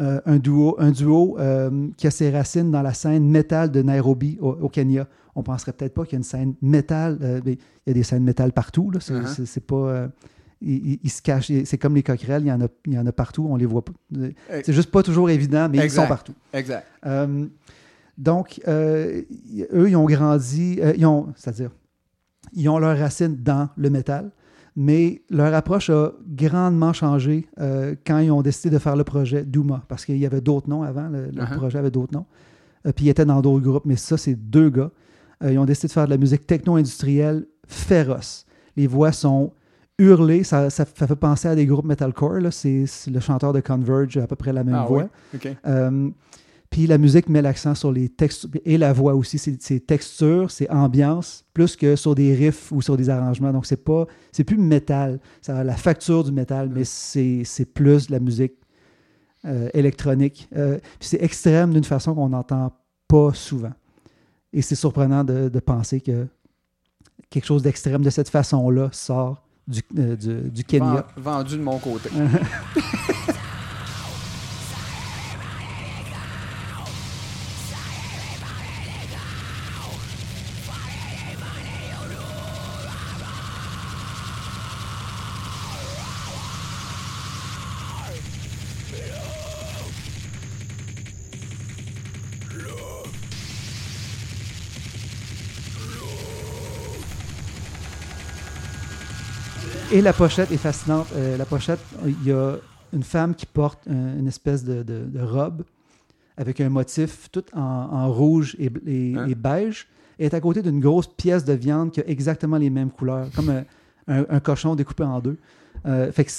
euh, 0.00 0.20
un 0.24 0.38
duo, 0.38 0.74
un 0.78 0.90
duo 0.90 1.36
euh, 1.38 1.88
qui 1.96 2.06
a 2.06 2.10
ses 2.10 2.30
racines 2.30 2.70
dans 2.70 2.82
la 2.82 2.94
scène 2.94 3.28
métal 3.28 3.70
de 3.70 3.82
Nairobi 3.82 4.38
au, 4.40 4.50
au 4.52 4.68
Kenya. 4.68 5.06
On 5.34 5.42
penserait 5.42 5.72
peut-être 5.72 5.94
pas 5.94 6.04
qu'il 6.04 6.12
y 6.14 6.16
a 6.16 6.18
une 6.18 6.22
scène 6.24 6.54
métal. 6.62 7.18
mais 7.44 7.52
il 7.52 7.58
y 7.88 7.90
a 7.90 7.94
des 7.94 8.02
scènes 8.02 8.24
métal 8.24 8.52
partout. 8.52 8.90
C'est, 9.00 9.12
Uh-huh. 9.14 9.44
c'est- 9.46 9.60
pas. 9.66 10.08
ils, 10.60 11.10
se 11.10 11.20
cachent. 11.22 11.50
C'est 11.64 11.78
comme 11.78 11.94
les 11.94 12.02
coquerelles. 12.02 12.42
Il 12.42 12.48
y 12.48 12.52
en 12.52 12.60
a, 12.62 12.68
il 12.86 12.92
y 12.94 12.98
en 12.98 13.06
a 13.06 13.12
partout. 13.12 13.46
On 13.48 13.56
les 13.56 13.66
voit 13.66 13.84
pas. 13.84 13.92
C'est 14.64 14.72
juste 14.72 14.90
pas 14.90 15.02
toujours 15.02 15.28
évident, 15.30 15.68
mais 15.70 15.78
Exact. 15.78 15.86
ils 15.88 16.02
sont 16.02 16.08
partout. 16.08 16.34
Exact. 16.52 16.86
Euh, 17.06 17.46
donc, 18.18 18.60
euh, 18.68 19.22
eux, 19.72 19.88
ils 19.88 19.96
ont 19.96 20.04
grandi, 20.06 20.78
euh, 20.82 20.92
ils 20.96 21.06
ont, 21.06 21.28
c'est-à-dire, 21.36 21.70
ils 22.52 22.68
ont 22.68 22.78
leurs 22.78 22.98
racines 22.98 23.36
dans 23.42 23.68
le 23.76 23.88
métal, 23.90 24.30
mais 24.76 25.22
leur 25.30 25.52
approche 25.54 25.90
a 25.90 26.12
grandement 26.26 26.92
changé 26.92 27.46
euh, 27.60 27.94
quand 28.06 28.18
ils 28.18 28.30
ont 28.30 28.42
décidé 28.42 28.70
de 28.74 28.78
faire 28.78 28.96
le 28.96 29.04
projet 29.04 29.44
Douma, 29.44 29.82
parce 29.88 30.04
qu'il 30.04 30.16
y 30.18 30.26
avait 30.26 30.40
d'autres 30.40 30.68
noms 30.68 30.82
avant, 30.82 31.08
le, 31.08 31.26
le 31.26 31.42
Uh-huh. 31.42 31.56
projet 31.56 31.78
avait 31.78 31.90
d'autres 31.90 32.12
noms, 32.14 32.26
puis 32.96 33.06
ils 33.06 33.08
étaient 33.10 33.24
dans 33.24 33.40
d'autres 33.40 33.64
groupes, 33.64 33.84
mais 33.86 33.96
ça, 33.96 34.16
c'est 34.16 34.34
deux 34.34 34.70
gars. 34.70 34.90
Ils 35.44 35.58
ont 35.58 35.64
décidé 35.64 35.88
de 35.88 35.92
faire 35.92 36.04
de 36.04 36.10
la 36.10 36.18
musique 36.18 36.46
techno-industrielle 36.46 37.46
féroce. 37.66 38.46
Les 38.76 38.86
voix 38.86 39.10
sont 39.12 39.52
hurlées, 39.98 40.44
ça, 40.44 40.70
fait 40.70 41.16
penser 41.16 41.48
à 41.48 41.54
des 41.56 41.66
groupes 41.66 41.84
metalcore. 41.84 42.38
C'est, 42.52 42.84
le 43.10 43.20
chanteur 43.20 43.52
de 43.52 43.60
Converge, 43.60 44.16
a 44.18 44.22
à 44.22 44.26
peu 44.26 44.36
près 44.36 44.52
la 44.52 44.62
même 44.64 44.74
Ah 44.76 44.84
voix. 44.86 45.08
oui? 45.34 45.38
Euh, 45.66 46.10
puis 46.72 46.88
la 46.88 46.98
musique 46.98 47.28
met 47.28 47.40
l'accent 47.42 47.74
sur 47.76 47.92
les 47.92 48.08
textures, 48.08 48.50
et 48.64 48.76
la 48.78 48.92
voix 48.92 49.14
aussi, 49.14 49.38
c'est 49.38 49.62
c'est 49.62 49.78
texture, 49.86 50.50
c'est 50.50 50.68
ambiance, 50.70 51.44
plus 51.54 51.76
que 51.76 51.94
sur 51.94 52.14
des 52.16 52.34
riffs 52.34 52.72
ou 52.72 52.82
sur 52.82 52.96
des 52.96 53.08
arrangements. 53.10 53.52
Donc, 53.52 53.66
c'est 53.66 53.76
pas, 53.84 54.06
c'est 54.32 54.42
plus 54.42 54.56
métal. 54.58 55.20
Ça 55.42 55.58
a 55.58 55.64
la 55.64 55.76
facture 55.76 56.24
du 56.24 56.32
métal, 56.32 56.70
mais 56.74 56.82
c'est 56.84 57.44
plus 57.72 58.08
de 58.08 58.12
la 58.12 58.18
musique 58.20 58.54
euh, 59.44 59.68
électronique. 59.74 60.48
Euh, 60.56 60.78
puis 60.98 61.08
c'est 61.10 61.22
extrême 61.22 61.72
d'une 61.72 61.84
façon 61.84 62.14
qu'on 62.14 62.30
n'entend 62.30 62.72
pas 63.06 63.32
souvent. 63.34 63.72
Et 64.52 64.62
c'est 64.62 64.74
surprenant 64.74 65.24
de, 65.24 65.48
de 65.48 65.60
penser 65.60 66.00
que 66.00 66.26
quelque 67.30 67.44
chose 67.46 67.62
d'extrême 67.62 68.02
de 68.02 68.10
cette 68.10 68.28
façon-là 68.28 68.88
sort 68.92 69.46
du, 69.68 69.80
euh, 69.98 70.16
du, 70.16 70.50
du 70.50 70.64
Kenya. 70.64 71.06
Ven- 71.16 71.22
Vendu 71.22 71.56
de 71.58 71.62
mon 71.62 71.78
côté. 71.78 72.08
Et 99.92 100.00
la 100.00 100.12
pochette 100.12 100.50
est 100.50 100.56
fascinante. 100.56 101.08
Euh, 101.14 101.36
la 101.36 101.44
pochette, 101.44 101.80
il 102.06 102.26
y 102.28 102.32
a 102.32 102.56
une 102.92 103.02
femme 103.02 103.34
qui 103.34 103.46
porte 103.46 103.86
un- 103.88 104.18
une 104.18 104.26
espèce 104.26 104.64
de, 104.64 104.82
de- 104.82 105.04
de 105.04 105.20
robe 105.20 105.62
avec 106.36 106.60
un 106.60 106.68
motif 106.70 107.28
tout 107.30 107.44
en, 107.54 107.60
en 107.60 108.10
rouge 108.12 108.56
et, 108.58 108.70
et- 108.86 109.14
Hein? 109.16 109.26
et 109.28 109.34
beige. 109.34 109.88
Et 110.18 110.26
est 110.26 110.34
à 110.34 110.40
côté 110.40 110.62
d'une 110.62 110.80
grosse 110.80 111.08
pièce 111.08 111.44
de 111.44 111.52
viande 111.52 111.90
qui 111.90 112.00
a 112.00 112.08
exactement 112.08 112.56
les 112.56 112.70
mêmes 112.70 112.90
couleurs, 112.90 113.28
comme 113.34 113.50
un, 113.50 113.64
un- 114.08 114.26
un 114.28 114.40
cochon 114.40 114.74
découpé 114.74 115.04
en 115.04 115.20
deux. 115.20 115.36
Euh, 115.86 116.10
fait 116.12 116.24
que 116.24 116.30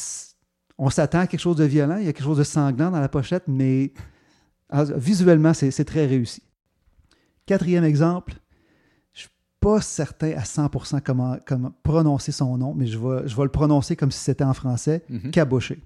on 0.78 0.90
s'attend 0.90 1.20
à 1.20 1.28
quelque 1.28 1.40
chose 1.40 1.58
de 1.58 1.66
violent, 1.66 1.98
il 1.98 2.06
y 2.06 2.10
a 2.10 2.14
quelque 2.14 2.24
chose 2.26 2.38
de 2.40 2.44
sanglant 2.44 2.90
dans 2.92 3.00
la 3.00 3.10
pochette, 3.10 3.44
mais 3.48 3.94
visuellement, 4.96 5.54
c'est 5.54 5.86
très 5.86 6.06
réussi. 6.08 6.42
Quatrième 7.46 7.84
exemple, 7.84 8.34
pas 9.64 9.82
certain 9.82 10.32
à 10.32 10.44
100% 10.44 11.00
comment, 11.02 11.38
comment 11.46 11.72
prononcer 11.84 12.32
son 12.32 12.58
nom, 12.58 12.74
mais 12.76 12.86
je 12.86 12.98
vais, 12.98 13.28
je 13.28 13.36
vais 13.36 13.44
le 13.44 13.50
prononcer 13.50 13.96
comme 13.96 14.12
si 14.12 14.20
c'était 14.20 14.44
en 14.44 14.54
français, 14.54 15.04
Mhm. 15.10 15.32
Caboché. 15.32 15.82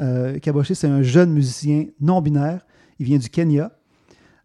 Euh, 0.00 0.38
Caboché, 0.38 0.74
c'est 0.74 0.86
un 0.88 1.02
jeune 1.02 1.32
musicien 1.32 1.86
non-binaire. 2.00 2.60
Il 3.00 3.06
vient 3.06 3.18
du 3.18 3.28
Kenya. 3.28 3.72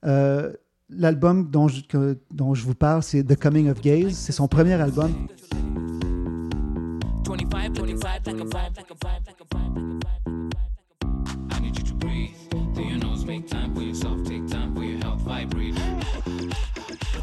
Euh, 0.05 0.53
L'album 0.89 1.49
dont 1.49 1.67
je, 1.67 1.82
que- 1.84 2.17
dont 2.32 2.53
je 2.53 2.63
vous 2.65 2.76
parle, 2.76 3.01
c'est 3.01 3.24
The 3.24 3.36
Coming 3.39 3.69
of 3.69 3.82
Gaze. 3.82 4.13
C'est 4.15 4.32
son 4.34 4.47
premier 4.47 4.74
album. 4.74 5.11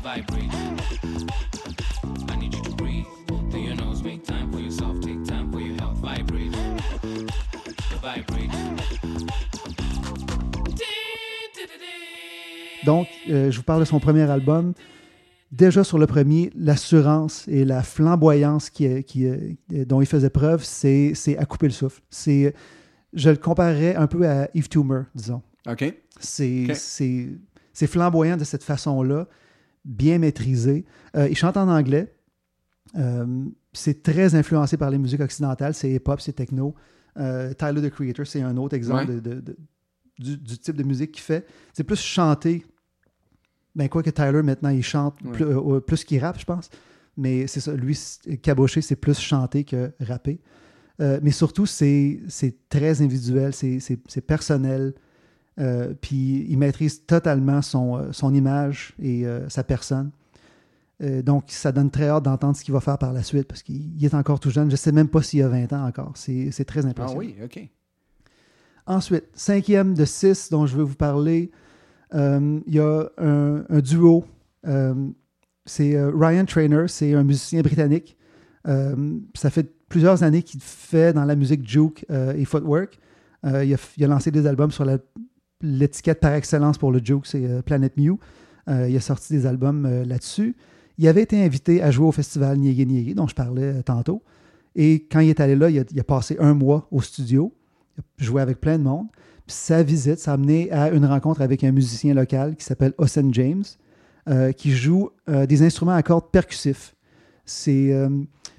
25, 0.03 1.10
Donc, 12.85 13.07
euh, 13.28 13.51
je 13.51 13.57
vous 13.57 13.62
parle 13.62 13.81
de 13.81 13.85
son 13.85 14.01
premier 14.01 14.22
album. 14.31 14.72
Déjà 15.53 15.83
sur 15.83 15.99
le 15.99 16.07
premier, 16.07 16.51
l'assurance 16.57 17.47
et 17.49 17.64
la 17.64 17.83
flamboyance 17.83 18.70
qui, 18.70 19.03
qui, 19.05 19.24
est- 19.26 19.57
dont 19.87 20.01
il 20.01 20.07
faisait 20.07 20.31
preuve, 20.31 20.62
c'est 20.64 21.12
à 21.39 21.45
couper 21.45 21.66
le 21.66 21.72
souffle. 21.72 22.01
C'est, 22.09 22.55
je 23.12 23.31
le 23.31 23.37
comparerais 23.37 23.97
un 23.97 24.07
peu 24.07 24.28
à 24.28 24.49
Yves 24.55 24.68
Toomer, 24.68 25.05
disons. 25.14 25.43
OK. 25.68 25.93
C'est 27.72 27.87
flamboyant 27.87 28.37
de 28.37 28.45
cette 28.45 28.62
façon-là, 28.62 29.26
bien 29.85 30.18
maîtrisé. 30.18 30.85
Euh, 31.16 31.28
il 31.28 31.37
chante 31.37 31.57
en 31.57 31.68
anglais. 31.68 32.12
Euh, 32.97 33.45
c'est 33.72 34.03
très 34.03 34.35
influencé 34.35 34.76
par 34.76 34.91
les 34.91 34.99
musiques 34.99 35.20
occidentales. 35.20 35.74
C'est 35.74 35.91
hip-hop, 35.91 36.20
c'est 36.20 36.33
techno. 36.33 36.74
Euh, 37.18 37.53
Tyler, 37.55 37.81
the 37.83 37.91
Creator, 37.93 38.26
c'est 38.26 38.43
un 38.43 38.57
autre 38.57 38.74
exemple 38.76 39.09
Ouais. 39.11 39.14
de- 39.16 39.20
de- 39.20 39.41
de- 39.41 39.57
du, 40.21 40.37
du 40.37 40.59
type 40.59 40.77
de 40.77 40.83
musique 40.85 41.12
qu'il 41.12 41.23
fait. 41.23 41.47
C'est 41.73 41.85
plus 41.85 42.01
chanté. 42.01 42.64
Ben, 43.75 43.89
quoi 43.89 44.03
que 44.03 44.11
Tyler, 44.11 44.43
maintenant, 44.43 44.68
il 44.71 44.83
chante 44.83 45.21
Ouais. 45.25 45.31
plus, 45.33 45.45
euh, 45.45 45.81
plus 45.81 46.05
qu'il 46.05 46.18
rappe, 46.21 46.39
je 46.39 46.45
pense. 46.45 46.71
Mais 47.16 47.47
c'est 47.47 47.61
ça. 47.61 47.73
Lui, 47.75 47.99
Caboché, 48.43 48.81
c'est 48.83 48.97
plus 48.97 49.18
chanté 49.18 49.64
que 49.64 49.93
rappé. 50.01 50.41
Euh, 51.01 51.18
mais 51.23 51.31
surtout, 51.31 51.66
c'est 51.66 52.21
c'est 52.29 52.68
très 52.68 53.01
individuel, 53.03 53.53
c'est- 53.55 54.21
personnel. 54.27 54.95
Euh, 55.59 55.95
puis 56.01 56.47
il 56.49 56.57
maîtrise 56.59 57.05
totalement 57.07 57.62
son, 57.62 58.12
son 58.12 58.35
image 58.35 58.95
et 59.03 59.25
sa 59.49 59.64
personne. 59.64 60.11
Donc, 61.23 61.45
ça 61.49 61.73
donne 61.73 61.91
très 61.91 62.09
hâte 62.09 62.25
d'entendre 62.25 62.57
ce 62.57 62.62
qu'il 62.62 62.75
va 62.75 62.81
faire 62.81 62.99
par 62.99 63.12
la 63.14 63.23
suite 63.23 63.49
parce 63.49 63.62
qu'il 63.62 63.97
il 63.97 64.05
est 64.05 64.14
encore 64.14 64.39
tout 64.39 64.51
jeune. 64.51 64.66
Je 64.68 64.73
ne 64.75 64.77
sais 64.77 64.93
même 64.93 65.09
pas 65.09 65.23
s'il 65.23 65.43
a 65.43 65.49
20 65.49 65.73
ans 65.73 65.87
encore. 65.87 66.12
C'est 66.16 66.51
très 66.66 66.85
Ah 66.85 66.89
impressionnant. 66.91 67.18
oui, 67.21 67.37
OK. 67.43 67.68
Ensuite, 68.87 69.24
cinquième 69.35 69.95
de 69.95 70.05
six 70.05 70.51
dont 70.51 70.66
je 70.66 70.76
veux 70.76 70.83
vous 70.83 70.95
parler, 70.95 71.51
euh, 72.14 72.61
il 72.66 72.74
y 72.74 72.81
a 72.81 73.09
un, 73.18 73.81
duo. 73.81 74.24
Euh, 74.66 74.95
c'est 75.66 75.95
euh, 75.95 76.11
Ryan 76.14 76.45
Trainer, 76.45 76.85
c'est 76.89 77.14
un 77.14 77.22
musicien 77.22 77.62
britannique. 77.62 78.16
Ça 78.64 79.51
fait 79.51 79.72
plusieurs 79.89 80.22
années 80.22 80.43
qu'il 80.43 80.61
fait 80.61 81.12
dans 81.12 81.24
la 81.24 81.35
musique 81.35 81.66
juke 81.66 82.05
et 82.11 82.45
footwork. 82.45 82.99
Il, 83.45 83.74
a, 83.74 84.07
lancé 84.07 84.31
des 84.31 84.47
albums 84.47 84.70
sur 84.70 84.85
l'étiquette 85.62 86.20
par 86.20 86.35
excellence 86.35 86.76
pour 86.76 86.93
le 86.93 87.01
juke, 87.03 87.26
c'est 87.26 87.62
Planet 87.64 87.97
Mew. 87.97 88.18
Il 88.68 88.97
a 88.97 89.01
sorti 89.01 89.33
des 89.33 89.47
albums 89.47 90.05
là-dessus. 90.05 90.57
Il 90.99 91.09
avait 91.09 91.22
été 91.22 91.43
invité 91.43 91.83
à 91.83 91.91
jouer 91.91 92.07
au 92.07 92.12
festival 92.12 92.59
Niégué 92.59 92.85
Niégué, 92.85 93.14
dont 93.14 93.26
je 93.26 93.35
parlais 93.35 93.83
tantôt. 93.83 94.22
Et 94.76 95.07
quand 95.11 95.20
il 95.20 95.31
est 95.31 95.41
allé 95.41 95.57
là, 95.57 95.70
il 95.70 96.01
a 96.01 96.05
passé 96.05 96.37
un 96.39 96.53
mois 96.53 96.87
au 96.91 97.01
studio. 97.01 97.55
Joué 98.18 98.42
avec 98.42 98.61
plein 98.61 98.78
de 98.78 98.82
monde. 98.84 99.07
Puis 99.46 99.57
sa 99.57 99.82
visite, 99.82 100.18
ça 100.18 100.32
a 100.32 100.34
amené 100.34 100.70
à 100.70 100.90
une 100.90 101.05
rencontre 101.07 101.40
avec 101.42 101.64
un 101.64 101.72
musicien 101.72 102.14
local 102.14 102.57
qui 102.57 102.64
s'appelle 102.64 102.92
Osen 102.98 103.32
James, 103.34 103.64
euh, 104.28 104.53
qui 104.53 104.70
joue 104.72 105.11
euh, 105.28 105.46
des 105.46 105.62
instruments 105.62 105.92
à 105.94 106.03
cordes 106.03 106.30
percussifs. 106.30 106.94
C'est. 107.44 107.92
euh, 107.92 108.09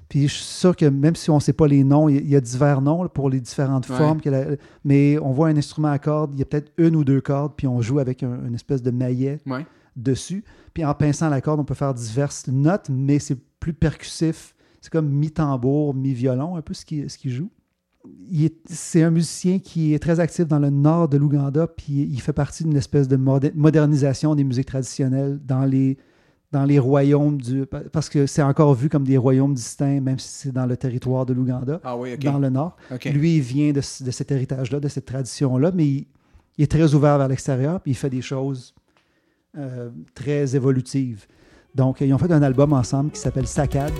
puis 0.08 0.28
je 0.28 0.34
suis 0.34 0.44
sûr 0.44 0.76
que 0.76 0.84
même 0.84 1.16
si 1.16 1.30
on 1.30 1.36
ne 1.36 1.40
sait 1.40 1.54
pas 1.54 1.66
les 1.66 1.84
noms, 1.84 2.08
il 2.08 2.16
y 2.16 2.18
a- 2.18 2.20
il 2.20 2.28
y 2.28 2.36
a 2.36 2.40
divers 2.40 2.82
noms 2.82 3.02
là, 3.02 3.08
pour 3.08 3.30
les 3.30 3.40
différentes 3.40 3.88
Ouais. 3.88 3.96
formes. 3.96 4.20
que 4.20 4.28
la- 4.28 4.44
mais 4.84 5.18
on 5.18 5.30
voit 5.32 5.48
un 5.48 5.56
instrument 5.56 5.88
à 5.88 5.98
cordes, 5.98 6.34
il 6.34 6.38
y 6.38 6.42
a 6.42 6.44
peut-être 6.44 6.70
une 6.76 6.96
ou 6.96 7.04
deux 7.04 7.22
cordes, 7.22 7.52
puis 7.56 7.66
on 7.66 7.80
joue 7.80 7.98
avec 7.98 8.22
un- 8.22 8.46
une 8.46 8.54
espèce 8.54 8.82
de 8.82 8.90
maillet 8.90 9.38
Ouais. 9.46 9.64
dessus. 9.96 10.44
Puis 10.74 10.84
en 10.84 10.92
pinçant 10.92 11.30
la 11.30 11.40
corde, 11.40 11.60
on 11.60 11.64
peut 11.64 11.72
faire 11.74 11.94
diverses 11.94 12.46
notes, 12.48 12.90
mais 12.90 13.18
c'est 13.18 13.38
plus 13.60 13.72
percussif. 13.72 14.54
C'est 14.82 14.92
comme 14.92 15.08
mi-tambour, 15.08 15.94
mi-violon, 15.94 16.56
un 16.56 16.62
peu 16.62 16.74
ce 16.74 16.84
qu'il 16.84 17.08
ce 17.08 17.16
qu'il 17.16 17.30
joue. 17.30 17.48
C'est 18.66 19.02
un 19.02 19.10
musicien 19.10 19.58
qui 19.58 19.94
est 19.94 19.98
très 19.98 20.18
actif 20.20 20.46
dans 20.46 20.58
le 20.58 20.70
nord 20.70 21.08
de 21.08 21.16
l'Ouganda, 21.16 21.66
puis 21.66 22.08
il 22.10 22.20
fait 22.20 22.32
partie 22.32 22.64
d'une 22.64 22.76
espèce 22.76 23.06
de 23.08 23.16
moder- 23.16 23.52
modernisation 23.54 24.34
des 24.34 24.42
musiques 24.44 24.66
traditionnelles 24.66 25.38
dans 25.44 25.64
les, 25.64 25.98
dans 26.50 26.64
les 26.64 26.78
royaumes 26.78 27.40
du. 27.40 27.64
Parce 27.92 28.08
que 28.08 28.26
c'est 28.26 28.42
encore 28.42 28.74
vu 28.74 28.88
comme 28.88 29.04
des 29.04 29.16
royaumes 29.16 29.54
distincts, 29.54 30.00
même 30.00 30.18
si 30.18 30.28
c'est 30.28 30.52
dans 30.52 30.66
le 30.66 30.76
territoire 30.76 31.26
de 31.26 31.32
l'Ouganda, 31.32 31.80
Ah 31.84 31.96
oui, 31.96 32.16
dans 32.18 32.38
le 32.38 32.50
nord. 32.50 32.76
Lui, 33.12 33.36
il 33.36 33.40
vient 33.42 33.68
de, 33.72 33.80
de 34.04 34.10
cet 34.10 34.32
héritage-là, 34.32 34.80
de 34.80 34.88
cette 34.88 35.04
tradition-là, 35.06 35.70
mais 35.72 35.86
il, 35.86 36.06
il 36.58 36.64
est 36.64 36.70
très 36.70 36.94
ouvert 36.94 37.18
vers 37.18 37.28
l'extérieur, 37.28 37.80
puis 37.80 37.92
il 37.92 37.96
fait 37.96 38.10
des 38.10 38.22
choses 38.22 38.74
euh, 39.56 39.90
très 40.14 40.56
évolutives. 40.56 41.26
Donc, 41.74 42.00
ils 42.00 42.12
ont 42.12 42.18
fait 42.18 42.32
un 42.32 42.42
album 42.42 42.72
ensemble 42.72 43.10
qui 43.12 43.20
s'appelle 43.20 43.46
Saccade. 43.46 43.92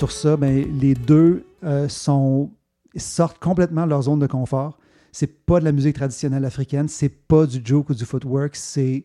Sur 0.00 0.12
ça, 0.12 0.38
ben, 0.38 0.66
les 0.80 0.94
deux 0.94 1.44
euh, 1.62 1.86
sortent 1.86 3.38
complètement 3.38 3.84
de 3.84 3.90
leur 3.90 4.00
zone 4.00 4.18
de 4.18 4.26
confort. 4.26 4.78
C'est 5.12 5.44
pas 5.44 5.60
de 5.60 5.64
la 5.66 5.72
musique 5.72 5.96
traditionnelle 5.96 6.46
africaine, 6.46 6.88
c'est 6.88 7.10
pas 7.10 7.44
du 7.44 7.60
joke 7.62 7.90
ou 7.90 7.94
du 7.94 8.06
footwork, 8.06 8.56
c'est 8.56 9.04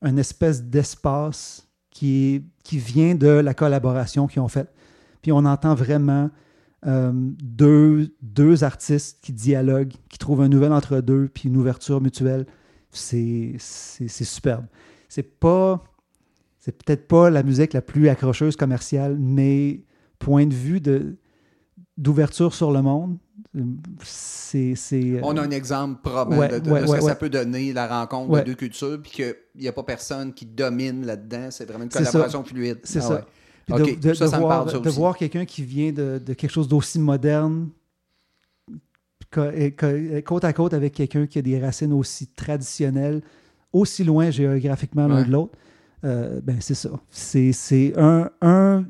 une 0.00 0.18
espèce 0.18 0.62
d'espace 0.62 1.68
qui, 1.90 2.46
qui 2.64 2.78
vient 2.78 3.14
de 3.14 3.28
la 3.28 3.52
collaboration 3.52 4.26
qu'ils 4.26 4.40
ont 4.40 4.48
faite. 4.48 4.72
Puis 5.20 5.32
on 5.32 5.44
entend 5.44 5.74
vraiment 5.74 6.30
euh, 6.86 7.12
deux, 7.12 8.14
deux 8.22 8.64
artistes 8.64 9.18
qui 9.20 9.34
dialoguent, 9.34 9.92
qui 10.08 10.16
trouvent 10.16 10.40
un 10.40 10.48
nouvel 10.48 10.72
entre-deux, 10.72 11.28
puis 11.28 11.50
une 11.50 11.58
ouverture 11.58 12.00
mutuelle. 12.00 12.46
C'est 12.90 13.58
superbe. 13.58 14.64
C'est 15.10 15.38
pas 15.38 15.84
c'est 16.58 16.80
peut-être 16.82 17.06
pas 17.06 17.28
la 17.28 17.42
musique 17.42 17.74
la 17.74 17.82
plus 17.82 18.08
accrocheuse 18.08 18.56
commerciale, 18.56 19.18
mais 19.18 19.82
point 20.24 20.46
de 20.46 20.54
vue 20.54 20.80
de 20.80 21.16
d'ouverture 21.98 22.54
sur 22.54 22.72
le 22.72 22.80
monde, 22.82 23.18
c'est 24.02 24.74
c'est 24.74 25.20
On 25.22 25.36
a 25.36 25.42
un 25.42 25.50
exemple 25.50 26.08
Ouais, 26.30 26.48
de, 26.48 26.58
de- 26.58 26.70
ouais, 26.70 26.80
de 26.82 26.86
ce 26.86 26.92
ouais, 26.92 26.98
que 26.98 27.04
ça 27.04 27.14
peut 27.14 27.28
donner, 27.28 27.72
la 27.72 27.86
rencontre 27.86 28.38
de 28.38 28.44
deux 28.44 28.54
cultures, 28.54 28.98
puis 29.02 29.10
qu'il 29.12 29.34
n'y 29.60 29.68
a 29.68 29.72
pas 29.72 29.82
personne 29.82 30.32
qui 30.32 30.46
domine 30.46 31.04
là-dedans. 31.04 31.48
C'est 31.50 31.66
vraiment 31.66 31.84
une 31.84 31.90
collaboration 31.90 32.44
fluide. 32.44 32.78
C'est 32.84 33.00
Ah 33.00 33.20
ça. 33.68 33.76
de, 33.78 34.14
ça, 34.14 34.28
ça 34.28 34.38
voir, 34.38 34.64
de 34.66 34.90
voir 34.90 35.16
quelqu'un 35.16 35.44
qui 35.44 35.62
vient 35.62 35.92
de, 35.92 36.20
de 36.24 36.32
quelque 36.34 36.50
chose 36.50 36.66
d'aussi 36.68 36.98
moderne, 36.98 37.68
côte 39.30 40.44
à 40.44 40.52
côte 40.52 40.74
avec 40.74 40.94
quelqu'un 40.94 41.26
qui 41.26 41.38
a 41.38 41.42
des 41.42 41.60
racines 41.60 41.92
aussi 41.92 42.26
traditionnelles, 42.28 43.22
aussi 43.72 44.04
loin 44.04 44.30
géographiquement 44.30 45.06
l'un 45.08 45.22
de 45.24 45.30
l'autre, 45.30 45.56
euh, 46.04 46.40
ben 46.42 46.56
c'est 46.60 46.74
ça. 46.74 46.90
C'est 47.10 47.52
c'est 47.52 47.92
un- 47.96 48.30
un- 48.40 48.84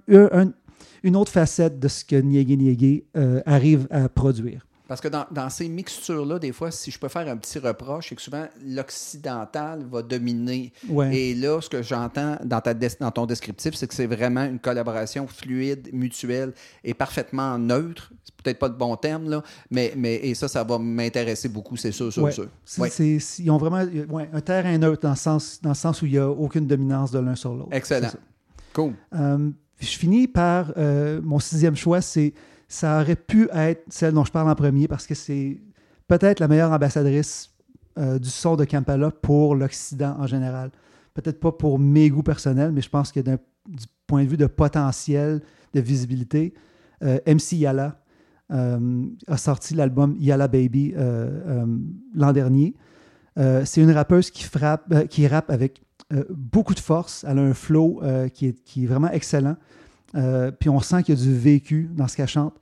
une 1.03 1.17
autre 1.17 1.33
facette 1.33 1.79
de 1.81 1.89
ce 1.89 2.05
que 2.05 2.17
Niégué 2.17 2.57
Niégué 2.57 3.05
euh, 3.17 3.41
arrive 3.47 3.87
à 3.91 4.09
produire. 4.09 4.67
Parce 4.89 5.01
que 5.01 5.09
dans, 5.09 5.25
dans 5.31 5.49
ces 5.49 5.69
mixtures-là, 5.71 6.39
des 6.39 6.53
fois, 6.53 6.71
si 6.71 6.91
je 6.91 6.99
peux 6.99 7.09
faire 7.09 7.27
un 7.27 7.37
petit 7.39 7.59
reproche, 7.59 8.11
c'est 8.11 8.15
que 8.15 8.21
souvent 8.21 8.45
l'occidental 8.63 9.85
va 9.91 10.03
dominer. 10.03 10.73
Ouais. 10.89 11.17
Et 11.17 11.35
là, 11.35 11.61
ce 11.61 11.69
que 11.69 11.83
j'entends 11.83 12.37
dans, 12.45 12.61
ta 12.61 12.75
des- 12.75 12.89
dans 13.01 13.11
ton 13.11 13.27
descriptif, 13.27 13.75
c'est 13.75 13.87
que 13.87 13.95
c'est 13.95 14.07
vraiment 14.07 14.45
une 14.45 14.59
collaboration 14.59 15.27
fluide, 15.27 15.89
mutuelle 15.93 16.53
et 16.85 16.95
parfaitement 16.95 17.59
neutre. 17.59 18.13
C'est 18.25 18.35
peut-être 18.43 18.59
pas 18.59 18.69
le 18.69 18.75
bon 18.75 18.95
terme, 18.97 19.31
là, 19.31 19.43
mais, 19.71 19.95
mais 19.97 20.17
et 20.17 20.35
ça, 20.35 20.49
ça 20.49 20.63
va 20.65 20.79
m'intéresser 20.79 21.49
beaucoup, 21.49 21.77
c'est 21.77 21.93
sûr, 21.93 22.13
sûr, 22.13 22.23
Ouais. 22.25 22.33
sûr. 22.33 22.49
Ouais. 22.79 22.91
ils 23.39 23.51
ont 23.51 23.57
vraiment 23.59 23.79
un 24.33 24.41
terrain 24.41 24.77
neutre 24.79 25.03
dans 25.03 25.11
le 25.11 25.17
sens, 25.17 25.59
dans 25.63 25.71
le 25.71 25.75
sens 25.75 26.03
où 26.03 26.07
il 26.07 26.13
n'y 26.13 26.19
a 26.19 26.29
aucune 26.29 26.67
dominance 26.67 27.11
de 27.13 27.19
l'un 27.19 27.35
sur 27.35 27.55
l'autre. 27.55 27.69
Excellent. 27.73 28.11
Cool. 28.75 28.95
Euh, 29.15 29.51
je 29.87 29.99
finis 29.99 30.29
par 30.29 30.73
euh, 30.77 31.21
mon 31.23 31.39
sixième 31.39 31.77
choix, 31.77 32.01
c'est 32.01 32.35
ça 32.69 33.01
aurait 33.01 33.17
pu 33.17 33.49
être 33.53 33.85
celle 33.89 34.15
dont 34.15 34.25
je 34.25 34.33
parle 34.33 34.49
en 34.49 34.55
premier 34.55 34.89
parce 34.89 35.07
que 35.07 35.15
c'est 35.15 35.61
peut-être 36.09 36.41
la 36.41 36.49
meilleure 36.49 36.73
ambassadrice 36.73 37.51
euh, 37.99 38.19
du 38.19 38.31
son 38.31 38.57
de 38.57 38.65
Kampala 38.65 39.11
pour 39.11 39.55
l'Occident 39.55 40.17
en 40.19 40.27
général. 40.27 40.71
Peut-être 41.15 41.41
pas 41.41 41.53
pour 41.53 41.79
mes 41.79 42.09
goûts 42.09 42.23
personnels, 42.23 42.73
mais 42.73 42.81
je 42.81 42.89
pense 42.89 43.13
que 43.13 43.21
du 43.21 43.37
point 44.07 44.25
de 44.25 44.29
vue 44.29 44.39
de 44.39 44.47
potentiel, 44.47 45.43
de 45.75 45.81
visibilité, 45.81 46.55
euh, 47.03 47.19
MC 47.27 47.53
Yala 47.55 47.99
a 48.49 49.37
sorti 49.39 49.75
l'album 49.75 50.15
Yala 50.19 50.47
Baby 50.47 50.95
l'an 52.15 52.33
dernier. 52.35 52.75
C'est 53.37 53.81
une 53.81 53.93
rappeuse 53.93 54.31
qui 54.31 54.45
frappe, 54.45 55.09
qui 55.09 55.27
rappe 55.27 55.49
avec 55.49 55.81
euh, 56.13 56.25
beaucoup 56.31 56.75
de 56.75 56.81
force. 56.81 57.25
Elle 57.29 57.39
a 57.39 57.43
un 57.43 57.55
flow 57.55 58.01
euh, 58.03 58.29
qui, 58.29 58.49
est, 58.49 58.87
vraiment 58.87 59.11
excellent. 59.11 59.57
Euh, 60.15 60.51
puis 60.51 60.69
on 60.69 60.81
sent 60.81 61.05
qu'il 61.05 61.19
y 61.19 61.21
a 61.21 61.23
du 61.23 61.35
vécu 61.35 61.89
dans 61.95 62.07
ce 62.09 62.17
qu'elle 62.17 62.29
chante. 62.29 62.55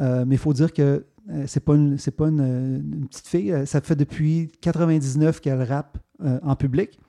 Mais 0.00 0.36
il 0.36 0.38
faut 0.38 0.52
dire 0.52 0.72
que 0.72 1.06
c'est 1.46 1.64
pas 1.64 1.74
une 1.74 1.98
pas 2.16 2.28
une, 2.28 3.06
petite 3.10 3.26
fille. 3.26 3.66
Ça 3.66 3.80
fait 3.80 3.96
depuis 3.96 4.52
99 4.60 5.40
qu'elle 5.40 5.62
rappe 5.62 5.98
en 6.42 6.54
public. 6.54 7.00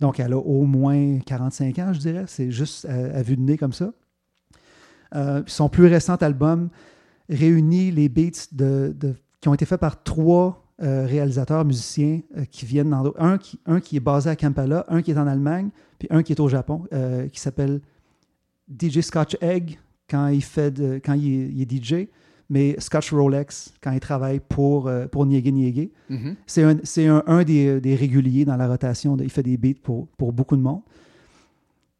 Donc, 0.00 0.18
elle 0.18 0.32
a 0.32 0.38
au 0.38 0.64
moins 0.64 1.20
45 1.20 1.78
ans, 1.78 1.92
je 1.92 2.00
dirais. 2.00 2.24
C'est 2.26 2.50
juste 2.50 2.86
à, 2.86 3.22
vue 3.22 3.36
de 3.36 3.42
nez 3.42 3.56
comme 3.56 3.72
ça. 3.72 3.92
Son 5.46 5.68
plus 5.68 5.86
récent 5.86 6.16
album 6.16 6.70
réunit 7.28 7.92
les 7.92 8.08
beats 8.08 8.48
qui 9.40 9.48
ont 9.48 9.54
été 9.54 9.64
faits 9.64 9.80
par 9.80 10.02
trois 10.02 10.67
euh, 10.82 11.06
réalisateurs 11.06 11.64
musiciens 11.64 12.20
euh, 12.36 12.44
qui 12.44 12.64
viennent 12.66 12.90
dans 12.90 13.12
un 13.18 13.36
qui, 13.38 13.58
un 13.66 13.80
qui 13.80 13.96
est 13.96 14.00
basé 14.00 14.30
à 14.30 14.36
Kampala, 14.36 14.84
un 14.88 15.02
qui 15.02 15.10
est 15.10 15.18
en 15.18 15.26
Allemagne, 15.26 15.70
puis 15.98 16.06
un 16.10 16.22
qui 16.22 16.32
est 16.32 16.40
au 16.40 16.48
Japon, 16.48 16.84
euh, 16.92 17.28
qui 17.28 17.40
s'appelle 17.40 17.80
DJ 18.68 19.00
Scotch 19.00 19.36
Egg 19.40 19.78
quand 20.08 20.28
il 20.28 20.42
fait 20.42 20.70
de- 20.70 21.00
quand 21.04 21.14
il 21.14 21.26
est, 21.32 21.48
il 21.48 21.62
est 21.62 21.70
DJ, 21.84 22.08
mais 22.50 22.76
Scotch 22.78 23.12
Rolex 23.12 23.74
quand 23.82 23.90
il 23.92 24.00
travaille 24.00 24.40
pour, 24.40 24.86
euh, 24.88 25.06
pour 25.06 25.26
Niégué 25.26 25.52
Niégué. 25.52 25.92
Mhm. 26.08 26.36
C'est 26.46 26.62
un, 26.62 26.76
c'est 26.84 27.06
un, 27.06 27.22
un 27.26 27.42
des, 27.44 27.80
des 27.80 27.94
réguliers 27.94 28.44
dans 28.44 28.56
la 28.56 28.68
rotation. 28.68 29.16
de- 29.16 29.24
il 29.24 29.30
fait 29.30 29.42
des 29.42 29.56
beats 29.56 29.80
pour, 29.82 30.06
pour 30.16 30.32
beaucoup 30.32 30.56
de 30.56 30.62
monde. 30.62 30.80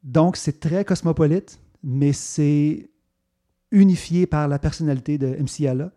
Donc, 0.05 0.37
c'est 0.37 0.61
très 0.61 0.85
cosmopolite, 0.85 1.59
mais 1.83 2.13
c'est 2.13 2.89
unifié 3.73 4.27
par 4.27 4.49
la 4.49 4.59
personnalité 4.59 5.19
de 5.19 5.27
MC 5.37 5.61
Yala. 5.65 5.91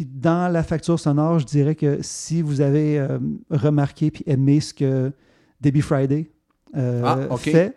Puis 0.00 0.08
dans 0.10 0.50
la 0.50 0.62
facture 0.62 0.98
sonore, 0.98 1.40
je 1.40 1.44
dirais 1.44 1.74
que 1.74 1.98
si 2.00 2.40
vous 2.40 2.62
avez 2.62 2.98
euh, 2.98 3.18
remarqué 3.50 4.10
puis 4.10 4.24
aimé 4.26 4.58
ce 4.60 4.72
que 4.72 5.12
Debbie 5.60 5.82
Friday 5.82 6.30
euh, 6.74 7.02
Ah, 7.04 7.36
fait, 7.36 7.76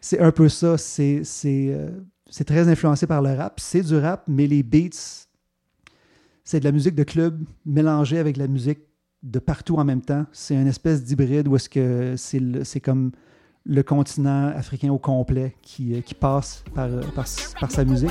c'est 0.00 0.18
un 0.18 0.32
peu 0.32 0.48
ça. 0.48 0.76
C'est 0.76 1.22
c'est, 1.22 1.68
euh, 1.70 1.90
très 2.44 2.66
influencé 2.66 3.06
par 3.06 3.22
le 3.22 3.32
rap. 3.32 3.60
C'est 3.60 3.82
du 3.82 3.96
rap, 3.96 4.24
mais 4.26 4.48
les 4.48 4.64
beats, 4.64 5.28
c'est 6.42 6.58
de 6.58 6.64
la 6.64 6.72
musique 6.72 6.96
de 6.96 7.04
club 7.04 7.38
mélangée 7.64 8.18
avec 8.18 8.38
la 8.38 8.48
musique 8.48 8.80
de 9.22 9.38
partout 9.38 9.76
en 9.76 9.84
même 9.84 10.02
temps. 10.02 10.26
C'est 10.32 10.56
une 10.56 10.66
espèce 10.66 11.04
d'hybride 11.04 11.46
où 11.46 11.54
est-ce 11.54 11.68
que 11.68 12.16
c'est 12.16 12.80
comme 12.80 13.12
le 13.64 13.84
continent 13.84 14.48
africain 14.48 14.90
au 14.90 14.98
complet 14.98 15.54
qui, 15.62 16.02
qui 16.02 16.14
passe 16.14 16.64
par, 16.74 16.88
par, 17.14 17.26
par 17.60 17.70
sa 17.70 17.84
musique. 17.84 18.10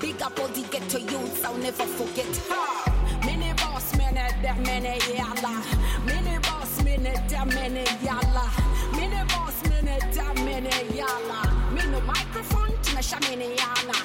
Big 0.00 0.22
up 0.22 0.38
all 0.38 0.46
the 0.48 0.62
ghetto 0.70 0.98
youths, 0.98 1.44
I'll 1.44 1.56
never 1.58 1.84
forget 1.84 2.26
her. 2.48 2.92
Mini 3.26 3.52
boss, 3.54 3.92
mini 3.96 4.14
der, 4.42 4.54
mini 4.54 4.96
yalla. 5.16 5.60
Mini 6.06 6.38
boss, 6.38 6.84
mini 6.84 7.10
mini 7.46 7.84
yalla. 8.04 8.44
Mini 8.94 9.22
boss, 9.26 9.62
mini 9.64 9.98
der, 10.14 10.34
mini. 10.44 10.70
Mini 11.74 12.00
microphone, 12.06 12.70
n'as 12.94 13.02
jamais 13.02 13.36
mini 13.36 13.56
yalla. 13.56 13.98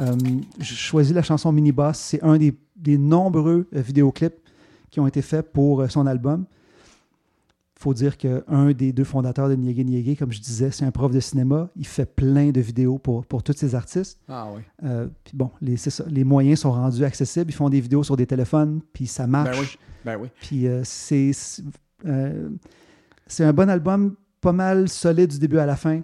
Euh, 0.00 0.16
J'ai 0.58 0.74
choisi 0.74 1.12
la 1.12 1.22
chanson 1.22 1.52
Mini 1.52 1.70
Boss. 1.70 1.98
C'est 1.98 2.22
un 2.22 2.36
des, 2.36 2.54
des 2.74 2.98
nombreux 2.98 3.68
euh, 3.74 3.80
vidéoclips 3.80 4.34
qui 4.92 5.00
ont 5.00 5.06
été 5.08 5.22
faits 5.22 5.52
pour 5.52 5.80
euh, 5.80 5.88
son 5.88 6.06
album. 6.06 6.44
Il 7.78 7.82
faut 7.82 7.94
dire 7.94 8.16
qu'un 8.16 8.70
des 8.70 8.92
deux 8.92 9.02
fondateurs 9.02 9.48
de 9.48 9.56
Niégué 9.56 9.82
Niégué, 9.82 10.14
comme 10.14 10.30
je 10.30 10.40
disais, 10.40 10.70
c'est 10.70 10.84
un 10.84 10.92
prof 10.92 11.10
de 11.10 11.18
cinéma. 11.18 11.68
Il 11.74 11.86
fait 11.86 12.06
plein 12.06 12.50
de 12.50 12.60
vidéos 12.60 12.98
pour, 12.98 13.26
pour 13.26 13.42
tous 13.42 13.56
ces 13.56 13.74
artistes. 13.74 14.20
Ah 14.28 14.46
oui. 14.54 14.62
Euh, 14.84 15.08
puis 15.24 15.32
bon, 15.34 15.50
les, 15.60 15.76
c'est 15.76 15.90
ça, 15.90 16.04
les 16.08 16.22
moyens 16.22 16.60
sont 16.60 16.70
rendus 16.70 17.04
accessibles. 17.04 17.50
Ils 17.50 17.54
font 17.54 17.68
des 17.68 17.80
vidéos 17.80 18.04
sur 18.04 18.16
des 18.16 18.26
téléphones, 18.26 18.82
puis 18.92 19.08
ça 19.08 19.26
marche. 19.26 19.56
Ben 19.56 19.60
oui. 19.60 19.68
Ben 20.04 20.16
oui. 20.20 20.28
Puis 20.40 20.68
euh, 20.68 20.82
c'est 20.84 21.32
c'est 21.32 21.64
euh, 22.06 22.50
c'est 23.26 23.42
un 23.42 23.52
bon 23.52 23.68
album, 23.68 24.14
pas 24.40 24.52
mal 24.52 24.88
solide 24.88 25.30
du 25.30 25.40
début 25.40 25.58
à 25.58 25.66
la 25.66 25.76
fin. 25.76 26.02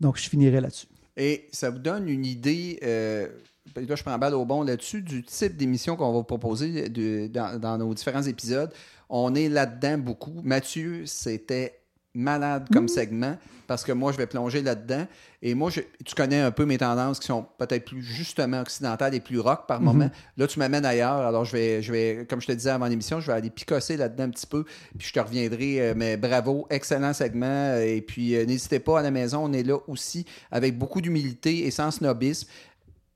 Donc 0.00 0.18
je 0.18 0.28
finirai 0.28 0.60
là-dessus. 0.60 0.86
Et 1.16 1.48
ça 1.52 1.70
vous 1.70 1.78
donne 1.78 2.08
une 2.08 2.26
idée, 2.26 2.78
là 3.76 3.94
je 3.96 4.02
prends 4.02 4.18
balle 4.18 4.34
au 4.34 4.44
bon 4.44 4.62
là-dessus, 4.62 5.02
du 5.02 5.22
type 5.22 5.56
d'émission 5.56 5.96
qu'on 5.96 6.06
va 6.12 6.18
vous 6.18 6.24
proposer 6.24 6.88
de- 6.88 7.26
dans, 7.28 7.58
dans 7.58 7.78
nos 7.78 7.92
différents 7.94 8.22
épisodes. 8.22 8.72
On 9.08 9.34
est 9.34 9.48
là-dedans 9.48 9.98
beaucoup. 9.98 10.40
Mathieu, 10.42 11.02
c'était 11.06 11.78
malade 12.16 12.68
comme 12.72 12.86
segment 12.88 13.36
parce 13.66 13.82
que 13.82 13.90
moi, 13.90 14.12
je 14.12 14.18
vais 14.18 14.26
plonger 14.26 14.62
là-dedans. 14.62 15.04
Et 15.42 15.54
moi, 15.54 15.68
je- 15.70 15.80
tu 16.04 16.14
connais 16.14 16.38
un 16.40 16.50
peu 16.52 16.64
mes 16.64 16.78
tendances 16.78 17.18
qui 17.18 17.26
sont 17.26 17.44
peut-être 17.58 17.84
plus 17.86 18.02
justement 18.02 18.60
occidentales 18.60 19.14
et 19.14 19.20
plus 19.20 19.40
rock 19.40 19.66
par 19.66 19.80
moment. 19.80 20.10
Là, 20.36 20.46
tu 20.46 20.58
m'amènes 20.60 20.84
ailleurs. 20.84 21.16
Alors, 21.26 21.44
je 21.44 21.52
vais, 21.52 21.82
je 21.82 21.90
vais, 21.90 22.26
comme 22.30 22.40
je 22.40 22.46
te 22.46 22.52
disais 22.52 22.70
avant 22.70 22.86
l'émission, 22.86 23.20
je 23.20 23.26
vais 23.28 23.32
aller 23.32 23.50
picosser 23.50 23.96
là-dedans 23.96 24.24
un 24.24 24.30
petit 24.30 24.46
peu. 24.46 24.64
Puis 24.98 25.08
je 25.08 25.12
te 25.12 25.18
reviendrai. 25.20 25.80
euh, 25.80 25.94
mais 25.96 26.16
bravo, 26.16 26.66
excellent 26.70 27.12
segment. 27.14 27.76
Et 27.78 28.00
puis, 28.00 28.36
euh, 28.36 28.44
n'hésitez 28.46 28.78
pas 28.78 29.00
à 29.00 29.02
la 29.02 29.10
maison. 29.10 29.42
On 29.44 29.52
est 29.52 29.62
là 29.64 29.78
aussi 29.88 30.24
avec 30.52 30.78
beaucoup 30.78 31.00
d'humilité 31.00 31.66
et 31.66 31.70
sans 31.72 31.90
snobisme. 31.90 32.48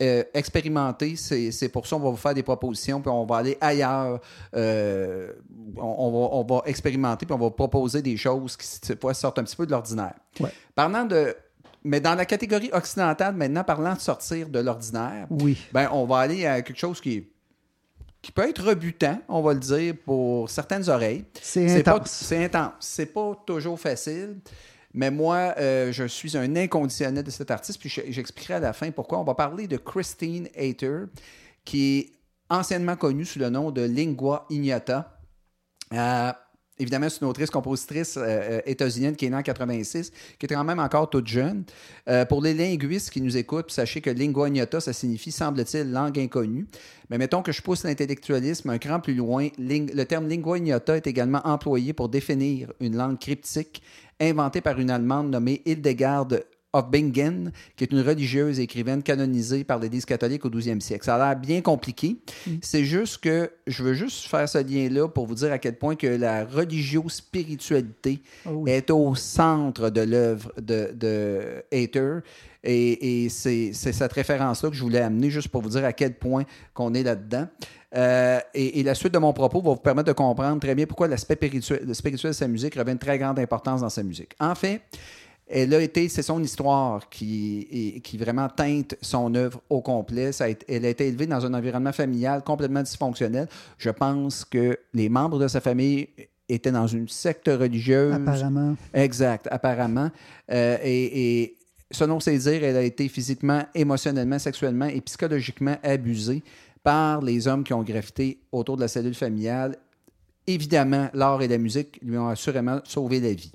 Euh, 0.01 0.22
expérimenter, 0.32 1.16
c'est 1.16 1.68
pour 1.70 1.84
ça 1.84 1.96
qu'on 1.96 2.03
va 2.03 2.11
vous 2.11 2.16
faire 2.16 2.34
des 2.34 2.44
propositions, 2.44 3.01
puis 3.01 3.11
on 3.11 3.26
va 3.26 3.38
aller 3.38 3.59
ailleurs. 3.61 4.20
Euh, 4.55 5.32
on, 5.76 5.82
on 5.82 6.11
va, 6.12 6.36
on 6.36 6.44
va 6.44 6.62
expérimenter, 6.66 7.26
puis 7.26 7.34
on 7.34 7.38
va 7.38 7.51
proposer 7.51 8.01
des 8.01 8.16
choses 8.16 8.57
qui 8.57 8.94
fois, 9.01 9.12
sortent 9.12 9.40
un 9.40 9.42
petit 9.44 9.57
peu 9.57 9.66
de 9.66 9.72
l'ordinaire. 9.72 10.14
Ouais. 10.38 10.51
Parlant 10.74 11.05
de. 11.05 11.34
Mais 11.82 12.01
dans 12.01 12.14
la 12.14 12.26
catégorie 12.26 12.70
occidentale, 12.72 13.34
maintenant, 13.34 13.64
parlant 13.64 13.94
de 13.94 14.01
sortir 14.01 14.49
de 14.49 14.61
l'ordinaire, 14.61 15.26
Oui. 15.30 15.59
ben, 15.72 15.88
on 15.92 16.05
va 16.05 16.18
aller 16.18 16.46
à 16.46 16.62
quelque 16.62 16.78
chose 16.78 17.01
qui, 17.01 17.26
qui 18.22 18.30
peut 18.30 18.49
être 18.49 18.62
rebutant, 18.64 19.18
on 19.28 19.42
va 19.42 19.53
le 19.55 19.61
dire, 19.61 19.94
pour 20.05 20.49
certaines 20.51 20.88
oreilles. 20.88 21.24
C'est 21.40 21.80
intense. 21.80 22.11
C'est 22.11 22.44
intense. 22.44 22.72
C'est 22.80 23.07
pas 23.07 23.32
toujours 23.46 23.78
facile. 23.80 24.36
Mais 24.95 25.11
moi, 25.11 25.55
euh, 25.59 25.93
je 25.93 26.05
suis 26.05 26.36
un 26.36 26.57
inconditionnel 26.57 27.22
de 27.22 27.30
cet 27.30 27.51
artiste, 27.51 27.78
puis 27.78 27.89
je- 27.89 28.01
j'expliquerai 28.11 28.55
à 28.55 28.61
la 28.61 28.72
fin 28.72 28.91
pourquoi. 28.91 29.18
On 29.18 29.24
va 29.24 29.34
parler 29.34 29.68
de 29.68 29.76
Christine 29.76 30.49
Hater, 30.57 31.05
qui 31.64 31.99
est 31.99 32.12
anciennement 32.51 32.97
connue 32.97 33.24
sous 33.26 33.39
le 33.39 33.51
nom 33.51 33.70
de 33.70 33.82
Lingua 33.82 34.47
Ignota. 34.51 35.18
Euh, 35.93 36.32
évidemment, 36.79 37.09
c'est 37.09 37.20
une 37.20 37.29
autrice, 37.29 37.51
compositrice 37.51 38.16
euh, 38.16 38.22
euh, 38.22 38.61
états-unienne 38.66 39.16
qui 39.16 39.26
est 39.26 39.31
née 39.31 39.37
en 39.37 39.43
86, 39.43 40.12
qui 40.39 40.47
est 40.47 40.49
quand 40.49 40.64
même 40.64 40.79
encore 40.79 41.11
toute 41.11 41.26
jeune. 41.26 41.64
Euh, 42.09 42.24
pour 42.24 42.43
les 42.43 42.55
linguistes 42.55 43.11
qui 43.11 43.20
nous 43.20 43.37
écoutent, 43.37 43.70
sachez 43.70 44.01
que 44.01 44.11
lingua 44.11 44.49
ignota, 44.49 44.81
ça 44.81 44.93
signifie, 44.93 45.33
semble-t-il, 45.33 45.91
langue 45.91 46.18
inconnue. 46.18 46.66
Mais 47.11 47.18
mettons 47.18 47.43
que 47.43 47.53
je 47.53 47.62
pousse 47.62 47.85
l'intellectualisme 47.85 48.70
un 48.70 48.79
cran 48.79 49.01
plus 49.01 49.14
loin. 49.14 49.49
le 49.59 50.05
terme 50.05 50.29
lingua 50.29 50.59
ignota 50.59 50.97
est 50.97 51.07
également 51.07 51.41
employé 51.45 51.93
pour 51.93 52.09
définir 52.09 52.72
une 52.81 52.97
langue 52.97 53.18
cryptique 53.18 53.83
inventée 54.20 54.61
par 54.61 54.79
une 54.79 54.91
Allemande 54.91 55.31
nommée 55.31 55.62
Hildegarde 55.64 56.45
of 56.72 56.90
Bingen, 56.90 57.50
qui 57.76 57.84
est 57.84 57.92
une 57.92 58.00
religieuse 58.02 58.60
et 58.60 58.64
écrivaine 58.64 59.02
canonisée 59.02 59.64
par 59.64 59.78
l'Église 59.78 60.04
catholique 60.04 60.44
au 60.44 60.50
12e 60.50 60.80
siècle. 60.80 61.04
Ça 61.04 61.14
a 61.16 61.18
l'air 61.18 61.36
bien 61.40 61.60
compliqué. 61.62 62.16
C'est 62.60 62.84
juste 62.84 63.18
que 63.18 63.50
je 63.66 63.82
veux 63.82 63.94
juste 63.94 64.26
faire 64.26 64.46
ce 64.48 64.58
lien-là 64.58 65.08
pour 65.08 65.26
vous 65.26 65.34
dire 65.36 65.50
à 65.52 65.58
quel 65.58 65.78
point 65.78 65.96
que 65.96 66.06
la 66.06 66.44
religio-spiritualité 66.44 68.20
Oh 68.46 68.50
oui. 68.50 68.70
est 68.70 68.90
au 68.90 69.14
centre 69.14 69.90
de 69.90 70.00
l'œuvre 70.02 70.52
de, 70.60 70.92
de 70.94 71.62
Hater. 71.72 72.18
Et, 72.64 73.24
et 73.24 73.28
c'est 73.28 73.72
cette 73.72 74.12
référence-là 74.12 74.68
que 74.70 74.76
je 74.76 74.82
voulais 74.82 75.00
amener 75.00 75.30
juste 75.30 75.48
pour 75.48 75.62
vous 75.62 75.70
dire 75.70 75.84
à 75.84 75.92
quel 75.92 76.14
point 76.14 76.44
qu'on 76.74 76.92
est 76.94 77.02
là-dedans. 77.02 77.46
Euh, 77.96 78.40
et, 78.52 78.80
et 78.80 78.82
la 78.82 78.94
suite 78.94 79.14
de 79.14 79.18
mon 79.18 79.32
propos 79.32 79.62
va 79.62 79.70
vous 79.70 79.76
permettre 79.76 80.08
de 80.08 80.12
comprendre 80.12 80.60
très 80.60 80.74
bien 80.74 80.84
pourquoi 80.84 81.08
l'aspect 81.08 81.34
spirituel, 81.36 81.94
spirituel 81.94 82.32
de 82.32 82.36
sa 82.36 82.46
musique 82.48 82.74
revêt 82.74 82.92
une 82.92 82.98
très 82.98 83.18
grande 83.18 83.38
importance 83.38 83.80
dans 83.80 83.88
sa 83.88 84.02
musique. 84.02 84.32
En 84.40 84.54
fait, 84.54 84.82
elle 85.51 85.72
a 85.74 85.80
été, 85.80 86.09
c'est 86.09 86.22
son 86.22 86.42
histoire 86.42 87.09
qui, 87.09 88.01
qui 88.05 88.18
vraiment 88.18 88.49
teinte 88.49 88.96
son 89.01 89.34
œuvre 89.34 89.61
au 89.70 89.80
complet. 89.80 90.32
Ça 90.32 90.44
a 90.44 90.49
été- 90.49 90.66
elle 90.74 90.84
a 90.84 90.88
été 90.90 91.09
élevée 91.09 91.26
dans 91.26 91.44
un 91.46 91.55
environnement 91.55 91.92
familial 91.92 92.42
complètement 92.44 92.82
dysfonctionnel. 92.82 93.49
Je 93.78 93.90
pense 93.90 94.44
que 94.44 94.78
les 94.94 95.09
membres 95.09 95.38
de 95.38 95.49
sa 95.49 95.61
famille 95.61 96.09
étaient 96.49 96.72
dans 96.72 96.86
une 96.86 97.09
secte 97.09 97.49
religieuse. 97.49 98.14
Apparemment. 98.14 98.76
Exact, 98.94 99.49
apparemment. 99.51 100.11
Euh, 100.51 100.76
et, 100.82 101.40
et 101.42 101.57
selon 101.90 102.20
ses 102.20 102.38
dires, 102.38 102.64
elle 102.64 102.76
a 102.76 102.82
été 102.82 103.09
physiquement, 103.09 103.62
émotionnellement, 103.74 104.38
sexuellement 104.38 104.86
et 104.86 105.01
psychologiquement 105.01 105.76
abusée 105.82 106.42
par 106.82 107.22
les 107.22 107.49
hommes 107.49 107.64
qui 107.64 107.72
ont 107.74 107.82
graffité 107.82 108.38
autour 108.53 108.76
de 108.76 108.82
la 108.82 108.88
cellule 108.88 109.14
familiale. 109.14 109.76
Évidemment, 110.46 111.09
l'art 111.12 111.42
et 111.42 111.49
la 111.49 111.59
musique 111.59 111.99
lui 112.03 112.16
ont 112.16 112.28
assurément 112.28 112.80
sauvé 112.84 113.20
la 113.20 113.32
vie. 113.34 113.53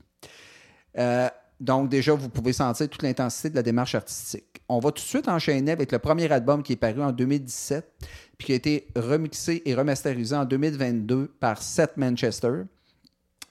Euh, 0.99 1.27
donc, 1.59 1.89
déjà, 1.89 2.13
vous 2.13 2.29
pouvez 2.29 2.53
sentir 2.53 2.89
toute 2.89 3.03
l'intensité 3.03 3.49
de 3.49 3.55
la 3.55 3.63
démarche 3.63 3.95
artistique. 3.95 4.61
On 4.67 4.79
va 4.79 4.91
tout 4.91 5.01
de 5.01 5.07
suite 5.07 5.27
enchaîner 5.27 5.71
avec 5.71 5.91
le 5.91 5.99
premier 5.99 6.31
album 6.31 6.63
qui 6.63 6.73
est 6.73 6.77
paru 6.77 7.01
en 7.01 7.11
2017, 7.11 7.85
puis 8.37 8.45
qui 8.47 8.51
a 8.53 8.55
été 8.55 8.87
remixé 8.95 9.61
et 9.65 9.75
remasterisé 9.75 10.35
en 10.35 10.45
2022 10.45 11.27
par 11.39 11.61
Seth 11.61 11.95
Manchester. 11.97 12.63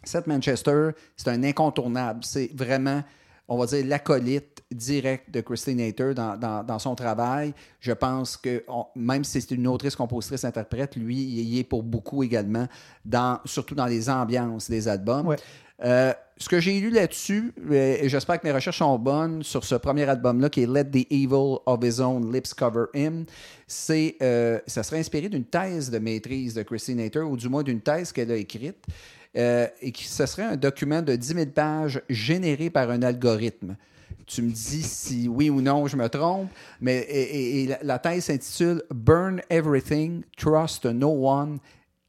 Seth 0.04 0.26
Manchester, 0.26 0.90
c'est 1.16 1.28
un 1.28 1.42
incontournable. 1.44 2.20
C'est 2.24 2.50
vraiment, 2.54 3.02
on 3.48 3.56
va 3.56 3.66
dire, 3.66 3.86
l'acolyte 3.86 4.62
direct 4.72 5.30
de 5.30 5.40
Christine 5.40 5.80
Hater 5.80 6.14
dans, 6.14 6.78
son 6.78 6.94
travail. 6.94 7.54
Je 7.80 7.92
pense 7.92 8.36
que, 8.36 8.64
même 8.96 9.24
si 9.24 9.40
c'est 9.40 9.54
une 9.54 9.66
autrice, 9.66 9.94
compositrice, 9.94 10.44
interprète, 10.44 10.96
lui, 10.96 11.16
il 11.16 11.40
y 11.40 11.58
est 11.60 11.64
pour 11.64 11.82
beaucoup 11.82 12.22
également, 12.22 12.66
dans, 13.04 13.40
surtout 13.44 13.74
dans 13.74 13.86
les 13.86 14.10
ambiances 14.10 14.68
des 14.68 14.88
albums. 14.88 15.36
Euh, 15.84 16.12
ce 16.42 16.48
que 16.48 16.60
j'ai 16.60 16.80
lu 16.80 16.90
là-dessus, 16.90 17.52
euh, 17.70 17.96
et 18.00 18.08
j'espère 18.08 18.40
que 18.40 18.46
mes 18.46 18.52
recherches 18.52 18.78
sont 18.78 18.98
bonnes 18.98 19.42
sur 19.42 19.64
ce 19.64 19.76
premier 19.76 20.08
album-là, 20.08 20.50
qui 20.50 20.62
est 20.62 20.66
Let 20.66 20.86
the 20.86 21.06
Evil 21.10 21.58
of 21.66 21.84
His 21.84 22.00
Own 22.00 22.32
Lips 22.32 22.52
Cover 22.52 22.86
Him, 22.94 23.24
c'est, 23.66 24.16
euh, 24.22 24.58
ça 24.66 24.82
serait 24.82 24.98
inspiré 24.98 25.28
d'une 25.28 25.44
thèse 25.44 25.90
de 25.90 25.98
maîtrise 25.98 26.54
de 26.54 26.62
Christine 26.62 27.00
Hater, 27.00 27.20
ou 27.20 27.36
du 27.36 27.48
moins 27.48 27.62
d'une 27.62 27.80
thèse 27.80 28.12
qu'elle 28.12 28.32
a 28.32 28.36
écrite, 28.36 28.84
euh, 29.36 29.66
et 29.80 29.92
qui 29.92 30.04
ce 30.04 30.26
serait 30.26 30.42
un 30.42 30.56
document 30.56 31.00
de 31.00 31.14
10 31.14 31.26
000 31.28 31.46
pages 31.46 32.02
généré 32.08 32.70
par 32.70 32.90
un 32.90 33.02
algorithme. 33.02 33.76
Tu 34.26 34.42
me 34.42 34.50
dis 34.50 34.82
si 34.82 35.28
oui 35.28 35.48
ou 35.50 35.60
non 35.60 35.86
je 35.86 35.96
me 35.96 36.08
trompe, 36.08 36.50
mais 36.80 37.06
et, 37.08 37.68
la 37.82 37.98
thèse 37.98 38.24
s'intitule 38.24 38.82
Burn 38.90 39.40
Everything, 39.48 40.22
Trust 40.36 40.86
No 40.86 41.28
One, 41.28 41.58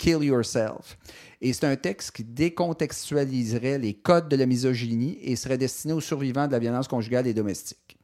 Kill 0.04 0.22
Yourself. 0.22 0.98
Et 1.40 1.54
c'est 1.54 1.66
un 1.66 1.78
texte 1.78 2.12
qui 2.12 2.26
décontextualiserait 2.26 3.78
les 3.78 3.94
codes 3.94 4.28
de 4.28 4.36
la 4.36 4.46
misogynie 4.46 5.18
et 5.22 5.38
serait 5.38 5.58
destiné 5.58 5.94
aux 5.94 6.02
survivants 6.02 6.46
de 6.46 6.52
la 6.52 6.60
violence 6.60 6.90
conjugale 6.90 7.26
et 7.26 7.34
domestique. 7.34 7.98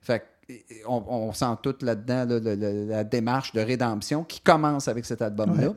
Fait 0.00 0.22
on, 0.88 1.04
on 1.06 1.32
sent 1.32 1.54
tout 1.62 1.74
là-dedans 1.82 2.24
là, 2.26 2.56
la 2.56 3.04
démarche 3.04 3.52
de 3.52 3.60
rédemption 3.60 4.24
qui 4.24 4.40
commence 4.40 4.88
avec 4.88 5.04
cet 5.04 5.20
album-là. 5.20 5.68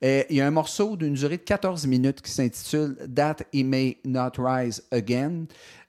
Ouais. 0.00 0.26
Il 0.28 0.36
y 0.36 0.40
a 0.40 0.46
un 0.46 0.50
morceau 0.50 0.96
d'une 0.96 1.14
durée 1.14 1.36
de 1.36 1.42
14 1.42 1.86
minutes 1.86 2.20
qui 2.20 2.32
s'intitule 2.32 2.96
That 3.14 3.36
He 3.52 3.64
May 3.64 3.98
Not 4.04 4.32
Rise 4.38 4.82
Again. 4.90 5.44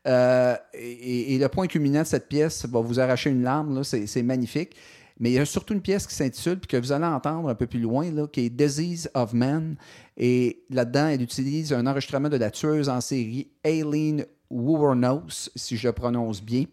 Euh, 0.05 0.55
et, 0.75 1.33
et 1.33 1.37
le 1.39 1.49
point 1.49 1.65
culminant 1.65 2.01
de 2.01 2.07
cette 2.07 2.27
pièce 2.27 2.67
va 2.67 2.81
vous 2.81 2.99
arracher 2.99 3.31
une 3.31 3.41
larme, 3.41 3.83
c'est 3.83 4.23
magnifique. 4.23 4.75
Mais 5.23 5.31
il 5.31 5.35
y 5.35 5.39
a 5.39 5.45
surtout 5.45 5.73
une 5.73 5.81
pièce 5.81 6.05
qui 6.05 6.13
s'intitule, 6.13 6.59
puis 6.59 6.67
que 6.67 6.75
vous 6.75 6.91
allez 6.91 7.05
entendre 7.05 7.47
un 7.47 7.55
peu 7.55 7.65
plus 7.65 7.79
loin, 7.79 8.11
qui 8.27 8.41
est 8.41 8.49
Disease 8.49 9.09
of 9.13 9.31
Man. 9.31 9.77
Et 10.17 10.65
là-dedans, 10.69 11.07
elle 11.07 11.21
utilise 11.21 11.71
un 11.71 11.87
enregistrement 11.87 12.27
de 12.27 12.35
la 12.35 12.51
tueuse 12.51 12.89
en 12.89 12.99
série 12.99 13.47
Aileen 13.63 14.25
Wuornos, 14.49 15.49
si 15.55 15.77
je 15.77 15.87
prononce 15.87 16.43
bien. 16.43 16.65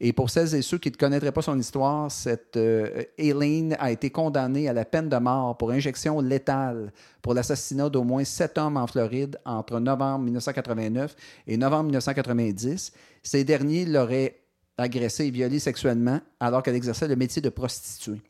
Et 0.00 0.12
pour 0.12 0.30
celles 0.30 0.52
et 0.56 0.62
ceux 0.62 0.78
qui 0.78 0.90
ne 0.90 0.96
connaîtraient 0.96 1.30
pas 1.30 1.42
son 1.42 1.56
histoire, 1.56 2.10
cette 2.10 2.56
euh, 2.56 3.04
Aileen 3.18 3.76
a 3.78 3.92
été 3.92 4.10
condamnée 4.10 4.68
à 4.68 4.72
la 4.72 4.84
peine 4.84 5.08
de 5.08 5.16
mort 5.18 5.56
pour 5.56 5.70
injection 5.70 6.20
létale 6.20 6.92
pour 7.22 7.34
l'assassinat 7.34 7.88
d'au 7.88 8.02
moins 8.02 8.24
sept 8.24 8.58
hommes 8.58 8.78
en 8.78 8.88
Floride 8.88 9.38
entre 9.44 9.78
novembre 9.78 10.24
1989 10.24 11.14
et 11.46 11.56
novembre 11.56 11.84
1990. 11.84 12.92
Ces 13.22 13.44
derniers 13.44 13.84
l'auraient 13.84 14.41
agressée 14.78 15.26
et 15.26 15.30
violée 15.30 15.58
sexuellement 15.58 16.20
alors 16.40 16.62
qu'elle 16.62 16.74
exerçait 16.74 17.08
le 17.08 17.16
métier 17.16 17.42
de 17.42 17.48
prostituée. 17.48 18.20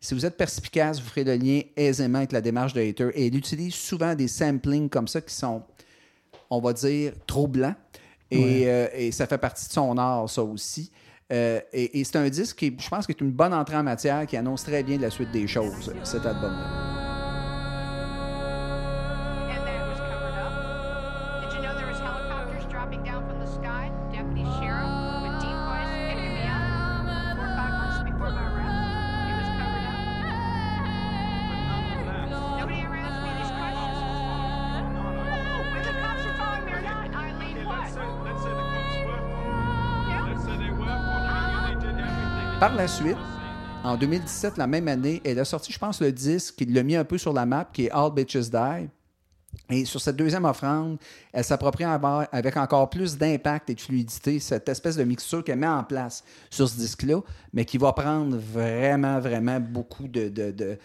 Si 0.00 0.14
vous 0.14 0.26
êtes 0.26 0.36
perspicace, 0.36 1.00
vous 1.00 1.08
ferez 1.08 1.24
le 1.24 1.34
lien 1.36 1.60
aisément 1.76 2.18
avec 2.18 2.32
la 2.32 2.40
démarche 2.42 2.74
de 2.74 2.80
Hater. 2.80 3.10
Et 3.14 3.28
elle 3.28 3.36
utilise 3.36 3.74
souvent 3.74 4.14
des 4.14 4.28
samplings 4.28 4.90
comme 4.90 5.08
ça 5.08 5.22
qui 5.22 5.34
sont, 5.34 5.62
on 6.50 6.60
va 6.60 6.74
dire, 6.74 7.14
trop 7.26 7.46
blancs. 7.46 7.74
Et, 8.30 8.64
euh, 8.66 8.88
et 8.92 9.12
ça 9.12 9.26
fait 9.26 9.38
partie 9.38 9.66
de 9.66 9.72
son 9.72 9.96
art, 9.96 10.28
ça 10.28 10.42
aussi. 10.42 10.90
Euh, 11.32 11.60
et 11.72 12.00
et 12.00 12.04
c'est 12.04 12.16
un 12.16 12.28
disque 12.28 12.58
qui, 12.58 12.76
je 12.78 12.88
pense, 12.88 13.06
qui 13.06 13.12
est 13.12 13.20
une 13.20 13.32
bonne 13.32 13.54
entrée 13.54 13.76
en 13.76 13.82
matière, 13.82 14.26
qui 14.26 14.36
annonce 14.36 14.64
très 14.64 14.82
bien 14.82 14.98
la 14.98 15.10
suite 15.10 15.30
des 15.30 15.46
choses, 15.46 15.92
cet 16.02 16.26
album-là. 16.26 16.93
Suite, 42.86 43.16
en 43.82 43.96
2017, 43.96 44.56
la 44.58 44.66
même 44.66 44.88
année, 44.88 45.20
elle 45.24 45.38
a 45.38 45.44
sorti, 45.44 45.72
je 45.72 45.78
pense, 45.78 46.00
le 46.00 46.12
disque 46.12 46.56
qui 46.56 46.64
l'a 46.66 46.82
mis 46.82 46.96
un 46.96 47.04
peu 47.04 47.18
sur 47.18 47.32
la 47.32 47.46
map, 47.46 47.68
qui 47.72 47.86
est 47.86 47.90
All 47.90 48.12
Bitches 48.12 48.50
Die. 48.50 48.88
Et 49.70 49.84
sur 49.84 50.00
cette 50.00 50.16
deuxième 50.16 50.44
offrande, 50.44 50.98
elle 51.32 51.44
s'approprie 51.44 51.84
avec 51.84 52.56
encore 52.56 52.90
plus 52.90 53.16
d'impact 53.16 53.70
et 53.70 53.74
de 53.74 53.80
fluidité 53.80 54.40
cette 54.40 54.68
espèce 54.68 54.96
de 54.96 55.04
mixture 55.04 55.44
qu'elle 55.44 55.60
met 55.60 55.68
en 55.68 55.84
place 55.84 56.24
sur 56.50 56.68
ce 56.68 56.76
disque-là, 56.76 57.20
mais 57.52 57.64
qui 57.64 57.78
va 57.78 57.92
prendre 57.92 58.36
vraiment, 58.36 59.20
vraiment 59.20 59.60
beaucoup 59.60 60.08
de, 60.08 60.28
de- 60.28 60.76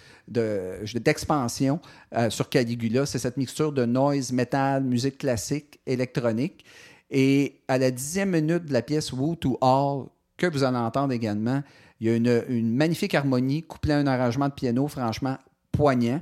d'expansion 1.00 1.80
euh, 2.16 2.30
sur 2.30 2.48
Caligula. 2.48 3.08
C'est 3.08 3.20
cette 3.20 3.38
mixture 3.38 3.72
de 3.72 3.86
noise, 3.86 4.32
metal, 4.32 4.84
musique 4.84 5.18
classique, 5.18 5.80
électronique. 5.88 6.64
Et 7.10 7.62
à 7.68 7.80
la 7.80 7.90
dixième 7.90 8.30
minute 8.30 8.66
de 8.66 8.74
la 8.74 8.84
pièce 8.84 9.12
Woo 9.12 9.36
to 9.36 9.58
All, 9.62 10.06
que 10.38 10.46
vous 10.46 10.64
allez 10.64 10.78
entendre 10.78 11.12
également, 11.12 11.64
il 12.02 12.08
y 12.08 12.10
a 12.12 12.16
une, 12.16 12.44
une 12.50 12.76
magnifique 12.76 13.14
harmonie 13.16 13.64
couplée 13.64 13.94
à 13.94 13.98
un 13.98 14.08
arrangement 14.08 14.48
de 14.48 14.54
piano 14.54 14.88
franchement 14.88 15.38
poignant. 15.72 16.22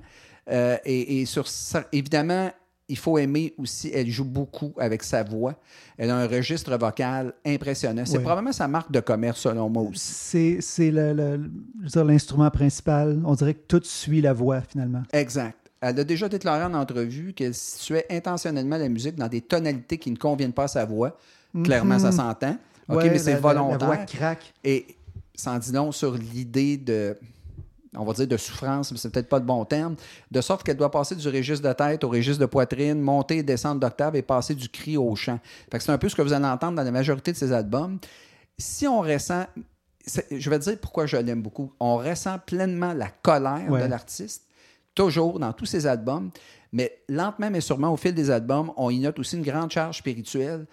Euh, 0.49 0.77
et, 0.85 1.21
et 1.21 1.25
sur 1.25 1.47
ça, 1.47 1.83
évidemment, 1.91 2.49
il 2.89 2.97
faut 2.97 3.17
aimer 3.17 3.53
aussi, 3.57 3.91
elle 3.93 4.09
joue 4.09 4.23
beaucoup 4.23 4.73
avec 4.79 5.03
sa 5.03 5.21
voix. 5.21 5.55
Elle 5.97 6.09
a 6.09 6.15
un 6.15 6.27
registre 6.27 6.75
vocal 6.77 7.33
impressionnant. 7.45 8.03
C'est 8.05 8.17
Ouais. 8.17 8.23
probablement 8.23 8.53
sa 8.53 8.67
marque 8.69 8.91
de 8.91 9.01
commerce, 9.01 9.41
selon 9.41 9.69
moi 9.69 9.83
aussi. 9.83 10.57
C'est 10.61 10.91
l'instrument 11.95 12.49
principal. 12.49 13.21
On 13.25 13.33
dirait 13.35 13.53
que 13.55 13.65
tout 13.67 13.81
suit 13.83 14.21
la 14.21 14.33
voix, 14.33 14.61
finalement. 14.61 15.03
Exact. 15.11 15.57
Elle 15.81 15.99
a 15.99 16.03
déjà 16.03 16.27
déclaré 16.27 16.63
en 16.63 16.73
entrevue 16.73 17.33
qu'elle 17.33 17.53
situait 17.53 18.05
intentionnellement 18.09 18.77
la 18.77 18.89
musique 18.89 19.15
dans 19.15 19.27
des 19.27 19.41
tonalités 19.41 19.97
qui 19.97 20.09
ne 20.09 20.17
conviennent 20.17 20.53
pas 20.53 20.63
à 20.63 20.67
sa 20.67 20.85
voix. 20.85 21.17
Clairement, 21.63 21.99
ça 21.99 22.11
s'entend. 22.11 22.57
OK, 22.89 22.95
Mhm. 22.95 22.95
Ouais, 22.97 23.09
mais 23.09 23.17
c'est 23.19 23.35
volontaire. 23.35 23.79
La 23.79 23.85
voix 23.85 23.97
craque. 24.05 24.53
Et 24.63 24.87
ça 25.37 25.51
en 25.53 25.59
dit 25.59 25.71
long 25.71 25.91
sur 25.93 26.13
l'idée 26.15 26.75
de, 26.77 27.17
on 27.95 28.03
va 28.03 28.11
dire 28.13 28.27
de 28.27 28.35
souffrance, 28.37 28.91
mais 28.91 28.97
c'est 28.97 29.09
peut-être 29.09 29.29
pas 29.29 29.39
le 29.39 29.45
bon 29.45 29.63
terme, 29.63 29.95
de 30.29 30.41
sorte 30.41 30.63
qu'elle 30.63 30.75
doit 30.77 30.91
passer 30.91 31.15
du 31.15 31.27
registre 31.29 31.65
de 31.67 31.73
tête 31.73 32.03
au 32.03 32.09
registre 32.09 32.41
de 32.41 32.45
poitrine, 32.47 32.99
monter 32.99 33.37
et 33.37 33.43
descendre 33.43 33.79
d'octave 33.79 34.15
et 34.15 34.21
passer 34.23 34.55
du 34.55 34.67
cri 34.67 34.97
au 34.97 35.15
chant. 35.15 35.39
Fait 35.71 35.77
que 35.77 35.83
c'est 35.83 35.91
un 35.91 35.97
peu 35.97 36.09
ce 36.09 36.15
que 36.15 36.21
vous 36.21 36.33
allez 36.33 36.45
entendre 36.45 36.75
dans 36.75 36.83
la 36.83 36.91
majorité 36.91 37.31
de 37.31 37.37
ses 37.37 37.51
albums. 37.53 37.99
Si 38.57 38.87
on 38.87 38.99
ressent, 39.01 39.45
je 40.31 40.49
vais 40.49 40.57
te 40.59 40.63
dire 40.63 40.79
pourquoi 40.79 41.05
je 41.05 41.17
l'aime 41.17 41.41
beaucoup, 41.43 41.71
on 41.79 41.97
ressent 41.97 42.39
pleinement 42.39 42.93
la 42.93 43.09
colère 43.09 43.69
Ouais. 43.69 43.81
de 43.83 43.87
l'artiste, 43.87 44.43
toujours 44.95 45.39
dans 45.39 45.53
tous 45.53 45.65
ses 45.67 45.85
albums, 45.85 46.31
mais 46.71 46.97
lentement 47.07 47.49
mais 47.51 47.61
sûrement 47.61 47.93
au 47.93 47.97
fil 47.97 48.13
des 48.13 48.31
albums, 48.31 48.71
on 48.75 48.89
y 48.89 48.99
note 48.99 49.19
aussi 49.19 49.37
une 49.37 49.43
grande 49.43 49.69
charge 49.71 49.99
spirituelle. 49.99 50.65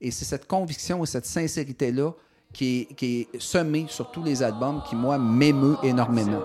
Et 0.00 0.10
c'est 0.10 0.24
cette 0.24 0.46
conviction 0.46 1.02
et 1.02 1.06
cette 1.06 1.26
sincérité-là 1.26 2.12
qui 2.52 2.88
est, 3.00 3.40
semée 3.40 3.86
sur 3.88 4.10
tous 4.10 4.22
les 4.22 4.42
albums 4.42 4.82
qui, 4.88 4.96
moi, 4.96 5.18
m'émeut 5.18 5.76
énormément. 5.82 6.40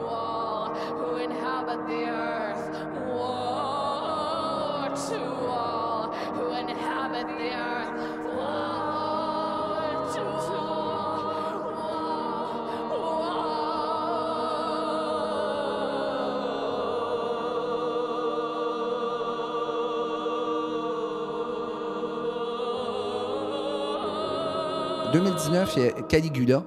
2019, 25.13 25.73
il 25.77 25.83
y 25.83 25.85
a 25.87 25.91
Caligula, 26.03 26.63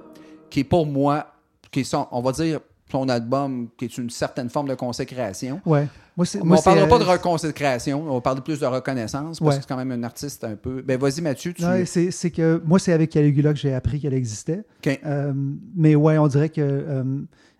qui 0.49 0.61
est 0.61 0.63
pour 0.63 0.85
moi, 0.85 1.27
qui 1.71 1.81
est 1.81 1.83
son, 1.83 2.07
on 2.11 2.21
va 2.21 2.31
dire, 2.31 2.59
son 2.91 3.07
album, 3.07 3.69
qui 3.77 3.85
est 3.85 3.97
une 3.97 4.09
certaine 4.09 4.49
forme 4.49 4.67
de 4.67 4.75
consécration. 4.75 5.61
Ouais. 5.65 5.87
Moi, 6.17 6.25
c'est- 6.25 6.39
Mais 6.39 6.45
moi, 6.45 6.57
on 6.57 6.59
ne 6.59 6.63
parlera 6.65 6.87
pas 6.87 6.99
de 6.99 7.03
reconsécration, 7.09 8.03
on 8.09 8.15
va 8.15 8.21
parler 8.21 8.41
plus 8.41 8.59
de 8.59 8.65
reconnaissance, 8.65 9.39
parce 9.39 9.49
Ouais. 9.49 9.55
que 9.57 9.63
c'est 9.63 9.67
quand 9.69 9.77
même 9.77 9.91
un 9.91 10.03
artiste 10.03 10.43
un 10.43 10.55
peu. 10.55 10.81
Ben 10.81 10.99
vas-y, 10.99 11.21
Mathieu, 11.21 11.53
tu. 11.53 11.63
C'est 11.85 12.31
que 12.31 12.61
moi, 12.65 12.79
c'est 12.79 12.91
avec 12.91 13.09
Caligula 13.11 13.53
que 13.53 13.59
j'ai 13.59 13.73
appris 13.73 13.99
qu'elle 14.01 14.13
existait. 14.13 14.63
Euh, 15.05 15.31
mais 15.75 15.95
ouais, 15.95 16.17
on 16.17 16.27
dirait 16.27 16.49
que 16.49 16.59
euh, 16.61 17.03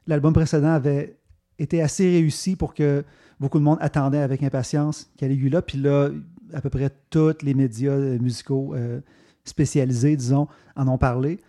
l'album 0.08 0.34
précédent 0.34 0.72
avait 0.74 1.16
été 1.60 1.82
assez 1.82 2.04
réussi 2.10 2.56
pour 2.58 2.74
que 2.74 3.06
beaucoup 3.40 3.58
de 3.60 3.64
monde 3.64 3.78
attendait 3.80 4.18
avec 4.20 4.44
impatience 4.44 5.10
Caligula. 5.18 5.62
Puis 5.62 5.78
là, 5.78 6.10
à 6.54 6.62
peu 6.62 6.70
près 6.70 6.90
tous 7.10 7.36
les 7.44 7.54
médias 7.54 7.92
euh, 7.92 8.18
musicaux 8.20 8.74
euh, 8.76 9.00
spécialisés, 9.46 10.16
disons, 10.16 10.48
en 10.76 10.88
ont 10.88 10.98
parlé. 10.98 11.40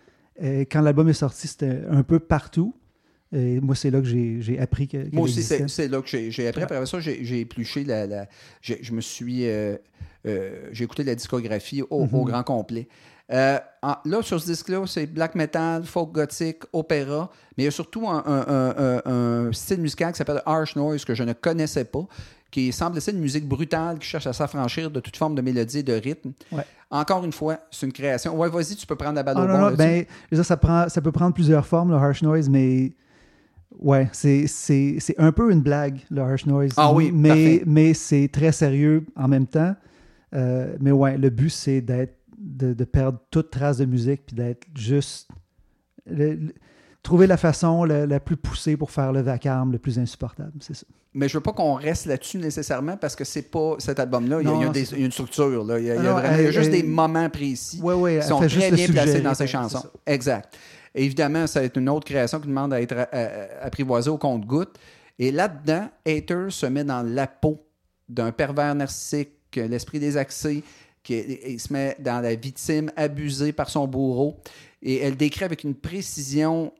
Et 0.41 0.61
quand 0.65 0.81
l'album 0.81 1.07
est 1.09 1.13
sorti, 1.13 1.47
c'était 1.47 1.81
un 1.89 2.03
peu 2.03 2.19
partout. 2.19 2.73
Et 3.35 3.59
moi, 3.59 3.75
c'est 3.75 3.89
là 3.89 3.99
que 3.99 4.05
j'ai 4.05 4.59
appris 4.59 4.87
que, 4.87 4.97
Moi 5.11 5.23
aussi, 5.23 5.41
c'est 5.41 5.87
là 5.87 6.01
que 6.01 6.07
j'ai 6.07 6.47
appris. 6.47 6.61
Après 6.63 6.85
ça, 6.85 6.99
j'ai 6.99 7.23
j'ai 7.23 7.39
épluché 7.41 7.83
la. 7.83 8.27
je 8.61 8.91
me 8.93 9.01
suis. 9.01 9.47
euh, 9.47 9.75
euh, 10.25 10.69
j'ai 10.71 10.83
écouté 10.85 11.03
la 11.03 11.15
discographie 11.15 11.81
au, 11.89 12.05
Mhm. 12.05 12.13
au 12.13 12.23
grand 12.25 12.43
complet. 12.43 12.87
Euh, 13.31 13.57
en- 13.81 13.95
là, 14.05 14.21
sur 14.21 14.39
ce 14.39 14.45
disque-là, 14.45 14.83
c'est 14.85 15.05
black 15.07 15.33
metal, 15.35 15.85
folk 15.85 16.11
gothique, 16.11 16.63
opéra, 16.73 17.29
mais 17.57 17.63
il 17.63 17.65
y 17.65 17.67
a 17.67 17.71
surtout 17.71 18.07
un, 18.07 18.21
un- 18.25 18.75
un- 18.77 19.01
un- 19.47 19.51
style 19.53 19.79
musical 19.79 20.11
qui 20.11 20.17
s'appelle 20.17 20.41
harsh 20.45 20.75
noise 20.75 21.05
que 21.05 21.15
je 21.15 21.23
ne 21.23 21.33
connaissais 21.33 21.85
pas, 21.85 22.05
qui 22.51 22.71
semble 22.73 22.97
être 22.97 23.07
une 23.07 23.19
musique 23.19 23.47
brutale 23.47 23.97
qui 23.97 24.07
cherche 24.07 24.27
à 24.27 24.33
s'affranchir 24.33 24.91
de 24.91 24.99
toute 24.99 25.15
forme 25.17 25.35
de 25.35 25.41
mélodie 25.41 25.79
et 25.79 25.83
de 25.83 25.93
rythme. 25.93 26.33
Ouais. 26.51 26.65
Encore 26.91 27.23
une 27.25 27.31
fois, 27.31 27.57
c'est 27.71 27.85
une 27.87 27.93
création. 27.93 28.37
Ouais, 28.37 28.49
vas-y, 28.49 28.75
tu 28.75 28.85
peux 28.85 28.95
prendre 28.95 29.15
la 29.15 29.23
balle 29.23 29.35
Ah, 29.39 29.43
au 29.43 29.47
non, 29.47 29.53
bon. 29.53 29.69
non, 29.71 29.75
ben, 29.75 30.05
je 30.29 30.35
veux 30.35 30.41
dire, 30.41 30.45
ça, 30.45 30.57
prend, 30.57 30.87
ça 30.89 31.01
peut 31.01 31.11
prendre 31.11 31.33
plusieurs 31.33 31.65
formes, 31.65 31.89
le 31.91 31.95
harsh 31.95 32.21
noise, 32.21 32.49
mais 32.49 32.91
ouais, 33.79 34.09
c'est, 34.11 34.45
un 35.17 35.31
peu 35.31 35.51
une 35.51 35.61
blague, 35.61 35.99
le 36.11 36.21
harsh 36.21 36.45
noise. 36.45 36.73
Ah 36.77 36.93
oui, 36.93 37.11
mais, 37.11 37.29
parfait. 37.29 37.63
mais 37.65 37.93
c'est 37.93 38.27
très 38.31 38.51
sérieux 38.51 39.05
en 39.15 39.27
même 39.27 39.47
temps. 39.47 39.75
Euh, 40.35 40.75
mais 40.79 40.91
ouais, 40.91 41.17
le 41.17 41.29
but, 41.29 41.49
c'est 41.49 41.81
d'être, 41.81 42.15
de, 42.43 42.73
de 42.73 42.83
perdre 42.83 43.19
toute 43.31 43.49
trace 43.51 43.77
de 43.77 43.85
musique, 43.85 44.25
puis 44.27 44.35
d'être 44.35 44.65
juste. 44.75 45.29
le- 46.05 46.33
le- 46.35 46.53
trouver 47.01 47.27
la 47.27 47.35
façon 47.35 47.83
la, 47.83 48.05
la 48.05 48.19
plus 48.21 48.37
poussée 48.37 48.77
pour 48.77 48.89
faire 48.89 49.11
le 49.11 49.21
vacarme 49.21 49.73
le 49.73 49.77
plus 49.77 49.99
insupportable, 49.99 50.53
c'est 50.61 50.73
ça. 50.75 50.85
Mais 51.13 51.27
je 51.27 51.37
veux 51.37 51.43
pas 51.43 51.51
qu'on 51.51 51.73
reste 51.73 52.05
là-dessus 52.05 52.37
nécessairement 52.37 52.95
parce 52.97 53.15
que 53.15 53.23
c'est 53.25 53.41
pas 53.51 53.75
cet 53.79 53.99
album-là. 53.99 54.39
Il 54.41 54.47
y 54.47 54.49
a, 54.51 54.53
il 54.55 54.67
y 54.67 54.71
des- 54.71 54.93
une 54.99 55.11
structure. 55.11 55.63
Là. 55.65 55.79
Il 55.79 55.85
y 55.85 55.91
a, 55.91 55.95
il 55.95 55.97
y 55.97 55.99
a 55.99 56.09
non, 56.09 56.13
vraiment- 56.17 56.35
il 56.37 56.41
y 56.41 56.45
a 56.45 56.47
elle- 56.47 56.53
juste 56.53 56.71
elle- 56.73 56.81
des 56.81 56.83
moments 56.83 57.29
précis 57.29 57.79
Ouais, 57.83 57.93
ouais, 57.93 58.19
qui 58.21 58.27
sont 58.27 58.37
très 58.37 58.47
bien 58.47 58.69
placés 58.69 58.85
suggérer, 58.85 59.21
dans 59.21 59.33
ses 59.33 59.35
c'est 59.45 59.47
chansons. 59.47 59.83
Exact. 60.05 60.55
Et 60.95 61.03
évidemment, 61.03 61.45
ça 61.45 61.59
va 61.59 61.65
être 61.65 61.77
une 61.77 61.89
autre 61.89 62.05
création 62.05 62.39
qui 62.39 62.47
demande 62.47 62.73
à 62.73 62.81
être 62.81 62.95
apprivoisée 63.61 64.09
au 64.09 64.17
compte-goutte. 64.17 64.77
Et 65.19 65.31
là-dedans, 65.31 65.89
Hater 66.07 66.45
se 66.49 66.65
met 66.67 66.83
dans 66.85 67.03
la 67.03 67.27
peau 67.27 67.65
d'un 68.09 68.31
pervers 68.31 68.73
narcissique, 68.75 69.31
l'esprit 69.55 69.99
désaxé, 69.99 70.61
qui 70.61 70.63
est- 71.11 71.51
il 71.51 71.59
se 71.59 71.73
met 71.73 71.97
dans 71.99 72.21
la 72.21 72.35
victime 72.35 72.91
abusée 72.95 73.51
par 73.51 73.69
son 73.69 73.87
bourreau. 73.87 74.37
Et 74.81 74.97
elle 74.99 75.17
décrit 75.17 75.43
avec 75.45 75.63
une 75.63 75.75
précision 75.75 76.71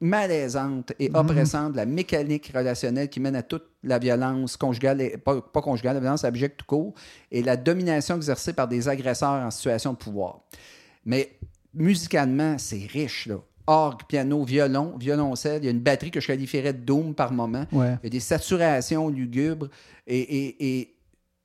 malaisante 0.00 0.92
et 0.98 1.10
oppressante 1.14 1.76
la 1.76 1.86
mécanique 1.86 2.50
relationnelle 2.54 3.08
qui 3.08 3.20
mène 3.20 3.36
à 3.36 3.42
toute 3.42 3.64
la 3.84 3.98
violence 4.00 4.56
conjugale, 4.56 5.00
et, 5.00 5.16
pas, 5.16 5.40
pas 5.40 5.60
conjugale, 5.62 5.94
la 5.94 6.00
violence 6.00 6.24
abjecte 6.24 6.56
tout 6.58 6.66
court, 6.66 6.94
et 7.30 7.42
la 7.42 7.56
domination 7.56 8.16
exercée 8.16 8.52
par 8.52 8.66
des 8.66 8.88
agresseurs 8.88 9.30
en 9.44 9.50
situation 9.50 9.92
de 9.92 9.98
pouvoir. 9.98 10.40
Mais 11.04 11.38
musicalement, 11.74 12.58
c'est 12.58 12.86
riche, 12.86 13.26
là. 13.26 13.36
Orgue, 13.68 14.00
piano, 14.08 14.42
violon, 14.42 14.96
violoncelle, 14.98 15.62
il 15.62 15.66
y 15.66 15.68
a 15.68 15.70
une 15.70 15.78
batterie 15.78 16.10
que 16.10 16.18
je 16.20 16.26
qualifierais 16.26 16.72
de 16.72 16.80
doom 16.80 17.14
par 17.14 17.32
moment. 17.32 17.64
Ouais. 17.70 17.96
Il 18.02 18.06
y 18.06 18.06
a 18.08 18.10
des 18.10 18.20
saturations 18.20 19.08
lugubres 19.08 19.68
et, 20.08 20.18
et- 20.18 20.78
et 20.80 20.94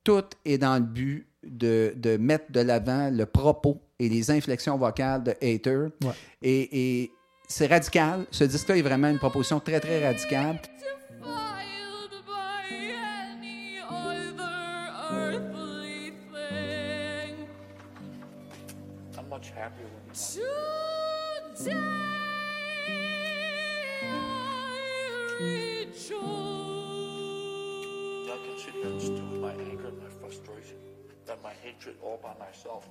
tout 0.03 0.23
est 0.43 0.57
dans 0.57 0.75
le 0.77 0.81
but 0.83 1.27
de, 1.49 1.93
de 1.95 2.17
mettre 2.17 2.51
de 2.51 2.59
l'avant 2.61 3.09
le 3.09 3.25
propos 3.25 3.81
et 3.99 4.09
les 4.09 4.29
inflexions 4.31 4.77
vocales 4.77 5.23
de 5.23 5.31
Hater. 5.41 5.87
Ouais. 6.03 6.13
Et, 6.41 7.01
et 7.01 7.11
c'est 7.47 7.67
radical. 7.67 8.25
Ce 8.31 8.43
disque-là 8.43 8.77
est 8.77 8.81
vraiment 8.81 9.09
une 9.09 9.19
proposition 9.19 9.59
très, 9.59 9.79
très 9.79 10.05
radicale. 10.05 10.59
I 28.29 28.39
can 28.45 28.57
sit 28.57 28.73
here 28.73 28.85
and 28.87 29.01
stew 29.01 29.21
my 29.41 29.51
anger 29.53 29.87
and 29.87 29.97
my 29.97 30.09
frustration 30.19 30.77
and 31.29 31.37
my 31.43 31.53
hatred 31.63 31.95
all 32.03 32.17
by 32.21 32.33
myself. 32.39 32.83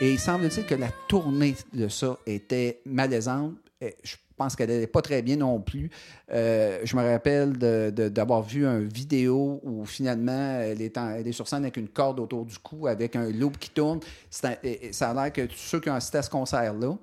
Et 0.00 0.12
il 0.12 0.18
semble-t-il 0.18 0.64
que 0.66 0.74
la 0.76 0.88
tournée 1.08 1.56
de 1.72 1.88
ça 1.88 2.16
était 2.26 2.80
malaisante. 2.86 3.54
Et 3.80 3.96
Je 4.04 4.16
pense 4.36 4.54
qu'elle 4.54 4.68
n'allait 4.70 4.86
pas 4.86 5.02
très 5.02 5.20
bien 5.20 5.34
non 5.36 5.60
plus. 5.60 5.90
Euh, 6.30 6.78
je 6.84 6.94
me 6.96 7.02
rappelle 7.02 7.56
d'avoir 7.58 8.42
vu 8.42 8.64
un 8.64 8.78
vidéo 8.78 9.58
où 9.64 9.84
finalement 9.84 10.60
elle 10.60 10.80
est, 10.80 10.96
en- 10.96 11.10
elle 11.10 11.26
est 11.26 11.32
sur 11.32 11.48
scène 11.48 11.64
avec 11.64 11.76
une 11.76 11.88
corde 11.88 12.20
autour 12.20 12.44
du 12.46 12.56
cou, 12.58 12.86
avec 12.86 13.16
un 13.16 13.28
loop 13.30 13.58
qui 13.58 13.70
tourne. 13.70 13.98
C'est 14.30 14.46
un- 14.46 14.56
et- 14.62 14.86
et 14.86 14.92
ça 14.92 15.10
a 15.10 15.14
l'air 15.14 15.32
que 15.32 15.42
tous 15.46 15.56
ceux 15.56 15.80
qui 15.80 15.90
ont 15.90 15.94
assisté 15.94 16.18
à 16.18 16.22
ce 16.22 16.30
concert-là 16.30 16.96